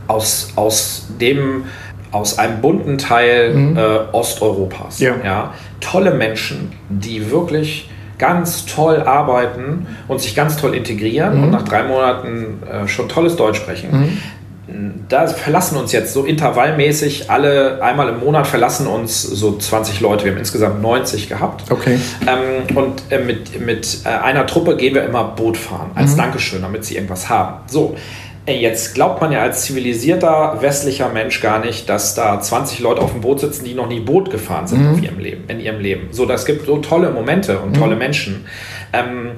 aus, 0.07 0.53
aus 0.57 1.07
dem 1.21 1.65
aus 2.11 2.39
einem 2.39 2.63
bunten 2.63 2.97
Teil 2.97 3.55
mhm. 3.55 3.77
äh, 3.77 3.99
Osteuropas. 4.13 4.99
Ja. 4.99 5.15
ja. 5.23 5.55
Tolle 5.81 6.13
Menschen, 6.13 6.73
die 6.89 7.31
wirklich 7.31 7.91
ganz 8.19 8.67
toll 8.67 9.03
arbeiten 9.03 9.87
und 10.09 10.21
sich 10.21 10.35
ganz 10.35 10.57
toll 10.57 10.75
integrieren 10.75 11.39
mhm. 11.39 11.45
und 11.45 11.51
nach 11.51 11.63
drei 11.63 11.85
Monaten 11.85 12.63
äh, 12.71 12.89
schon 12.89 13.09
tolles 13.09 13.37
Deutsch 13.37 13.59
sprechen. 13.59 13.91
Mhm. 13.91 14.19
Da 15.09 15.27
verlassen 15.27 15.79
uns 15.79 15.93
jetzt 15.93 16.13
so 16.13 16.25
intervallmäßig 16.25 17.31
alle 17.31 17.83
einmal 17.83 18.11
im 18.11 18.21
Monat 18.21 18.47
verlassen 18.47 18.87
uns 18.87 19.23
so 19.23 19.57
20 19.57 20.01
Leute. 20.01 20.25
Wir 20.25 20.33
haben 20.33 20.39
insgesamt 20.39 20.83
90 20.83 21.29
gehabt. 21.31 21.71
Okay. 21.71 21.99
Ähm, 22.27 22.77
und 22.77 23.03
äh, 23.09 23.19
mit, 23.19 23.65
mit 23.65 24.01
äh, 24.05 24.09
einer 24.09 24.47
Truppe 24.47 24.77
gehen 24.77 24.95
wir 24.95 25.05
immer 25.05 25.25
Boot 25.25 25.57
fahren 25.57 25.93
als 25.95 26.13
mhm. 26.13 26.19
Dankeschön, 26.19 26.61
damit 26.61 26.85
sie 26.85 26.97
irgendwas 26.97 27.31
haben. 27.31 27.61
So. 27.67 27.97
Jetzt 28.49 28.95
glaubt 28.95 29.21
man 29.21 29.31
ja 29.31 29.43
als 29.43 29.63
zivilisierter 29.65 30.59
westlicher 30.61 31.09
Mensch 31.11 31.41
gar 31.41 31.65
nicht, 31.65 31.89
dass 31.89 32.15
da 32.15 32.41
20 32.41 32.81
Leute 32.81 33.03
auf 33.03 33.13
dem 33.13 33.21
Boot 33.21 33.41
sitzen, 33.41 33.65
die 33.65 33.75
noch 33.75 33.89
nie 33.89 34.01
Boot 34.01 34.31
gefahren 34.31 34.67
sind 34.67 34.83
mhm. 34.83 34.99
in, 34.99 35.03
ihrem 35.05 35.19
Leben, 35.19 35.45
in 35.49 35.61
ihrem 35.61 35.81
Leben. 35.81 36.09
So, 36.13 36.25
das 36.25 36.47
gibt 36.47 36.67
so 36.67 36.79
tolle 36.79 37.11
Momente 37.11 37.59
und 37.59 37.77
tolle 37.77 37.95
mhm. 37.95 37.99
Menschen, 37.99 38.47
ähm, 38.93 39.33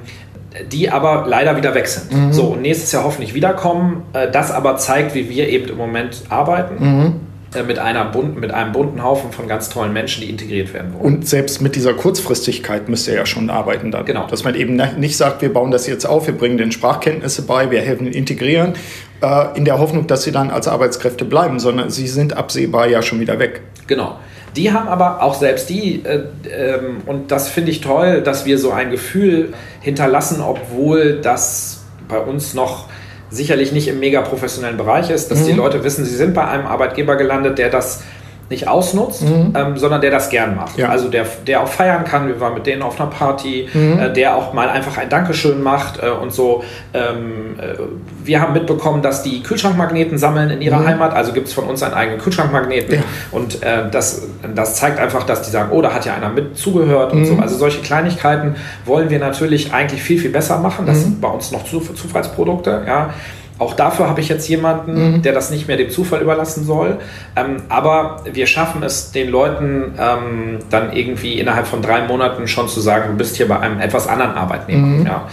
die 0.71 0.89
aber 0.89 1.25
leider 1.27 1.57
wieder 1.57 1.75
weg 1.75 1.87
sind. 1.87 2.11
Mhm. 2.11 2.33
So, 2.33 2.47
und 2.47 2.61
nächstes 2.61 2.91
Jahr 2.91 3.03
hoffentlich 3.03 3.33
wiederkommen. 3.33 4.03
Äh, 4.13 4.31
das 4.31 4.51
aber 4.51 4.77
zeigt, 4.77 5.13
wie 5.13 5.29
wir 5.29 5.49
eben 5.49 5.69
im 5.69 5.77
Moment 5.77 6.23
arbeiten. 6.29 7.21
Äh, 7.53 7.63
mit, 7.63 7.79
einer 7.79 8.05
bunten, 8.05 8.39
mit 8.39 8.51
einem 8.51 8.71
bunten 8.71 9.03
Haufen 9.03 9.33
von 9.33 9.45
ganz 9.45 9.67
tollen 9.69 9.91
Menschen, 9.91 10.21
die 10.21 10.29
integriert 10.29 10.73
werden 10.73 10.93
wollen. 10.93 11.15
Und 11.15 11.27
selbst 11.27 11.61
mit 11.61 11.75
dieser 11.75 11.93
Kurzfristigkeit 11.93 12.87
müsst 12.87 13.09
ihr 13.09 13.15
ja 13.15 13.25
schon 13.25 13.49
arbeiten 13.49 13.91
dann. 13.91 14.05
Genau. 14.05 14.25
Dass 14.27 14.45
man 14.45 14.55
eben 14.55 14.81
nicht 14.97 15.17
sagt, 15.17 15.41
wir 15.41 15.51
bauen 15.51 15.69
das 15.69 15.85
jetzt 15.85 16.05
auf, 16.05 16.27
wir 16.27 16.37
bringen 16.37 16.57
den 16.57 16.71
Sprachkenntnisse 16.71 17.41
bei, 17.41 17.69
wir 17.69 17.81
helfen 17.81 18.07
integrieren, 18.07 18.75
äh, 19.21 19.57
in 19.57 19.65
der 19.65 19.79
Hoffnung, 19.79 20.07
dass 20.07 20.23
sie 20.23 20.31
dann 20.31 20.49
als 20.49 20.69
Arbeitskräfte 20.69 21.25
bleiben, 21.25 21.59
sondern 21.59 21.89
sie 21.89 22.07
sind 22.07 22.37
absehbar 22.37 22.87
ja 22.87 23.01
schon 23.01 23.19
wieder 23.19 23.37
weg. 23.37 23.61
Genau. 23.85 24.17
Die 24.55 24.71
haben 24.71 24.87
aber 24.87 25.21
auch 25.21 25.33
selbst 25.33 25.69
die, 25.69 26.03
äh, 26.05 26.23
ähm, 26.49 27.01
und 27.05 27.31
das 27.31 27.49
finde 27.49 27.71
ich 27.71 27.81
toll, 27.81 28.21
dass 28.21 28.45
wir 28.45 28.59
so 28.59 28.71
ein 28.71 28.91
Gefühl 28.91 29.53
hinterlassen, 29.81 30.41
obwohl 30.41 31.19
das 31.21 31.83
bei 32.07 32.19
uns 32.19 32.53
noch 32.53 32.87
sicherlich 33.31 33.71
nicht 33.71 33.87
im 33.87 33.99
mega 33.99 34.21
professionellen 34.21 34.77
Bereich 34.77 35.09
ist, 35.09 35.31
dass 35.31 35.39
mhm. 35.39 35.45
die 35.45 35.53
Leute 35.53 35.83
wissen, 35.83 36.05
sie 36.05 36.15
sind 36.15 36.33
bei 36.33 36.45
einem 36.45 36.67
Arbeitgeber 36.67 37.15
gelandet, 37.15 37.57
der 37.57 37.69
das 37.69 38.03
nicht 38.51 38.67
ausnutzt, 38.67 39.23
mhm. 39.23 39.53
ähm, 39.55 39.77
sondern 39.77 40.01
der 40.01 40.11
das 40.11 40.29
gern 40.29 40.55
macht. 40.55 40.77
Ja. 40.77 40.89
Also 40.89 41.09
der, 41.09 41.25
der 41.47 41.63
auch 41.63 41.67
feiern 41.67 42.03
kann. 42.03 42.27
Wir 42.27 42.39
waren 42.39 42.53
mit 42.53 42.67
denen 42.67 42.83
auf 42.83 42.99
einer 42.99 43.09
Party, 43.09 43.67
mhm. 43.73 43.99
äh, 43.99 44.13
der 44.13 44.35
auch 44.35 44.53
mal 44.53 44.69
einfach 44.69 44.97
ein 44.97 45.09
Dankeschön 45.09 45.63
macht 45.63 46.01
äh, 46.03 46.09
und 46.09 46.31
so. 46.31 46.63
Ähm, 46.93 47.55
äh, 47.59 47.79
wir 48.23 48.39
haben 48.39 48.53
mitbekommen, 48.53 49.01
dass 49.01 49.23
die 49.23 49.41
Kühlschrankmagneten 49.41 50.17
sammeln 50.19 50.51
in 50.51 50.61
ihrer 50.61 50.79
mhm. 50.79 50.87
Heimat. 50.87 51.13
Also 51.13 51.33
gibt 51.33 51.47
es 51.47 51.53
von 51.53 51.63
uns 51.63 51.81
einen 51.81 51.95
eigenen 51.95 52.19
Kühlschrankmagneten. 52.19 52.95
Ja. 52.95 53.01
Und 53.31 53.63
äh, 53.63 53.89
das, 53.89 54.27
das 54.53 54.75
zeigt 54.75 54.99
einfach, 54.99 55.23
dass 55.23 55.41
die 55.41 55.49
sagen, 55.49 55.71
oh, 55.71 55.81
da 55.81 55.93
hat 55.93 56.05
ja 56.05 56.13
einer 56.13 56.29
mit 56.29 56.57
zugehört 56.57 57.13
und 57.13 57.25
so. 57.25 57.33
Mhm. 57.33 57.39
Also 57.39 57.55
solche 57.57 57.81
Kleinigkeiten 57.81 58.55
wollen 58.85 59.09
wir 59.09 59.19
natürlich 59.19 59.73
eigentlich 59.73 60.03
viel, 60.03 60.19
viel 60.19 60.31
besser 60.31 60.59
machen. 60.59 60.85
Das 60.85 60.97
mhm. 60.97 61.01
sind 61.01 61.21
bei 61.21 61.29
uns 61.29 61.51
noch 61.51 61.63
Zufallsprodukte. 61.63 62.83
Ja. 62.85 63.13
Auch 63.61 63.75
dafür 63.75 64.09
habe 64.09 64.19
ich 64.21 64.27
jetzt 64.27 64.49
jemanden, 64.49 65.17
mhm. 65.17 65.21
der 65.21 65.33
das 65.33 65.51
nicht 65.51 65.67
mehr 65.67 65.77
dem 65.77 65.91
Zufall 65.91 66.19
überlassen 66.19 66.65
soll. 66.65 66.97
Ähm, 67.35 67.57
aber 67.69 68.23
wir 68.25 68.47
schaffen 68.47 68.81
es 68.81 69.11
den 69.11 69.29
Leuten 69.29 69.93
ähm, 69.99 70.57
dann 70.71 70.91
irgendwie 70.93 71.39
innerhalb 71.39 71.67
von 71.67 71.83
drei 71.83 72.07
Monaten 72.07 72.47
schon 72.47 72.67
zu 72.67 72.79
sagen, 72.79 73.11
du 73.11 73.17
bist 73.17 73.37
hier 73.37 73.47
bei 73.47 73.59
einem 73.59 73.79
etwas 73.79 74.07
anderen 74.07 74.31
Arbeitnehmer. 74.31 74.87
Mhm. 74.87 75.05
Ja. 75.05 75.27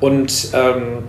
Und 0.00 0.48
ähm, 0.54 1.04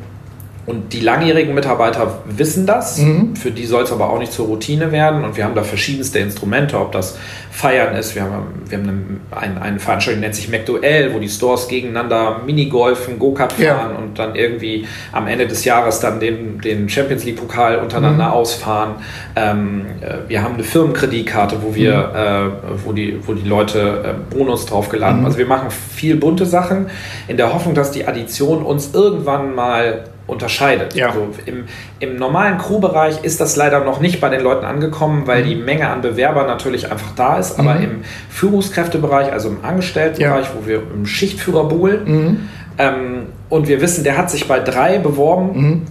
Und 0.68 0.92
die 0.92 1.00
langjährigen 1.00 1.56
Mitarbeiter 1.56 2.20
wissen 2.26 2.68
das. 2.68 2.98
Mhm. 2.98 3.38
Für 3.38 3.52
die 3.52 3.66
soll 3.66 3.84
es 3.84 3.92
aber 3.94 4.10
auch 4.10 4.20
nicht 4.20 4.34
zur 4.34 4.48
Routine 4.48 4.92
werden. 4.92 5.24
Und 5.24 5.38
wir 5.38 5.46
haben 5.46 5.56
da 5.56 5.64
verschiedenste 5.64 6.20
Instrumente, 6.20 6.78
ob 6.78 6.92
das 6.92 7.18
Feiern 7.52 7.96
ist. 7.96 8.16
Wir 8.16 8.24
haben, 8.24 8.64
wir 8.68 8.78
haben 8.78 9.22
eine, 9.32 9.62
eine 9.62 9.80
Veranstaltung, 9.80 10.20
die 10.20 10.26
nennt 10.26 10.36
sich 10.36 10.50
McDuell, 10.50 11.14
wo 11.14 11.20
die 11.20 11.30
Stores 11.30 11.70
gegeneinander 11.70 12.42
Minigolfen, 12.46 13.18
Go-Kart 13.18 13.54
fahren 13.54 13.92
ja. 13.94 13.98
und 13.98 14.20
dann 14.20 14.36
irgendwie 14.36 14.86
am 15.14 15.28
Ende 15.28 15.48
des 15.48 15.64
Jahres 15.64 16.02
dann 16.02 16.20
den, 16.20 16.60
den 16.60 16.90
Champions 16.90 17.24
League-Pokal 17.24 17.80
untereinander 17.80 18.28
mhm. 18.28 18.34
ausfahren. 18.34 18.96
Ähm, 19.38 19.86
äh, 20.02 20.30
wir 20.30 20.44
haben 20.44 20.56
eine 20.56 20.66
Firmenkreditkarte, 20.66 21.60
wo 21.62 21.76
wir, 21.76 21.94
mhm. 21.96 22.68
äh, 22.76 22.86
wo, 22.86 22.92
die, 22.92 23.18
wo 23.26 23.34
die 23.36 23.48
Leute 23.48 24.04
äh, 24.04 24.36
Bonus 24.36 24.66
draufgeladen 24.66 25.16
haben. 25.16 25.20
Mhm. 25.22 25.28
Also 25.28 25.38
wir 25.38 25.48
machen 25.48 25.72
viel 25.72 26.18
bunte 26.18 26.46
Sachen 26.46 26.88
in 27.30 27.38
der 27.38 27.54
Hoffnung, 27.54 27.74
dass 27.74 27.92
die 27.92 28.06
Addition 28.06 28.64
uns 28.64 28.94
irgendwann 28.94 29.56
mal 29.56 30.04
unterscheidet. 30.28 30.94
Ja. 30.94 31.08
Also 31.08 31.30
im, 31.46 31.64
Im 32.00 32.18
normalen 32.18 32.58
Crew-Bereich 32.58 33.24
ist 33.24 33.40
das 33.40 33.56
leider 33.56 33.84
noch 33.84 34.00
nicht 34.02 34.20
bei 34.20 34.30
den 34.30 34.42
Leuten 34.42 34.66
angekommen, 34.66 35.24
weil 35.26 35.44
mhm. 35.44 35.48
die 35.48 35.56
Menge 35.56 35.88
an 35.90 36.02
Bewerbern 36.02 36.46
natürlich 36.48 36.92
einfach 36.92 37.12
da 37.16 37.40
ist. 37.40 37.58
Aber 37.58 37.76
mhm. 37.76 37.84
im 37.84 38.02
Führungskräftebereich, 38.30 39.32
also 39.32 39.50
im 39.50 39.64
Angestelltenbereich, 39.64 40.46
ja. 40.46 40.52
wo 40.56 40.68
wir 40.68 40.84
im 40.94 41.06
Schichtführer 41.06 41.64
buhlen, 41.64 42.02
mhm. 42.06 42.50
ähm, 42.78 43.26
und 43.50 43.68
wir 43.70 43.80
wissen, 43.80 44.04
der 44.04 44.18
hat 44.18 44.30
sich 44.30 44.48
bei 44.48 44.60
drei 44.60 44.98
beworben, 44.98 45.62
mhm. 45.62 45.82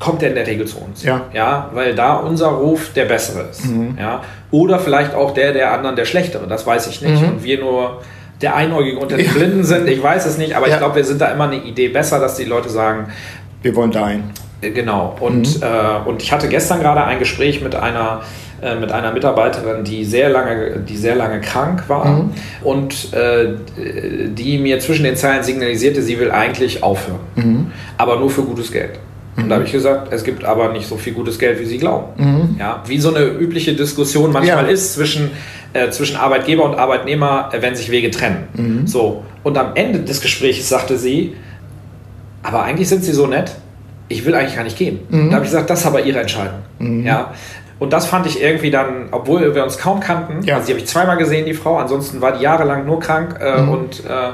kommt 0.00 0.22
der 0.22 0.30
in 0.30 0.34
der 0.34 0.46
Regel 0.46 0.66
zu 0.66 0.78
uns. 0.78 1.04
Ja. 1.04 1.22
ja 1.32 1.70
weil 1.72 1.94
da 1.94 2.16
unser 2.16 2.48
Ruf 2.48 2.92
der 2.92 3.04
bessere 3.04 3.48
ist. 3.50 3.66
Mhm. 3.66 3.96
Ja. 3.98 4.22
Oder 4.50 4.80
vielleicht 4.80 5.14
auch 5.14 5.32
der 5.32 5.52
der 5.52 5.72
anderen 5.72 5.94
der 5.94 6.06
schlechtere, 6.06 6.48
das 6.48 6.66
weiß 6.66 6.88
ich 6.88 7.00
nicht. 7.02 7.22
Mhm. 7.22 7.28
Und 7.28 7.44
wir 7.44 7.60
nur 7.60 8.00
der 8.42 8.56
Einäugige 8.56 8.98
unter 8.98 9.16
den 9.16 9.28
Blinden 9.28 9.64
sind, 9.64 9.86
ich 9.88 10.02
weiß 10.02 10.26
es 10.26 10.38
nicht, 10.38 10.56
aber 10.56 10.66
ja. 10.66 10.74
ich 10.74 10.78
glaube, 10.78 10.96
wir 10.96 11.04
sind 11.04 11.20
da 11.20 11.26
immer 11.26 11.44
eine 11.44 11.62
Idee 11.62 11.88
besser, 11.88 12.18
dass 12.18 12.36
die 12.36 12.44
Leute 12.44 12.70
sagen, 12.70 13.12
wir 13.62 13.76
wollen 13.76 13.90
dahin. 13.90 14.24
Äh, 14.60 14.70
genau. 14.70 15.16
Und, 15.20 15.60
mhm. 15.60 15.62
äh, 15.62 16.08
und 16.08 16.22
ich 16.22 16.32
hatte 16.32 16.48
gestern 16.48 16.80
gerade 16.80 17.04
ein 17.04 17.18
Gespräch 17.18 17.62
mit 17.62 17.74
einer 17.74 18.22
äh, 18.62 18.74
mit 18.78 18.92
einer 18.92 19.12
Mitarbeiterin, 19.12 19.84
die 19.84 20.04
sehr 20.04 20.28
lange, 20.28 20.80
die 20.80 20.98
sehr 20.98 21.14
lange 21.14 21.40
krank 21.40 21.84
war 21.88 22.04
mhm. 22.04 22.30
und 22.62 23.14
äh, 23.14 23.54
die 24.28 24.58
mir 24.58 24.80
zwischen 24.80 25.04
den 25.04 25.16
Zeilen 25.16 25.42
signalisierte, 25.42 26.02
sie 26.02 26.20
will 26.20 26.30
eigentlich 26.30 26.82
aufhören, 26.82 27.20
mhm. 27.36 27.66
aber 27.96 28.18
nur 28.18 28.28
für 28.28 28.42
gutes 28.42 28.70
Geld. 28.70 28.98
Und 29.36 29.48
da 29.48 29.54
habe 29.54 29.64
ich 29.64 29.72
gesagt, 29.72 30.12
es 30.12 30.24
gibt 30.24 30.44
aber 30.44 30.72
nicht 30.72 30.86
so 30.86 30.96
viel 30.96 31.14
gutes 31.14 31.38
Geld, 31.38 31.58
wie 31.60 31.64
Sie 31.64 31.78
glauben. 31.78 32.22
Mhm. 32.22 32.56
Ja, 32.58 32.82
wie 32.86 32.98
so 32.98 33.14
eine 33.14 33.24
übliche 33.24 33.72
Diskussion 33.72 34.32
manchmal 34.32 34.66
ja. 34.66 34.70
ist 34.70 34.94
zwischen, 34.94 35.30
äh, 35.72 35.88
zwischen 35.90 36.16
Arbeitgeber 36.16 36.64
und 36.64 36.74
Arbeitnehmer, 36.74 37.50
äh, 37.52 37.62
wenn 37.62 37.74
sich 37.74 37.90
Wege 37.90 38.10
trennen. 38.10 38.48
Mhm. 38.54 38.86
So. 38.86 39.24
Und 39.42 39.56
am 39.56 39.74
Ende 39.74 40.00
des 40.00 40.20
Gesprächs 40.20 40.68
sagte 40.68 40.98
sie, 40.98 41.34
aber 42.42 42.62
eigentlich 42.62 42.88
sind 42.88 43.04
sie 43.04 43.12
so 43.12 43.26
nett, 43.26 43.52
ich 44.08 44.24
will 44.24 44.34
eigentlich 44.34 44.56
gar 44.56 44.64
nicht 44.64 44.76
gehen. 44.76 45.00
Mhm. 45.08 45.30
Da 45.30 45.36
habe 45.36 45.44
ich 45.44 45.50
gesagt, 45.50 45.70
das 45.70 45.80
ist 45.80 45.86
aber 45.86 46.02
ihre 46.02 46.20
Entscheidung. 46.20 46.60
Mhm. 46.78 47.06
Ja. 47.06 47.32
Und 47.78 47.94
das 47.94 48.06
fand 48.06 48.26
ich 48.26 48.42
irgendwie 48.42 48.70
dann, 48.70 49.08
obwohl 49.10 49.54
wir 49.54 49.64
uns 49.64 49.78
kaum 49.78 50.00
kannten, 50.00 50.42
ja. 50.42 50.56
also 50.56 50.66
die 50.66 50.72
habe 50.74 50.80
ich 50.80 50.86
zweimal 50.86 51.16
gesehen, 51.16 51.46
die 51.46 51.54
Frau, 51.54 51.78
ansonsten 51.78 52.20
war 52.20 52.32
die 52.32 52.42
jahrelang 52.42 52.84
nur 52.84 53.00
krank 53.00 53.38
äh, 53.40 53.62
mhm. 53.62 53.68
und 53.70 54.04
äh, 54.04 54.32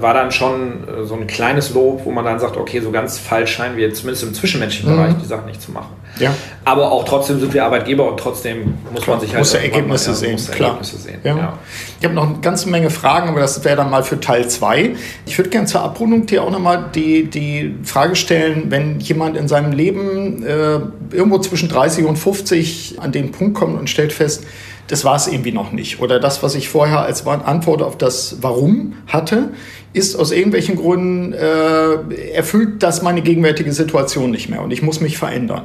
war 0.00 0.14
dann 0.14 0.30
schon 0.32 0.84
äh, 0.88 1.04
so 1.04 1.14
ein 1.14 1.26
kleines 1.26 1.74
Lob, 1.74 2.02
wo 2.04 2.10
man 2.10 2.24
dann 2.24 2.38
sagt, 2.38 2.56
okay, 2.56 2.80
so 2.80 2.90
ganz 2.90 3.18
falsch 3.18 3.52
scheinen 3.54 3.76
wir 3.76 3.92
zumindest 3.94 4.24
im 4.24 4.34
zwischenmenschlichen 4.34 4.92
mhm. 4.92 4.96
Bereich 4.96 5.14
die 5.22 5.26
Sachen 5.26 5.46
nicht 5.46 5.62
zu 5.62 5.72
machen. 5.72 5.94
Ja. 6.18 6.34
Aber 6.64 6.90
auch 6.90 7.04
trotzdem 7.04 7.40
sind 7.40 7.52
wir 7.52 7.64
Arbeitgeber 7.64 8.10
und 8.10 8.18
trotzdem 8.18 8.74
muss 8.92 9.02
Klar, 9.02 9.16
man 9.16 9.26
sich 9.26 9.34
halt 9.34 9.40
muss 9.40 9.54
Ergebnisse 9.54 10.10
mal, 10.10 10.16
sehen. 10.16 10.32
Muss 10.32 10.50
Klar. 10.50 10.68
Ergebnisse 10.70 10.96
sehen. 10.96 11.20
Ja. 11.24 11.36
Ja. 11.36 11.58
Ich 11.98 12.04
habe 12.04 12.14
noch 12.14 12.28
eine 12.28 12.38
ganze 12.40 12.68
Menge 12.68 12.90
Fragen, 12.90 13.28
aber 13.28 13.40
das 13.40 13.62
wäre 13.64 13.76
dann 13.76 13.90
mal 13.90 14.02
für 14.02 14.18
Teil 14.18 14.48
2. 14.48 14.96
Ich 15.26 15.36
würde 15.36 15.50
gerne 15.50 15.66
zur 15.66 15.82
Abrundung 15.82 16.26
dir 16.26 16.42
auch 16.42 16.50
nochmal 16.50 16.86
die, 16.94 17.24
die 17.28 17.74
Frage 17.84 18.16
stellen, 18.16 18.70
wenn 18.70 19.00
jemand 19.00 19.36
in 19.36 19.48
seinem 19.48 19.72
Leben 19.72 20.42
äh, 20.42 20.80
irgendwo 21.14 21.38
zwischen 21.38 21.68
30 21.68 22.04
und 22.06 22.16
50 22.16 22.96
an 22.98 23.12
den 23.12 23.32
Punkt 23.32 23.54
kommt 23.54 23.78
und 23.78 23.90
stellt 23.90 24.12
fest, 24.12 24.44
das 24.88 25.04
war 25.04 25.16
es 25.16 25.26
irgendwie 25.26 25.52
noch 25.52 25.72
nicht. 25.72 26.00
Oder 26.00 26.20
das, 26.20 26.42
was 26.42 26.54
ich 26.54 26.68
vorher 26.68 27.00
als 27.00 27.26
Antwort 27.26 27.82
auf 27.82 27.98
das 27.98 28.38
Warum 28.40 28.94
hatte, 29.06 29.50
ist 29.92 30.16
aus 30.16 30.30
irgendwelchen 30.30 30.76
Gründen, 30.76 31.32
äh, 31.32 32.32
erfüllt 32.32 32.82
das 32.82 33.02
meine 33.02 33.22
gegenwärtige 33.22 33.72
Situation 33.72 34.30
nicht 34.30 34.48
mehr 34.48 34.62
und 34.62 34.70
ich 34.70 34.82
muss 34.82 35.00
mich 35.00 35.18
verändern. 35.18 35.62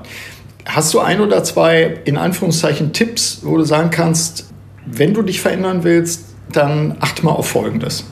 Hast 0.65 0.93
du 0.93 0.99
ein 0.99 1.21
oder 1.21 1.43
zwei, 1.43 1.99
in 2.05 2.17
Anführungszeichen, 2.17 2.93
Tipps, 2.93 3.41
wo 3.43 3.57
du 3.57 3.63
sagen 3.63 3.89
kannst, 3.89 4.45
wenn 4.85 5.13
du 5.13 5.21
dich 5.21 5.41
verändern 5.41 5.83
willst, 5.83 6.25
dann 6.51 6.95
achte 6.99 7.25
mal 7.25 7.31
auf 7.31 7.49
Folgendes. 7.49 8.05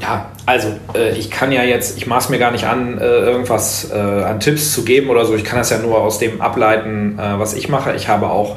Ja, 0.00 0.30
also 0.46 0.68
äh, 0.94 1.18
ich 1.18 1.30
kann 1.30 1.50
ja 1.50 1.64
jetzt, 1.64 1.98
ich 1.98 2.06
maß 2.06 2.28
mir 2.28 2.38
gar 2.38 2.52
nicht 2.52 2.64
an, 2.64 2.98
äh, 2.98 3.04
irgendwas 3.04 3.90
äh, 3.90 3.96
an 3.96 4.38
Tipps 4.38 4.72
zu 4.72 4.84
geben 4.84 5.10
oder 5.10 5.24
so. 5.24 5.34
Ich 5.34 5.42
kann 5.42 5.58
das 5.58 5.70
ja 5.70 5.78
nur 5.78 6.00
aus 6.00 6.18
dem 6.18 6.40
ableiten, 6.40 7.18
äh, 7.18 7.38
was 7.38 7.54
ich 7.54 7.68
mache. 7.68 7.94
Ich 7.96 8.08
habe 8.08 8.30
auch 8.30 8.56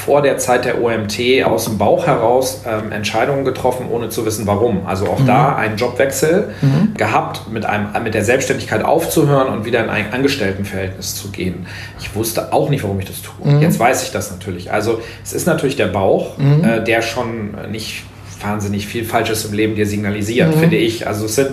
vor 0.00 0.22
der 0.22 0.38
Zeit 0.38 0.64
der 0.64 0.82
OMT 0.82 1.44
aus 1.44 1.66
dem 1.66 1.78
Bauch 1.78 2.06
heraus 2.06 2.62
ähm, 2.66 2.90
Entscheidungen 2.90 3.44
getroffen, 3.44 3.86
ohne 3.90 4.08
zu 4.08 4.24
wissen 4.24 4.46
warum. 4.46 4.86
Also 4.86 5.06
auch 5.06 5.18
mhm. 5.18 5.26
da 5.26 5.56
einen 5.56 5.76
Jobwechsel 5.76 6.48
mhm. 6.62 6.94
gehabt, 6.94 7.50
mit, 7.52 7.66
einem, 7.66 7.88
mit 8.02 8.14
der 8.14 8.24
Selbstständigkeit 8.24 8.84
aufzuhören 8.84 9.48
und 9.48 9.64
wieder 9.64 9.84
in 9.84 9.90
ein 9.90 10.12
Angestelltenverhältnis 10.12 11.14
zu 11.14 11.30
gehen. 11.30 11.66
Ich 12.00 12.14
wusste 12.14 12.52
auch 12.52 12.70
nicht, 12.70 12.82
warum 12.82 12.98
ich 12.98 13.06
das 13.06 13.22
tue. 13.22 13.52
Mhm. 13.52 13.60
Jetzt 13.60 13.78
weiß 13.78 14.02
ich 14.02 14.10
das 14.10 14.30
natürlich. 14.30 14.72
Also 14.72 15.00
es 15.22 15.32
ist 15.32 15.46
natürlich 15.46 15.76
der 15.76 15.88
Bauch, 15.88 16.38
mhm. 16.38 16.64
äh, 16.64 16.82
der 16.82 17.02
schon 17.02 17.70
nicht 17.70 18.04
wahnsinnig 18.40 18.86
viel 18.86 19.04
Falsches 19.04 19.44
im 19.44 19.52
Leben 19.52 19.74
dir 19.74 19.86
signalisiert, 19.86 20.54
mhm. 20.54 20.60
finde 20.60 20.76
ich. 20.76 21.06
Also 21.06 21.26
es 21.26 21.34
sind, 21.34 21.50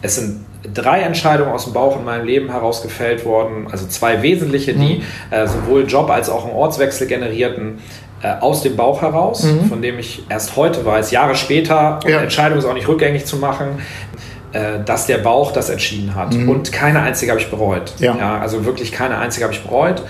es 0.00 0.16
sind 0.16 0.40
drei 0.74 1.00
Entscheidungen 1.00 1.52
aus 1.52 1.64
dem 1.64 1.72
Bauch 1.72 1.96
in 1.96 2.04
meinem 2.04 2.26
Leben 2.26 2.50
herausgefällt 2.50 3.24
worden, 3.24 3.68
also 3.70 3.86
zwei 3.86 4.22
wesentliche, 4.22 4.74
die 4.74 4.96
mhm. 4.96 5.02
äh, 5.30 5.46
sowohl 5.46 5.86
Job 5.86 6.10
als 6.10 6.28
auch 6.28 6.44
einen 6.44 6.54
Ortswechsel 6.54 7.06
generierten, 7.06 7.78
äh, 8.22 8.34
aus 8.40 8.62
dem 8.62 8.76
Bauch 8.76 9.00
heraus, 9.00 9.44
mhm. 9.44 9.64
von 9.66 9.80
dem 9.80 9.98
ich 9.98 10.24
erst 10.28 10.56
heute 10.56 10.84
weiß, 10.84 11.10
Jahre 11.10 11.34
später, 11.34 12.00
ja. 12.06 12.20
Entscheidung 12.20 12.58
ist 12.58 12.66
auch 12.66 12.74
nicht 12.74 12.88
rückgängig 12.88 13.24
zu 13.24 13.36
machen, 13.36 13.78
äh, 14.52 14.84
dass 14.84 15.06
der 15.06 15.18
Bauch 15.18 15.52
das 15.52 15.70
entschieden 15.70 16.14
hat. 16.14 16.34
Mhm. 16.34 16.48
Und 16.48 16.72
keine 16.72 17.00
einzige 17.00 17.32
habe 17.32 17.40
ich 17.40 17.50
bereut. 17.50 17.94
Ja. 17.98 18.16
ja. 18.16 18.38
also 18.38 18.66
wirklich 18.66 18.92
keine 18.92 19.16
einzige 19.16 19.44
habe 19.44 19.54
ich 19.54 19.62
bereut. 19.62 20.02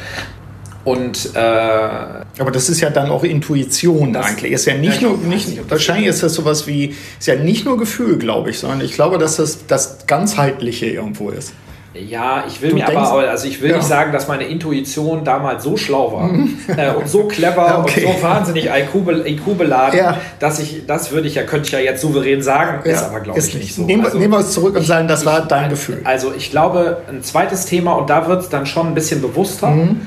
Und, 0.84 1.34
äh, 1.34 1.38
aber 1.38 2.50
das 2.52 2.70
ist 2.70 2.80
ja 2.80 2.90
dann 2.90 3.10
auch 3.10 3.22
Intuition 3.22 4.16
eigentlich. 4.16 4.52
Ist 4.52 4.64
ja 4.66 4.74
nicht 4.74 5.02
ja, 5.02 5.08
nur, 5.08 5.18
nicht, 5.18 5.48
nicht, 5.48 5.70
wahrscheinlich 5.70 6.06
ist 6.06 6.22
das 6.22 6.34
sowas 6.34 6.66
wie, 6.66 6.94
ist 7.18 7.26
ja 7.26 7.36
nicht 7.36 7.66
nur 7.66 7.76
Gefühl, 7.76 8.16
glaube 8.16 8.50
ich, 8.50 8.58
sondern 8.58 8.80
ich 8.80 8.92
glaube, 8.92 9.18
dass 9.18 9.36
das 9.36 9.66
das 9.66 10.06
ganzheitliche 10.06 10.86
irgendwo 10.86 11.30
ist. 11.30 11.52
Ja, 11.92 12.44
ich 12.46 12.62
will 12.62 12.70
du 12.70 12.76
mir 12.76 12.84
denkst, 12.84 13.02
aber, 13.02 13.28
also 13.28 13.48
ich 13.48 13.60
will 13.60 13.70
ja. 13.70 13.76
nicht 13.76 13.86
sagen, 13.86 14.12
dass 14.12 14.28
meine 14.28 14.44
Intuition 14.44 15.24
damals 15.24 15.64
so 15.64 15.76
schlau 15.76 16.12
war 16.12 16.30
äh, 16.78 16.94
und 16.94 17.08
so 17.08 17.24
clever 17.24 17.80
okay. 17.80 18.04
und 18.06 18.16
so 18.16 18.22
wahnsinnig 18.22 18.66
IQ, 18.66 19.26
IQ 19.26 19.58
beladen, 19.58 19.98
ja. 19.98 20.16
dass 20.38 20.60
ich, 20.60 20.86
das 20.86 21.10
würde 21.10 21.26
ich 21.26 21.34
ja, 21.34 21.42
könnte 21.42 21.66
ich 21.66 21.72
ja 21.72 21.80
jetzt 21.80 22.00
souverän 22.00 22.42
sagen, 22.42 22.78
ja. 22.84 22.92
ist 22.92 23.02
aber 23.02 23.20
glaube 23.20 23.40
ich 23.40 23.54
nicht 23.54 23.74
so. 23.74 23.82
Nehmen, 23.82 24.04
also, 24.04 24.18
nehmen 24.18 24.32
wir 24.32 24.38
es 24.38 24.52
zurück 24.52 24.76
und 24.76 24.86
sagen, 24.86 25.08
das 25.08 25.22
ich, 25.22 25.26
war 25.26 25.46
dein 25.46 25.68
Gefühl. 25.68 26.00
Also 26.04 26.32
ich 26.32 26.52
glaube, 26.52 26.98
ein 27.08 27.24
zweites 27.24 27.66
Thema, 27.66 27.94
und 27.94 28.08
da 28.08 28.28
wird 28.28 28.42
es 28.42 28.48
dann 28.48 28.66
schon 28.66 28.86
ein 28.86 28.94
bisschen 28.94 29.20
bewusster, 29.20 29.70
mhm 29.70 30.00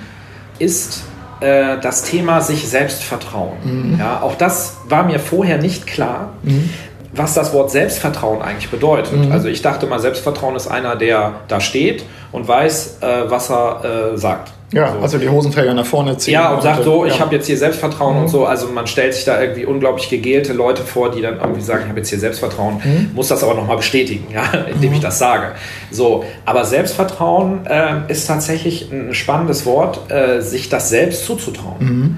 ist 0.63 1.03
äh, 1.39 1.77
das 1.81 2.03
Thema 2.03 2.41
sich 2.41 2.67
selbst 2.67 3.03
vertrauen. 3.03 3.57
Mhm. 3.63 3.99
Ja, 3.99 4.21
auch 4.21 4.35
das 4.35 4.77
war 4.87 5.03
mir 5.03 5.19
vorher 5.19 5.57
nicht 5.57 5.85
klar. 5.85 6.33
Mhm. 6.43 6.69
Was 7.15 7.35
das 7.35 7.53
Wort 7.53 7.69
Selbstvertrauen 7.69 8.41
eigentlich 8.41 8.71
bedeutet. 8.71 9.25
Mhm. 9.25 9.31
Also 9.31 9.47
ich 9.47 9.61
dachte 9.61 9.85
mal, 9.85 9.99
Selbstvertrauen 9.99 10.55
ist 10.55 10.67
einer, 10.67 10.95
der 10.95 11.33
da 11.47 11.59
steht 11.59 12.03
und 12.31 12.47
weiß, 12.47 12.99
äh, 13.01 13.29
was 13.29 13.51
er 13.51 14.13
äh, 14.13 14.17
sagt. 14.17 14.51
Ja, 14.73 14.93
so. 14.93 14.99
also 14.99 15.17
die 15.17 15.29
Hosenträger 15.29 15.73
nach 15.73 15.85
vorne 15.85 16.17
ziehen. 16.17 16.33
Ja, 16.33 16.49
und, 16.49 16.57
und 16.57 16.61
sagt 16.63 16.83
so, 16.83 17.05
ja. 17.05 17.13
ich 17.13 17.19
habe 17.19 17.35
jetzt 17.35 17.47
hier 17.47 17.57
Selbstvertrauen 17.57 18.15
mhm. 18.15 18.21
und 18.23 18.27
so. 18.27 18.45
Also 18.45 18.67
man 18.67 18.87
stellt 18.87 19.13
sich 19.13 19.23
da 19.25 19.39
irgendwie 19.39 19.65
unglaublich 19.65 20.09
gegelte 20.09 20.53
Leute 20.53 20.83
vor, 20.83 21.11
die 21.11 21.21
dann 21.21 21.39
irgendwie 21.39 21.61
sagen, 21.61 21.83
ich 21.83 21.89
habe 21.89 21.99
jetzt 21.99 22.09
hier 22.09 22.19
Selbstvertrauen, 22.19 22.81
mhm. 22.83 23.11
muss 23.13 23.27
das 23.27 23.43
aber 23.43 23.53
nochmal 23.53 23.77
bestätigen, 23.77 24.27
ja, 24.33 24.43
indem 24.73 24.89
mhm. 24.89 24.95
ich 24.95 25.01
das 25.01 25.19
sage. 25.19 25.53
So, 25.91 26.25
aber 26.45 26.65
Selbstvertrauen 26.65 27.65
äh, 27.65 28.11
ist 28.11 28.27
tatsächlich 28.27 28.91
ein 28.91 29.13
spannendes 29.13 29.65
Wort, 29.65 30.11
äh, 30.11 30.41
sich 30.41 30.69
das 30.69 30.89
selbst 30.89 31.25
zuzutrauen. 31.25 31.77
Mhm. 31.79 32.17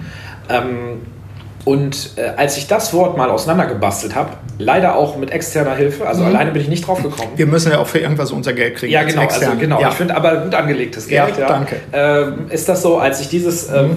Ähm, 0.50 1.02
und 1.66 2.12
äh, 2.16 2.30
als 2.38 2.58
ich 2.58 2.68
das 2.68 2.94
Wort 2.94 3.18
mal 3.18 3.32
auseinandergebastelt 3.32 4.14
habe, 4.14 4.30
leider 4.60 4.96
auch 4.96 5.18
mit 5.18 5.32
externer 5.32 5.76
Hilfe, 5.76 6.08
also 6.08 6.22
mhm. 6.22 6.28
alleine 6.28 6.52
bin 6.52 6.62
ich 6.62 6.68
nicht 6.68 6.88
drauf 6.88 7.02
gekommen. 7.02 7.32
Wir 7.36 7.48
müssen 7.48 7.72
ja 7.72 7.80
auch 7.80 7.88
für 7.88 7.98
irgendwas 7.98 8.32
unser 8.32 8.54
Geld 8.54 8.76
kriegen. 8.76 8.94
Ja, 8.94 9.04
genau, 9.04 9.24
also 9.24 9.52
genau. 9.60 9.82
Ja. 9.82 9.90
Ich 9.90 9.96
finde 9.96 10.16
aber 10.16 10.38
gut 10.38 10.54
angelegtes 10.54 11.08
Geld. 11.08 11.36
Ja, 11.38 11.42
ja. 11.42 11.48
danke. 11.48 11.78
Ähm, 11.92 12.52
ist 12.52 12.70
das 12.70 12.84
so, 12.84 13.00
als 13.00 13.20
ich 13.20 13.30
dieses 13.30 13.68
ähm, 13.70 13.88
mhm. 13.88 13.96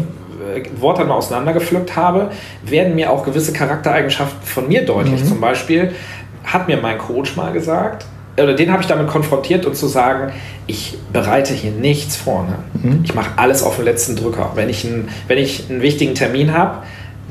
äh, 0.56 0.80
Wort 0.80 0.98
dann 0.98 1.08
mal 1.08 1.14
auseinandergepflückt 1.14 1.94
habe, 1.94 2.30
werden 2.64 2.94
mir 2.94 3.10
auch 3.12 3.22
gewisse 3.22 3.52
Charaktereigenschaften 3.52 4.42
von 4.42 4.66
mir 4.66 4.86
deutlich. 4.86 5.22
Mhm. 5.22 5.28
Zum 5.28 5.40
Beispiel 5.40 5.92
hat 6.44 6.68
mir 6.68 6.78
mein 6.78 6.96
Coach 6.96 7.36
mal 7.36 7.52
gesagt, 7.52 8.06
oder 8.42 8.54
den 8.54 8.72
habe 8.72 8.82
ich 8.82 8.88
damit 8.88 9.08
konfrontiert 9.08 9.66
und 9.66 9.76
zu 9.76 9.88
sagen, 9.88 10.32
ich 10.66 10.96
bereite 11.12 11.52
hier 11.52 11.72
nichts 11.72 12.16
vorne. 12.16 12.60
Mhm. 12.74 13.00
Ich 13.04 13.14
mache 13.14 13.32
alles 13.36 13.62
auf 13.62 13.76
den 13.76 13.84
letzten 13.84 14.16
Drücker. 14.16 14.52
Wenn 14.54 14.68
ich, 14.68 14.84
ein, 14.84 15.08
wenn 15.26 15.38
ich 15.38 15.68
einen 15.68 15.82
wichtigen 15.82 16.14
Termin 16.14 16.54
habe, 16.54 16.82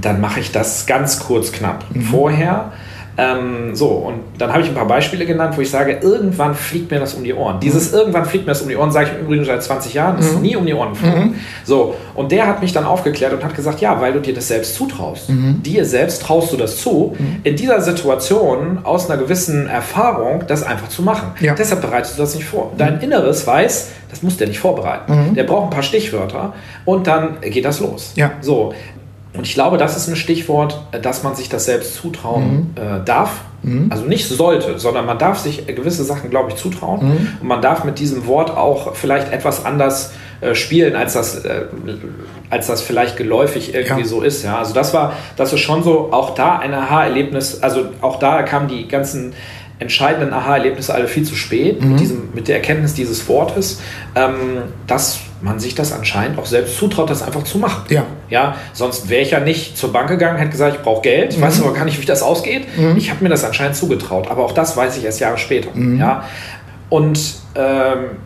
dann 0.01 0.21
mache 0.21 0.39
ich 0.39 0.51
das 0.51 0.85
ganz 0.85 1.19
kurz 1.19 1.51
knapp 1.51 1.85
mhm. 1.93 2.01
vorher. 2.01 2.71
Ähm, 3.19 3.75
so, 3.75 3.87
und 3.87 4.19
dann 4.37 4.51
habe 4.51 4.61
ich 4.61 4.69
ein 4.69 4.75
paar 4.75 4.85
Beispiele 4.85 5.25
genannt, 5.25 5.57
wo 5.57 5.61
ich 5.61 5.71
sage, 5.71 5.97
irgendwann 6.01 6.53
fliegt 6.53 6.91
mir 6.91 6.99
das 6.99 7.15
um 7.15 7.23
die 7.23 7.33
Ohren. 7.33 7.59
Dieses 7.59 7.91
mhm. 7.91 7.97
irgendwann 7.97 8.25
fliegt 8.25 8.45
mir 8.45 8.51
das 8.51 8.61
um 8.61 8.69
die 8.69 8.75
Ohren, 8.75 8.91
sage 8.91 9.09
ich 9.09 9.19
im 9.19 9.25
Übrigen 9.25 9.43
seit 9.43 9.63
20 9.63 9.95
Jahren, 9.95 10.19
ist 10.19 10.35
mhm. 10.35 10.41
nie 10.43 10.55
um 10.55 10.65
die 10.67 10.73
Ohren 10.75 10.93
geflogen. 10.93 11.29
Mhm. 11.29 11.35
So, 11.63 11.95
und 12.13 12.31
der 12.31 12.45
hat 12.45 12.61
mich 12.61 12.73
dann 12.73 12.85
aufgeklärt 12.85 13.33
und 13.33 13.43
hat 13.43 13.55
gesagt, 13.55 13.81
ja, 13.81 13.99
weil 13.99 14.13
du 14.13 14.19
dir 14.19 14.35
das 14.35 14.47
selbst 14.47 14.75
zutraust. 14.75 15.29
Mhm. 15.29 15.63
Dir 15.63 15.83
selbst 15.85 16.21
traust 16.21 16.53
du 16.53 16.57
das 16.57 16.77
zu, 16.77 17.15
mhm. 17.17 17.37
in 17.43 17.55
dieser 17.55 17.81
Situation 17.81 18.79
aus 18.83 19.09
einer 19.09 19.19
gewissen 19.19 19.67
Erfahrung 19.67 20.43
das 20.47 20.61
einfach 20.61 20.89
zu 20.89 21.01
machen. 21.01 21.31
Ja. 21.39 21.55
Deshalb 21.55 21.81
bereitest 21.81 22.19
du 22.19 22.21
das 22.21 22.35
nicht 22.35 22.45
vor. 22.45 22.71
Dein. 22.77 22.99
Inneres 22.99 23.45
weiß, 23.45 23.89
das 24.09 24.23
muss 24.23 24.37
der 24.37 24.47
nicht 24.47 24.59
vorbereiten. 24.59 25.33
Der 25.35 25.43
braucht 25.43 25.65
ein 25.65 25.69
paar 25.69 25.83
Stichwörter 25.83 26.53
und 26.83 27.07
dann 27.07 27.39
geht 27.41 27.63
das 27.63 27.79
los. 27.79 28.11
Ja. 28.15 28.31
So, 28.41 28.73
und 29.33 29.45
ich 29.45 29.53
glaube, 29.53 29.77
das 29.77 29.95
ist 29.95 30.07
ein 30.07 30.15
Stichwort, 30.15 30.81
äh, 30.91 30.99
dass 30.99 31.23
man 31.23 31.35
sich 31.35 31.49
das 31.49 31.65
selbst 31.65 31.95
zutrauen 31.95 32.73
mhm. 32.75 32.81
äh, 32.81 33.03
darf. 33.05 33.41
Mhm. 33.63 33.87
Also 33.89 34.05
nicht 34.05 34.27
sollte, 34.27 34.79
sondern 34.79 35.05
man 35.05 35.17
darf 35.17 35.39
sich 35.39 35.65
gewisse 35.67 36.03
Sachen, 36.03 36.29
glaube 36.29 36.51
ich, 36.51 36.55
zutrauen. 36.55 37.07
Mhm. 37.07 37.27
Und 37.41 37.47
man 37.47 37.61
darf 37.61 37.83
mit 37.83 37.99
diesem 37.99 38.27
Wort 38.27 38.51
auch 38.51 38.95
vielleicht 38.95 39.31
etwas 39.31 39.65
anders 39.65 40.13
äh, 40.39 40.53
spielen, 40.53 40.95
als 40.95 41.13
das, 41.13 41.43
äh, 41.45 41.65
als 42.49 42.67
das 42.67 42.81
vielleicht 42.81 43.17
geläufig 43.17 43.73
irgendwie 43.73 44.01
ja. 44.01 44.07
so 44.07 44.21
ist. 44.21 44.43
Ja? 44.43 44.59
Also 44.59 44.73
das 44.73 44.93
war, 44.93 45.13
das 45.35 45.51
ist 45.51 45.61
schon 45.61 45.83
so, 45.83 46.09
auch 46.11 46.35
da 46.35 46.59
ein 46.59 46.73
Aha-Erlebnis, 46.73 47.63
also 47.63 47.85
auch 48.01 48.19
da 48.19 48.43
kamen 48.43 48.67
die 48.67 48.87
ganzen 48.87 49.33
entscheidenden 49.79 50.33
Aha-Erlebnisse 50.33 50.93
alle 50.93 51.07
viel 51.07 51.23
zu 51.23 51.35
spät 51.35 51.81
mit, 51.81 51.91
mhm. 51.91 51.97
diesem, 51.97 52.29
mit 52.33 52.47
der 52.47 52.55
Erkenntnis 52.55 52.93
dieses 52.93 53.27
Wortes. 53.27 53.81
Ähm, 54.15 54.63
das 54.87 55.19
man 55.41 55.59
sich 55.59 55.75
das 55.75 55.93
anscheinend 55.93 56.39
auch 56.39 56.45
selbst 56.45 56.77
zutraut, 56.77 57.09
das 57.09 57.21
einfach 57.21 57.43
zu 57.43 57.59
machen. 57.59 57.83
Ja. 57.89 58.05
Ja, 58.29 58.55
sonst 58.73 59.09
wäre 59.09 59.21
ich 59.21 59.31
ja 59.31 59.39
nicht 59.39 59.77
zur 59.77 59.93
Bank 59.93 60.09
gegangen, 60.09 60.37
hätte 60.37 60.51
gesagt, 60.51 60.77
ich 60.77 60.81
brauche 60.81 61.01
Geld, 61.01 61.33
ich 61.33 61.37
mhm. 61.37 61.43
weiß 61.43 61.61
aber 61.61 61.73
gar 61.73 61.85
nicht, 61.85 62.01
wie 62.01 62.05
das 62.05 62.23
ausgeht. 62.23 62.65
Mhm. 62.75 62.97
Ich 62.97 63.11
habe 63.11 63.23
mir 63.23 63.29
das 63.29 63.43
anscheinend 63.43 63.75
zugetraut, 63.75 64.29
aber 64.29 64.43
auch 64.43 64.51
das 64.51 64.75
weiß 64.75 64.97
ich 64.97 65.05
erst 65.05 65.19
Jahre 65.19 65.37
später. 65.37 65.69
Mhm. 65.73 65.99
Ja. 65.99 66.23
Und 66.89 67.35
ähm, 67.55 68.17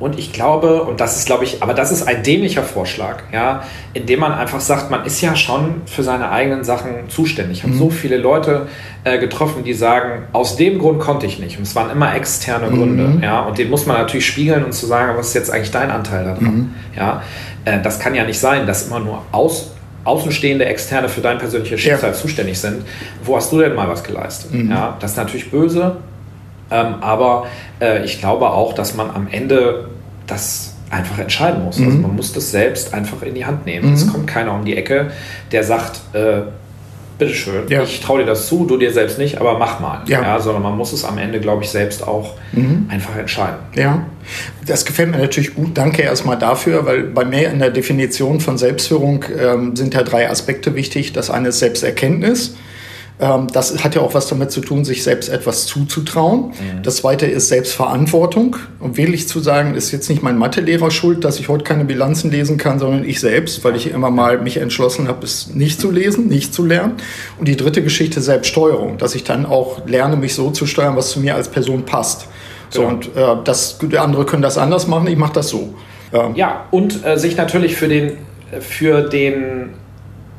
und 0.00 0.18
ich 0.18 0.32
glaube, 0.32 0.82
und 0.82 0.98
das 0.98 1.18
ist, 1.18 1.26
glaube 1.26 1.44
ich, 1.44 1.62
aber 1.62 1.74
das 1.74 1.92
ist 1.92 2.08
ein 2.08 2.22
dämlicher 2.22 2.62
Vorschlag, 2.62 3.22
ja, 3.32 3.64
indem 3.92 4.20
man 4.20 4.32
einfach 4.32 4.60
sagt, 4.60 4.90
man 4.90 5.04
ist 5.04 5.20
ja 5.20 5.36
schon 5.36 5.82
für 5.84 6.02
seine 6.02 6.30
eigenen 6.30 6.64
Sachen 6.64 7.10
zuständig. 7.10 7.58
Ich 7.58 7.62
habe 7.64 7.74
mhm. 7.74 7.78
so 7.78 7.90
viele 7.90 8.16
Leute 8.16 8.66
äh, 9.04 9.18
getroffen, 9.18 9.62
die 9.62 9.74
sagen, 9.74 10.24
aus 10.32 10.56
dem 10.56 10.78
Grund 10.78 11.00
konnte 11.00 11.26
ich 11.26 11.38
nicht. 11.38 11.58
Und 11.58 11.64
es 11.64 11.76
waren 11.76 11.90
immer 11.90 12.16
externe 12.16 12.70
mhm. 12.70 12.76
Gründe, 12.76 13.18
ja, 13.22 13.40
und 13.42 13.58
den 13.58 13.68
muss 13.68 13.84
man 13.84 13.98
natürlich 13.98 14.26
spiegeln 14.26 14.64
und 14.64 14.72
zu 14.72 14.86
sagen, 14.86 15.18
was 15.18 15.28
ist 15.28 15.34
jetzt 15.34 15.52
eigentlich 15.52 15.70
dein 15.70 15.90
Anteil 15.90 16.24
daran, 16.24 16.44
mhm. 16.44 16.74
ja. 16.96 17.22
Äh, 17.66 17.82
das 17.82 18.00
kann 18.00 18.14
ja 18.14 18.24
nicht 18.24 18.38
sein, 18.38 18.66
dass 18.66 18.86
immer 18.86 19.00
nur 19.00 19.22
aus, 19.32 19.72
außenstehende 20.04 20.64
Externe 20.64 21.10
für 21.10 21.20
dein 21.20 21.36
persönliches 21.36 21.78
Schicksal 21.78 22.10
ja. 22.10 22.16
zuständig 22.16 22.58
sind. 22.58 22.86
Wo 23.22 23.36
hast 23.36 23.52
du 23.52 23.58
denn 23.58 23.74
mal 23.74 23.86
was 23.86 24.02
geleistet? 24.02 24.54
Mhm. 24.54 24.70
Ja, 24.70 24.96
das 24.98 25.10
ist 25.10 25.16
natürlich 25.18 25.50
böse, 25.50 25.98
ähm, 26.70 26.96
aber 27.00 27.46
äh, 27.80 28.04
ich 28.04 28.20
glaube 28.20 28.50
auch, 28.50 28.72
dass 28.72 28.94
man 28.94 29.10
am 29.10 29.28
Ende 29.30 29.88
das 30.26 30.74
einfach 30.90 31.18
entscheiden 31.18 31.64
muss. 31.64 31.76
Also 31.76 31.82
mhm. 31.82 31.96
Also 31.96 32.08
man 32.08 32.16
muss 32.16 32.32
das 32.32 32.50
selbst 32.50 32.92
einfach 32.94 33.22
in 33.22 33.34
die 33.34 33.44
Hand 33.44 33.66
nehmen. 33.66 33.88
Mhm. 33.88 33.94
Es 33.94 34.06
kommt 34.06 34.26
keiner 34.26 34.52
um 34.54 34.64
die 34.64 34.76
Ecke, 34.76 35.10
der 35.52 35.64
sagt, 35.64 36.00
äh, 36.14 36.42
bitteschön, 37.18 37.68
ja. 37.68 37.82
ich 37.82 38.00
traue 38.00 38.20
dir 38.20 38.26
das 38.26 38.48
zu, 38.48 38.64
du 38.64 38.76
dir 38.76 38.92
selbst 38.92 39.18
nicht, 39.18 39.38
aber 39.38 39.58
mach 39.58 39.78
mal. 39.78 40.02
Ja. 40.06 40.22
ja 40.22 40.40
sondern 40.40 40.62
man 40.62 40.76
muss 40.76 40.92
es 40.92 41.04
am 41.04 41.18
Ende, 41.18 41.38
glaube 41.38 41.62
ich, 41.62 41.70
selbst 41.70 42.06
auch 42.06 42.34
mhm. 42.52 42.86
einfach 42.88 43.16
entscheiden. 43.16 43.58
Ja, 43.74 44.06
das 44.66 44.84
gefällt 44.84 45.10
mir 45.10 45.18
natürlich 45.18 45.54
gut. 45.54 45.76
Danke 45.76 46.02
erstmal 46.02 46.38
dafür, 46.38 46.86
weil 46.86 47.02
bei 47.04 47.24
mir 47.24 47.50
in 47.50 47.58
der 47.58 47.70
Definition 47.70 48.40
von 48.40 48.58
Selbstführung 48.58 49.24
ähm, 49.38 49.76
sind 49.76 49.94
ja 49.94 50.02
drei 50.02 50.28
Aspekte 50.28 50.74
wichtig. 50.74 51.12
Das 51.12 51.30
eine 51.30 51.48
ist 51.48 51.58
Selbsterkenntnis. 51.58 52.56
Ähm, 53.20 53.48
das 53.52 53.84
hat 53.84 53.94
ja 53.94 54.00
auch 54.00 54.14
was 54.14 54.28
damit 54.28 54.50
zu 54.50 54.60
tun, 54.60 54.84
sich 54.84 55.02
selbst 55.02 55.28
etwas 55.28 55.66
zuzutrauen. 55.66 56.48
Mhm. 56.48 56.82
Das 56.82 56.96
zweite 56.96 57.26
ist 57.26 57.48
Selbstverantwortung. 57.48 58.56
Und 58.78 58.96
wirklich 58.96 59.28
zu 59.28 59.40
sagen, 59.40 59.74
ist 59.74 59.90
jetzt 59.90 60.08
nicht 60.08 60.22
mein 60.22 60.38
Mathelehrer 60.38 60.90
schuld, 60.90 61.24
dass 61.24 61.38
ich 61.38 61.48
heute 61.48 61.64
keine 61.64 61.84
Bilanzen 61.84 62.30
lesen 62.30 62.56
kann, 62.56 62.78
sondern 62.78 63.04
ich 63.04 63.20
selbst, 63.20 63.62
weil 63.62 63.76
ich 63.76 63.90
immer 63.90 64.10
mal 64.10 64.38
mich 64.38 64.56
entschlossen 64.56 65.06
habe, 65.08 65.24
es 65.24 65.54
nicht 65.54 65.80
zu 65.80 65.90
lesen, 65.90 66.28
nicht 66.28 66.54
zu 66.54 66.64
lernen. 66.64 66.94
Und 67.38 67.46
die 67.46 67.56
dritte 67.56 67.82
Geschichte 67.82 68.22
Selbststeuerung, 68.22 68.96
dass 68.96 69.14
ich 69.14 69.24
dann 69.24 69.44
auch 69.44 69.86
lerne, 69.86 70.16
mich 70.16 70.34
so 70.34 70.50
zu 70.50 70.66
steuern, 70.66 70.96
was 70.96 71.10
zu 71.10 71.20
mir 71.20 71.34
als 71.34 71.48
Person 71.48 71.84
passt. 71.84 72.26
So, 72.70 72.82
genau. 72.82 72.92
und 72.94 73.16
äh, 73.16 73.44
das, 73.44 73.78
andere 73.98 74.24
können 74.24 74.42
das 74.42 74.56
anders 74.56 74.86
machen, 74.86 75.08
ich 75.08 75.16
mache 75.16 75.34
das 75.34 75.48
so. 75.48 75.74
Ähm. 76.12 76.34
Ja, 76.36 76.66
und 76.70 77.04
äh, 77.04 77.18
sich 77.18 77.36
natürlich 77.36 77.76
für 77.76 77.88
den, 77.88 78.12
für 78.60 79.02
den, 79.02 79.70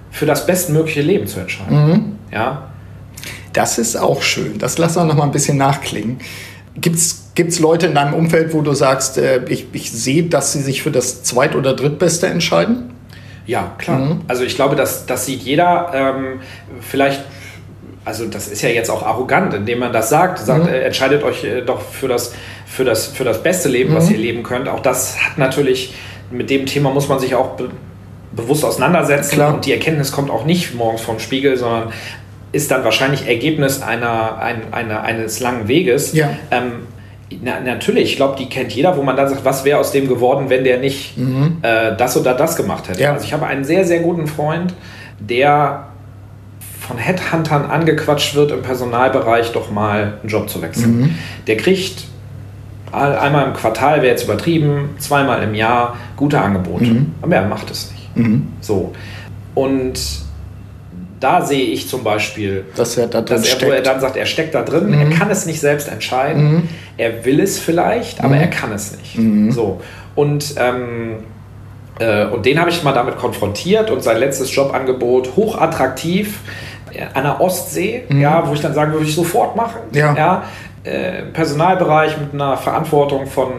für 0.09 0.25
das 0.25 0.47
bestmögliche 0.47 1.01
Leben 1.01 1.27
zu 1.27 1.41
entscheiden. 1.41 1.87
Mhm. 1.87 2.05
Ja, 2.31 2.70
das 3.53 3.77
ist 3.77 3.95
auch 3.95 4.21
schön. 4.21 4.57
Das 4.57 4.77
lass 4.77 4.95
wir 4.95 5.03
noch 5.03 5.15
mal 5.15 5.23
ein 5.23 5.31
bisschen 5.31 5.57
nachklingen. 5.57 6.19
Gibt 6.75 6.97
es 6.97 7.59
Leute 7.59 7.87
in 7.87 7.95
deinem 7.95 8.13
Umfeld, 8.13 8.53
wo 8.53 8.61
du 8.61 8.73
sagst, 8.73 9.17
äh, 9.17 9.43
ich, 9.45 9.67
ich 9.73 9.91
sehe, 9.91 10.23
dass 10.23 10.53
sie 10.53 10.61
sich 10.61 10.83
für 10.83 10.91
das 10.91 11.23
Zweit- 11.23 11.55
oder 11.55 11.73
Drittbeste 11.73 12.27
entscheiden? 12.27 12.91
Ja, 13.45 13.73
klar. 13.77 13.99
Mhm. 13.99 14.21
Also 14.27 14.43
ich 14.43 14.55
glaube, 14.55 14.75
das, 14.75 15.05
das 15.05 15.25
sieht 15.25 15.41
jeder. 15.41 15.91
Ähm, 15.93 16.39
vielleicht 16.79 17.21
also 18.03 18.25
das 18.25 18.47
ist 18.47 18.61
ja 18.61 18.69
jetzt 18.69 18.89
auch 18.89 19.03
arrogant, 19.03 19.53
indem 19.53 19.79
man 19.79 19.93
das 19.93 20.09
sagt, 20.09 20.39
sagt, 20.39 20.65
mhm. 20.65 20.69
äh, 20.69 20.81
entscheidet 20.81 21.23
euch 21.23 21.43
äh, 21.43 21.61
doch 21.61 21.81
für 21.81 22.07
das, 22.07 22.33
für, 22.65 22.83
das, 22.83 23.07
für 23.07 23.23
das 23.23 23.43
beste 23.43 23.69
Leben, 23.69 23.91
mhm. 23.91 23.97
was 23.97 24.09
ihr 24.09 24.17
leben 24.17 24.43
könnt. 24.43 24.67
Auch 24.67 24.79
das 24.79 25.17
hat 25.23 25.37
natürlich, 25.37 25.93
mit 26.31 26.49
dem 26.49 26.65
Thema 26.65 26.91
muss 26.91 27.07
man 27.07 27.19
sich 27.19 27.35
auch 27.35 27.55
be 27.55 27.69
bewusst 28.33 28.63
auseinandersetzen. 28.63 29.35
Klar. 29.35 29.53
Und 29.53 29.65
die 29.65 29.73
Erkenntnis 29.73 30.13
kommt 30.13 30.31
auch 30.31 30.45
nicht 30.45 30.73
morgens 30.73 31.01
vom 31.01 31.19
Spiegel, 31.19 31.57
sondern 31.57 31.91
ist 32.51 32.71
dann 32.71 32.83
wahrscheinlich 32.83 33.27
Ergebnis 33.27 33.81
einer, 33.81 34.39
ein, 34.39 34.73
einer, 34.73 35.03
eines 35.03 35.39
langen 35.39 35.67
Weges. 35.67 36.13
Ja. 36.13 36.29
Ähm, 36.51 36.87
na, 37.41 37.61
natürlich, 37.61 38.11
ich 38.11 38.15
glaube, 38.17 38.35
die 38.37 38.49
kennt 38.49 38.73
jeder, 38.73 38.97
wo 38.97 39.03
man 39.03 39.15
dann 39.15 39.29
sagt, 39.29 39.45
was 39.45 39.63
wäre 39.63 39.79
aus 39.79 39.91
dem 39.91 40.07
geworden, 40.09 40.49
wenn 40.49 40.63
der 40.63 40.79
nicht 40.79 41.17
mhm. 41.17 41.57
äh, 41.61 41.95
das 41.95 42.17
oder 42.17 42.33
das 42.33 42.57
gemacht 42.57 42.89
hätte. 42.89 43.01
Ja. 43.01 43.13
Also 43.13 43.25
ich 43.25 43.31
habe 43.31 43.45
einen 43.45 43.63
sehr, 43.63 43.85
sehr 43.85 43.99
guten 43.99 44.27
Freund, 44.27 44.73
der 45.19 45.87
von 46.79 46.97
Headhuntern 46.97 47.65
angequatscht 47.65 48.35
wird, 48.35 48.51
im 48.51 48.61
Personalbereich 48.63 49.53
doch 49.53 49.71
mal 49.71 50.17
einen 50.21 50.29
Job 50.29 50.49
zu 50.49 50.61
wechseln. 50.61 50.99
Mhm. 50.99 51.15
Der 51.47 51.55
kriegt 51.55 52.05
einmal 52.91 53.47
im 53.47 53.53
Quartal, 53.53 53.97
wäre 53.97 54.07
jetzt 54.07 54.25
übertrieben, 54.25 54.89
zweimal 54.97 55.41
im 55.43 55.55
Jahr 55.55 55.95
gute 56.17 56.41
Angebote. 56.41 56.85
Mhm. 56.85 57.13
Aber 57.21 57.35
er 57.35 57.47
macht 57.47 57.71
es 57.71 57.91
nicht. 57.91 58.17
Mhm. 58.17 58.47
So. 58.59 58.91
Und 59.55 59.99
da 61.21 61.41
sehe 61.45 61.65
ich 61.65 61.87
zum 61.87 62.03
Beispiel, 62.03 62.65
dass 62.75 62.97
er, 62.97 63.07
da 63.07 63.21
dass 63.21 63.47
er, 63.47 63.67
wo 63.67 63.71
er 63.71 63.81
dann 63.81 64.01
sagt, 64.01 64.17
er 64.17 64.25
steckt 64.25 64.55
da 64.55 64.63
drin, 64.63 64.87
mhm. 64.87 64.93
er 64.93 65.17
kann 65.17 65.29
es 65.29 65.45
nicht 65.45 65.61
selbst 65.61 65.87
entscheiden, 65.87 66.53
mhm. 66.53 66.69
er 66.97 67.23
will 67.23 67.39
es 67.39 67.59
vielleicht, 67.59 68.19
aber 68.19 68.35
mhm. 68.35 68.41
er 68.41 68.47
kann 68.47 68.73
es 68.73 68.97
nicht. 68.97 69.17
Mhm. 69.17 69.51
So. 69.51 69.79
Und, 70.15 70.55
ähm, 70.57 71.17
äh, 71.99 72.25
und 72.25 72.45
den 72.45 72.59
habe 72.59 72.71
ich 72.71 72.83
mal 72.83 72.93
damit 72.93 73.17
konfrontiert 73.17 73.91
und 73.91 74.03
sein 74.03 74.17
letztes 74.17 74.53
Jobangebot 74.53 75.35
hochattraktiv 75.35 76.39
an 77.13 77.23
der 77.23 77.39
Ostsee, 77.39 78.03
mhm. 78.09 78.19
ja, 78.19 78.43
wo 78.45 78.53
ich 78.53 78.61
dann 78.61 78.73
sagen 78.73 78.91
würde, 78.91 79.05
ich 79.05 79.15
sofort 79.15 79.55
machen. 79.55 79.79
Ja. 79.93 80.15
Ja, 80.15 80.43
äh, 80.83 81.21
Personalbereich 81.33 82.17
mit 82.17 82.33
einer 82.33 82.57
Verantwortung 82.57 83.27
von 83.27 83.51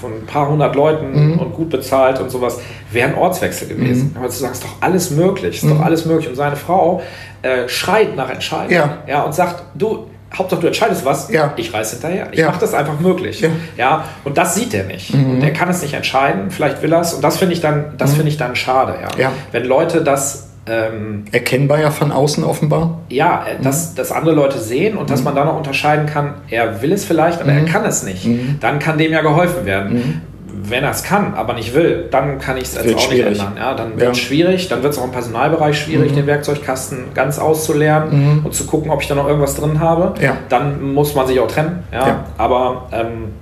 von 0.00 0.12
ein 0.12 0.26
paar 0.26 0.48
hundert 0.48 0.74
Leuten 0.74 1.32
mhm. 1.32 1.38
und 1.38 1.54
gut 1.54 1.70
bezahlt 1.70 2.20
und 2.20 2.30
sowas, 2.30 2.60
wäre 2.90 3.08
ein 3.08 3.14
Ortswechsel 3.14 3.68
gewesen. 3.68 4.10
Mhm. 4.10 4.16
Aber 4.16 4.28
zu 4.28 4.40
sagen, 4.40 4.52
ist 4.52 4.64
doch 4.64 4.76
alles 4.80 5.10
möglich, 5.10 5.56
ist 5.56 5.64
mhm. 5.64 5.78
doch 5.78 5.84
alles 5.84 6.06
möglich. 6.06 6.28
Und 6.28 6.36
seine 6.36 6.56
Frau 6.56 7.02
äh, 7.42 7.68
schreit 7.68 8.16
nach 8.16 8.30
Entscheidung 8.30 8.72
ja. 8.72 8.98
Ja, 9.06 9.22
und 9.22 9.34
sagt, 9.34 9.62
du, 9.74 10.06
Hauptsache 10.34 10.60
du 10.60 10.66
entscheidest 10.68 11.04
was, 11.04 11.30
ja. 11.30 11.52
ich 11.56 11.72
reiß 11.72 11.92
hinterher. 11.92 12.28
Ich 12.32 12.38
ja. 12.38 12.48
mache 12.48 12.60
das 12.60 12.74
einfach 12.74 13.00
möglich. 13.00 13.40
Ja. 13.40 13.50
ja. 13.76 14.04
Und 14.24 14.38
das 14.38 14.54
sieht 14.54 14.74
er 14.74 14.84
nicht. 14.84 15.14
Mhm. 15.14 15.32
Und 15.32 15.42
er 15.42 15.52
kann 15.52 15.68
es 15.68 15.82
nicht 15.82 15.94
entscheiden, 15.94 16.50
vielleicht 16.50 16.82
will 16.82 16.92
er 16.92 17.00
es. 17.00 17.14
Und 17.14 17.22
das 17.22 17.38
finde 17.38 17.54
ich 17.54 17.60
dann, 17.60 17.94
das 17.98 18.12
mhm. 18.12 18.16
finde 18.16 18.30
ich 18.30 18.36
dann 18.36 18.56
schade, 18.56 18.94
ja. 19.18 19.32
Wenn 19.52 19.64
Leute 19.64 20.02
das 20.02 20.49
ähm, 20.70 21.24
Erkennbar 21.32 21.80
ja 21.80 21.90
von 21.90 22.12
außen 22.12 22.44
offenbar. 22.44 23.00
Ja, 23.08 23.44
äh, 23.44 23.62
dass, 23.62 23.92
mhm. 23.92 23.96
dass 23.96 24.12
andere 24.12 24.34
Leute 24.34 24.58
sehen 24.58 24.96
und 24.96 25.10
dass 25.10 25.20
mhm. 25.20 25.24
man 25.24 25.34
dann 25.34 25.46
noch 25.48 25.56
unterscheiden 25.56 26.06
kann, 26.06 26.34
er 26.48 26.80
will 26.80 26.92
es 26.92 27.04
vielleicht, 27.04 27.40
aber 27.40 27.50
mhm. 27.50 27.58
er 27.58 27.64
kann 27.64 27.84
es 27.84 28.04
nicht. 28.04 28.24
Mhm. 28.24 28.58
Dann 28.60 28.78
kann 28.78 28.96
dem 28.96 29.12
ja 29.12 29.20
geholfen 29.20 29.66
werden. 29.66 29.92
Mhm. 29.94 30.20
Wenn 30.62 30.84
er 30.84 30.90
es 30.90 31.02
kann, 31.02 31.34
aber 31.34 31.54
nicht 31.54 31.74
will, 31.74 32.06
dann 32.10 32.38
kann 32.38 32.56
ich 32.56 32.64
es 32.64 32.76
auch 32.76 32.82
schwierig. 32.82 33.30
nicht 33.30 33.40
ändern. 33.40 33.54
Ja, 33.56 33.74
dann 33.74 33.98
wird 33.98 34.12
es 34.12 34.18
ja. 34.18 34.24
schwierig, 34.26 34.68
dann 34.68 34.82
wird 34.82 34.92
es 34.92 34.98
auch 34.98 35.04
im 35.04 35.10
Personalbereich 35.10 35.78
schwierig, 35.78 36.12
mhm. 36.12 36.16
den 36.16 36.26
Werkzeugkasten 36.26 36.98
ganz 37.14 37.38
auszulernen 37.38 38.42
und 38.44 38.54
zu 38.54 38.66
gucken, 38.66 38.90
ob 38.90 39.00
ich 39.02 39.08
da 39.08 39.14
noch 39.14 39.26
irgendwas 39.26 39.56
drin 39.56 39.80
habe. 39.80 40.14
Ja. 40.20 40.36
Dann 40.48 40.92
muss 40.92 41.14
man 41.14 41.26
sich 41.26 41.40
auch 41.40 41.48
trennen. 41.48 41.82
Ja. 41.92 42.24
Aber 42.36 42.88
ähm, 42.92 43.32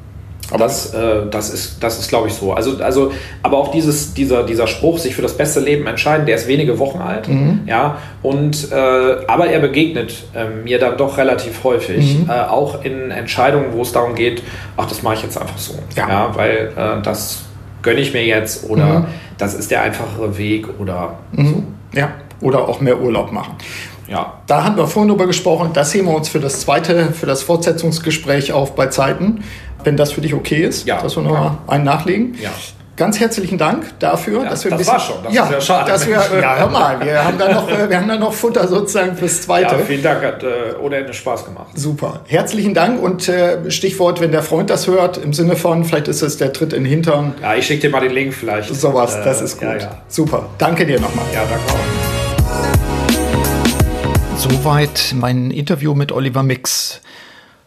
aber 0.50 0.64
das, 0.64 0.94
äh, 0.94 1.26
das 1.30 1.50
ist, 1.50 1.82
das 1.82 1.98
ist 1.98 2.08
glaube 2.08 2.28
ich, 2.28 2.34
so. 2.34 2.52
Also, 2.52 2.82
also, 2.82 3.12
aber 3.42 3.58
auch 3.58 3.70
dieses, 3.70 4.14
dieser, 4.14 4.44
dieser 4.44 4.66
Spruch, 4.66 4.98
sich 4.98 5.14
für 5.14 5.22
das 5.22 5.36
beste 5.36 5.60
Leben 5.60 5.86
entscheiden, 5.86 6.26
der 6.26 6.36
ist 6.36 6.48
wenige 6.48 6.78
Wochen 6.78 6.98
alt. 6.98 7.28
Mhm. 7.28 7.60
Ja, 7.66 7.98
und, 8.22 8.72
äh, 8.72 8.74
aber 8.74 9.48
er 9.48 9.58
begegnet 9.60 10.24
äh, 10.34 10.48
mir 10.48 10.78
dann 10.78 10.96
doch 10.96 11.18
relativ 11.18 11.64
häufig, 11.64 12.18
mhm. 12.20 12.30
Äh, 12.30 12.32
auch 12.32 12.82
in 12.82 13.10
Entscheidungen, 13.10 13.72
wo 13.72 13.82
es 13.82 13.92
darum 13.92 14.14
geht, 14.14 14.42
ach, 14.76 14.86
das 14.86 15.02
mache 15.02 15.16
ich 15.16 15.22
jetzt 15.22 15.38
einfach 15.38 15.58
so. 15.58 15.74
Ja, 15.94 16.08
ja 16.08 16.30
weil 16.34 16.72
äh, 16.76 17.02
das 17.02 17.42
gönne 17.82 18.00
ich 18.00 18.12
mir 18.12 18.24
jetzt 18.24 18.68
oder 18.68 19.00
mhm. 19.00 19.06
das 19.36 19.54
ist 19.54 19.70
der 19.70 19.82
einfachere 19.82 20.38
Weg 20.38 20.66
oder 20.78 21.18
mhm. 21.32 21.46
so. 21.46 21.62
Ja, 21.98 22.12
oder 22.40 22.68
auch 22.68 22.80
mehr 22.80 23.00
Urlaub 23.00 23.32
machen. 23.32 23.54
Ja. 24.08 24.34
Da 24.46 24.64
haben 24.64 24.76
wir 24.76 24.86
vorhin 24.86 25.10
drüber 25.10 25.26
gesprochen. 25.26 25.70
Das 25.74 25.92
heben 25.92 26.06
wir 26.06 26.16
uns 26.16 26.28
für 26.28 26.40
das 26.40 26.60
zweite, 26.60 27.12
für 27.12 27.26
das 27.26 27.42
Fortsetzungsgespräch 27.42 28.52
auf 28.52 28.74
bei 28.74 28.86
Zeiten, 28.86 29.44
wenn 29.84 29.96
das 29.96 30.12
für 30.12 30.20
dich 30.20 30.34
okay 30.34 30.62
ist, 30.64 30.86
ja, 30.86 31.00
dass 31.00 31.16
wir 31.16 31.22
noch 31.22 31.32
ja. 31.32 31.58
einen 31.66 31.84
nachlegen. 31.84 32.34
Ja. 32.40 32.50
Ganz 32.98 33.20
herzlichen 33.20 33.58
Dank 33.58 33.96
dafür, 34.00 34.42
ja, 34.42 34.48
dass 34.50 34.64
wir 34.64 34.72
ein 34.72 34.78
bisschen, 34.78 34.92
war 34.92 34.98
schon. 34.98 35.22
Das 35.22 35.32
ja, 35.32 35.44
ist 35.44 35.52
ja 35.52 35.60
schade. 35.60 35.92
Dass 35.92 36.04
wir, 36.04 36.14
ja, 36.42 36.56
hör 36.56 36.68
mal, 36.68 37.00
wir 37.00 37.24
haben 37.24 37.38
da 37.38 37.54
noch, 37.54 37.68
wir 37.68 37.96
haben 37.96 38.08
da 38.08 38.16
noch 38.16 38.32
Futter 38.32 38.66
sozusagen 38.66 39.16
fürs 39.16 39.42
Zweite. 39.42 39.76
Ja, 39.76 39.82
vielen 39.82 40.02
Dank, 40.02 40.24
hat 40.24 40.42
äh, 40.42 40.74
ohne 40.82 40.96
Ende 40.96 41.14
Spaß 41.14 41.44
gemacht. 41.44 41.68
Super, 41.74 42.22
herzlichen 42.26 42.74
Dank 42.74 43.00
und 43.00 43.28
äh, 43.28 43.70
Stichwort, 43.70 44.20
wenn 44.20 44.32
der 44.32 44.42
Freund 44.42 44.68
das 44.68 44.88
hört, 44.88 45.16
im 45.16 45.32
Sinne 45.32 45.54
von, 45.54 45.84
vielleicht 45.84 46.08
ist 46.08 46.22
es 46.22 46.38
der 46.38 46.52
Tritt 46.52 46.72
in 46.72 46.82
den 46.82 46.90
Hintern. 46.90 47.34
Ja, 47.40 47.54
ich 47.54 47.68
schicke 47.68 47.82
dir 47.82 47.90
mal 47.90 48.00
den 48.00 48.10
Link 48.10 48.34
vielleicht. 48.34 48.74
Sowas, 48.74 49.14
äh, 49.14 49.22
das 49.22 49.42
ist 49.42 49.60
gut. 49.60 49.80
Ja, 49.80 50.02
Super, 50.08 50.46
danke 50.58 50.84
dir 50.84 50.98
nochmal. 50.98 51.24
Ja, 51.32 51.42
danke 51.48 51.72
auch. 51.72 52.08
Soweit 54.38 55.14
mein 55.14 55.52
Interview 55.52 55.94
mit 55.94 56.10
Oliver 56.10 56.42
Mix. 56.42 57.00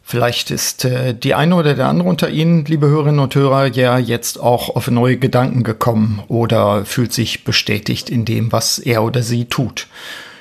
Vielleicht 0.04 0.52
ist 0.52 0.84
äh, 0.84 1.14
die 1.14 1.36
eine 1.36 1.56
oder 1.56 1.74
der 1.74 1.88
andere 1.88 2.10
unter 2.10 2.30
Ihnen, 2.30 2.66
liebe 2.66 2.88
Hörerinnen 2.88 3.20
und 3.20 3.36
Hörer, 3.36 3.68
ja 3.68 3.98
jetzt 3.98 4.40
auch 4.40 4.76
auf 4.76 4.90
neue 4.90 5.18
Gedanken 5.18 5.64
gekommen 5.64 6.22
oder 6.28 6.86
fühlt 6.86 7.14
sich 7.14 7.44
bestätigt 7.44 8.10
in 8.10 8.26
dem, 8.26 8.52
was 8.52 8.80
er 8.80 9.04
oder 9.04 9.24
sie 9.24 9.46
tut. 9.46 9.88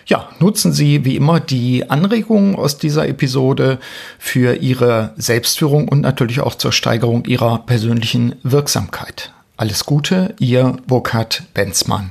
Ja, 0.06 0.28
nutzen 0.40 0.72
Sie 0.72 1.04
wie 1.04 1.14
immer 1.14 1.38
die 1.38 1.88
Anregungen 1.88 2.56
aus 2.56 2.78
dieser 2.78 3.06
Episode 3.06 3.78
für 4.18 4.56
Ihre 4.56 5.14
Selbstführung 5.16 5.86
und 5.86 6.00
natürlich 6.00 6.40
auch 6.40 6.56
zur 6.56 6.72
Steigerung 6.72 7.26
Ihrer 7.26 7.58
persönlichen 7.58 8.34
Wirksamkeit. 8.42 9.32
Alles 9.56 9.86
Gute, 9.86 10.34
Ihr 10.40 10.78
Burkhard 10.88 11.44
Benzmann. 11.54 12.10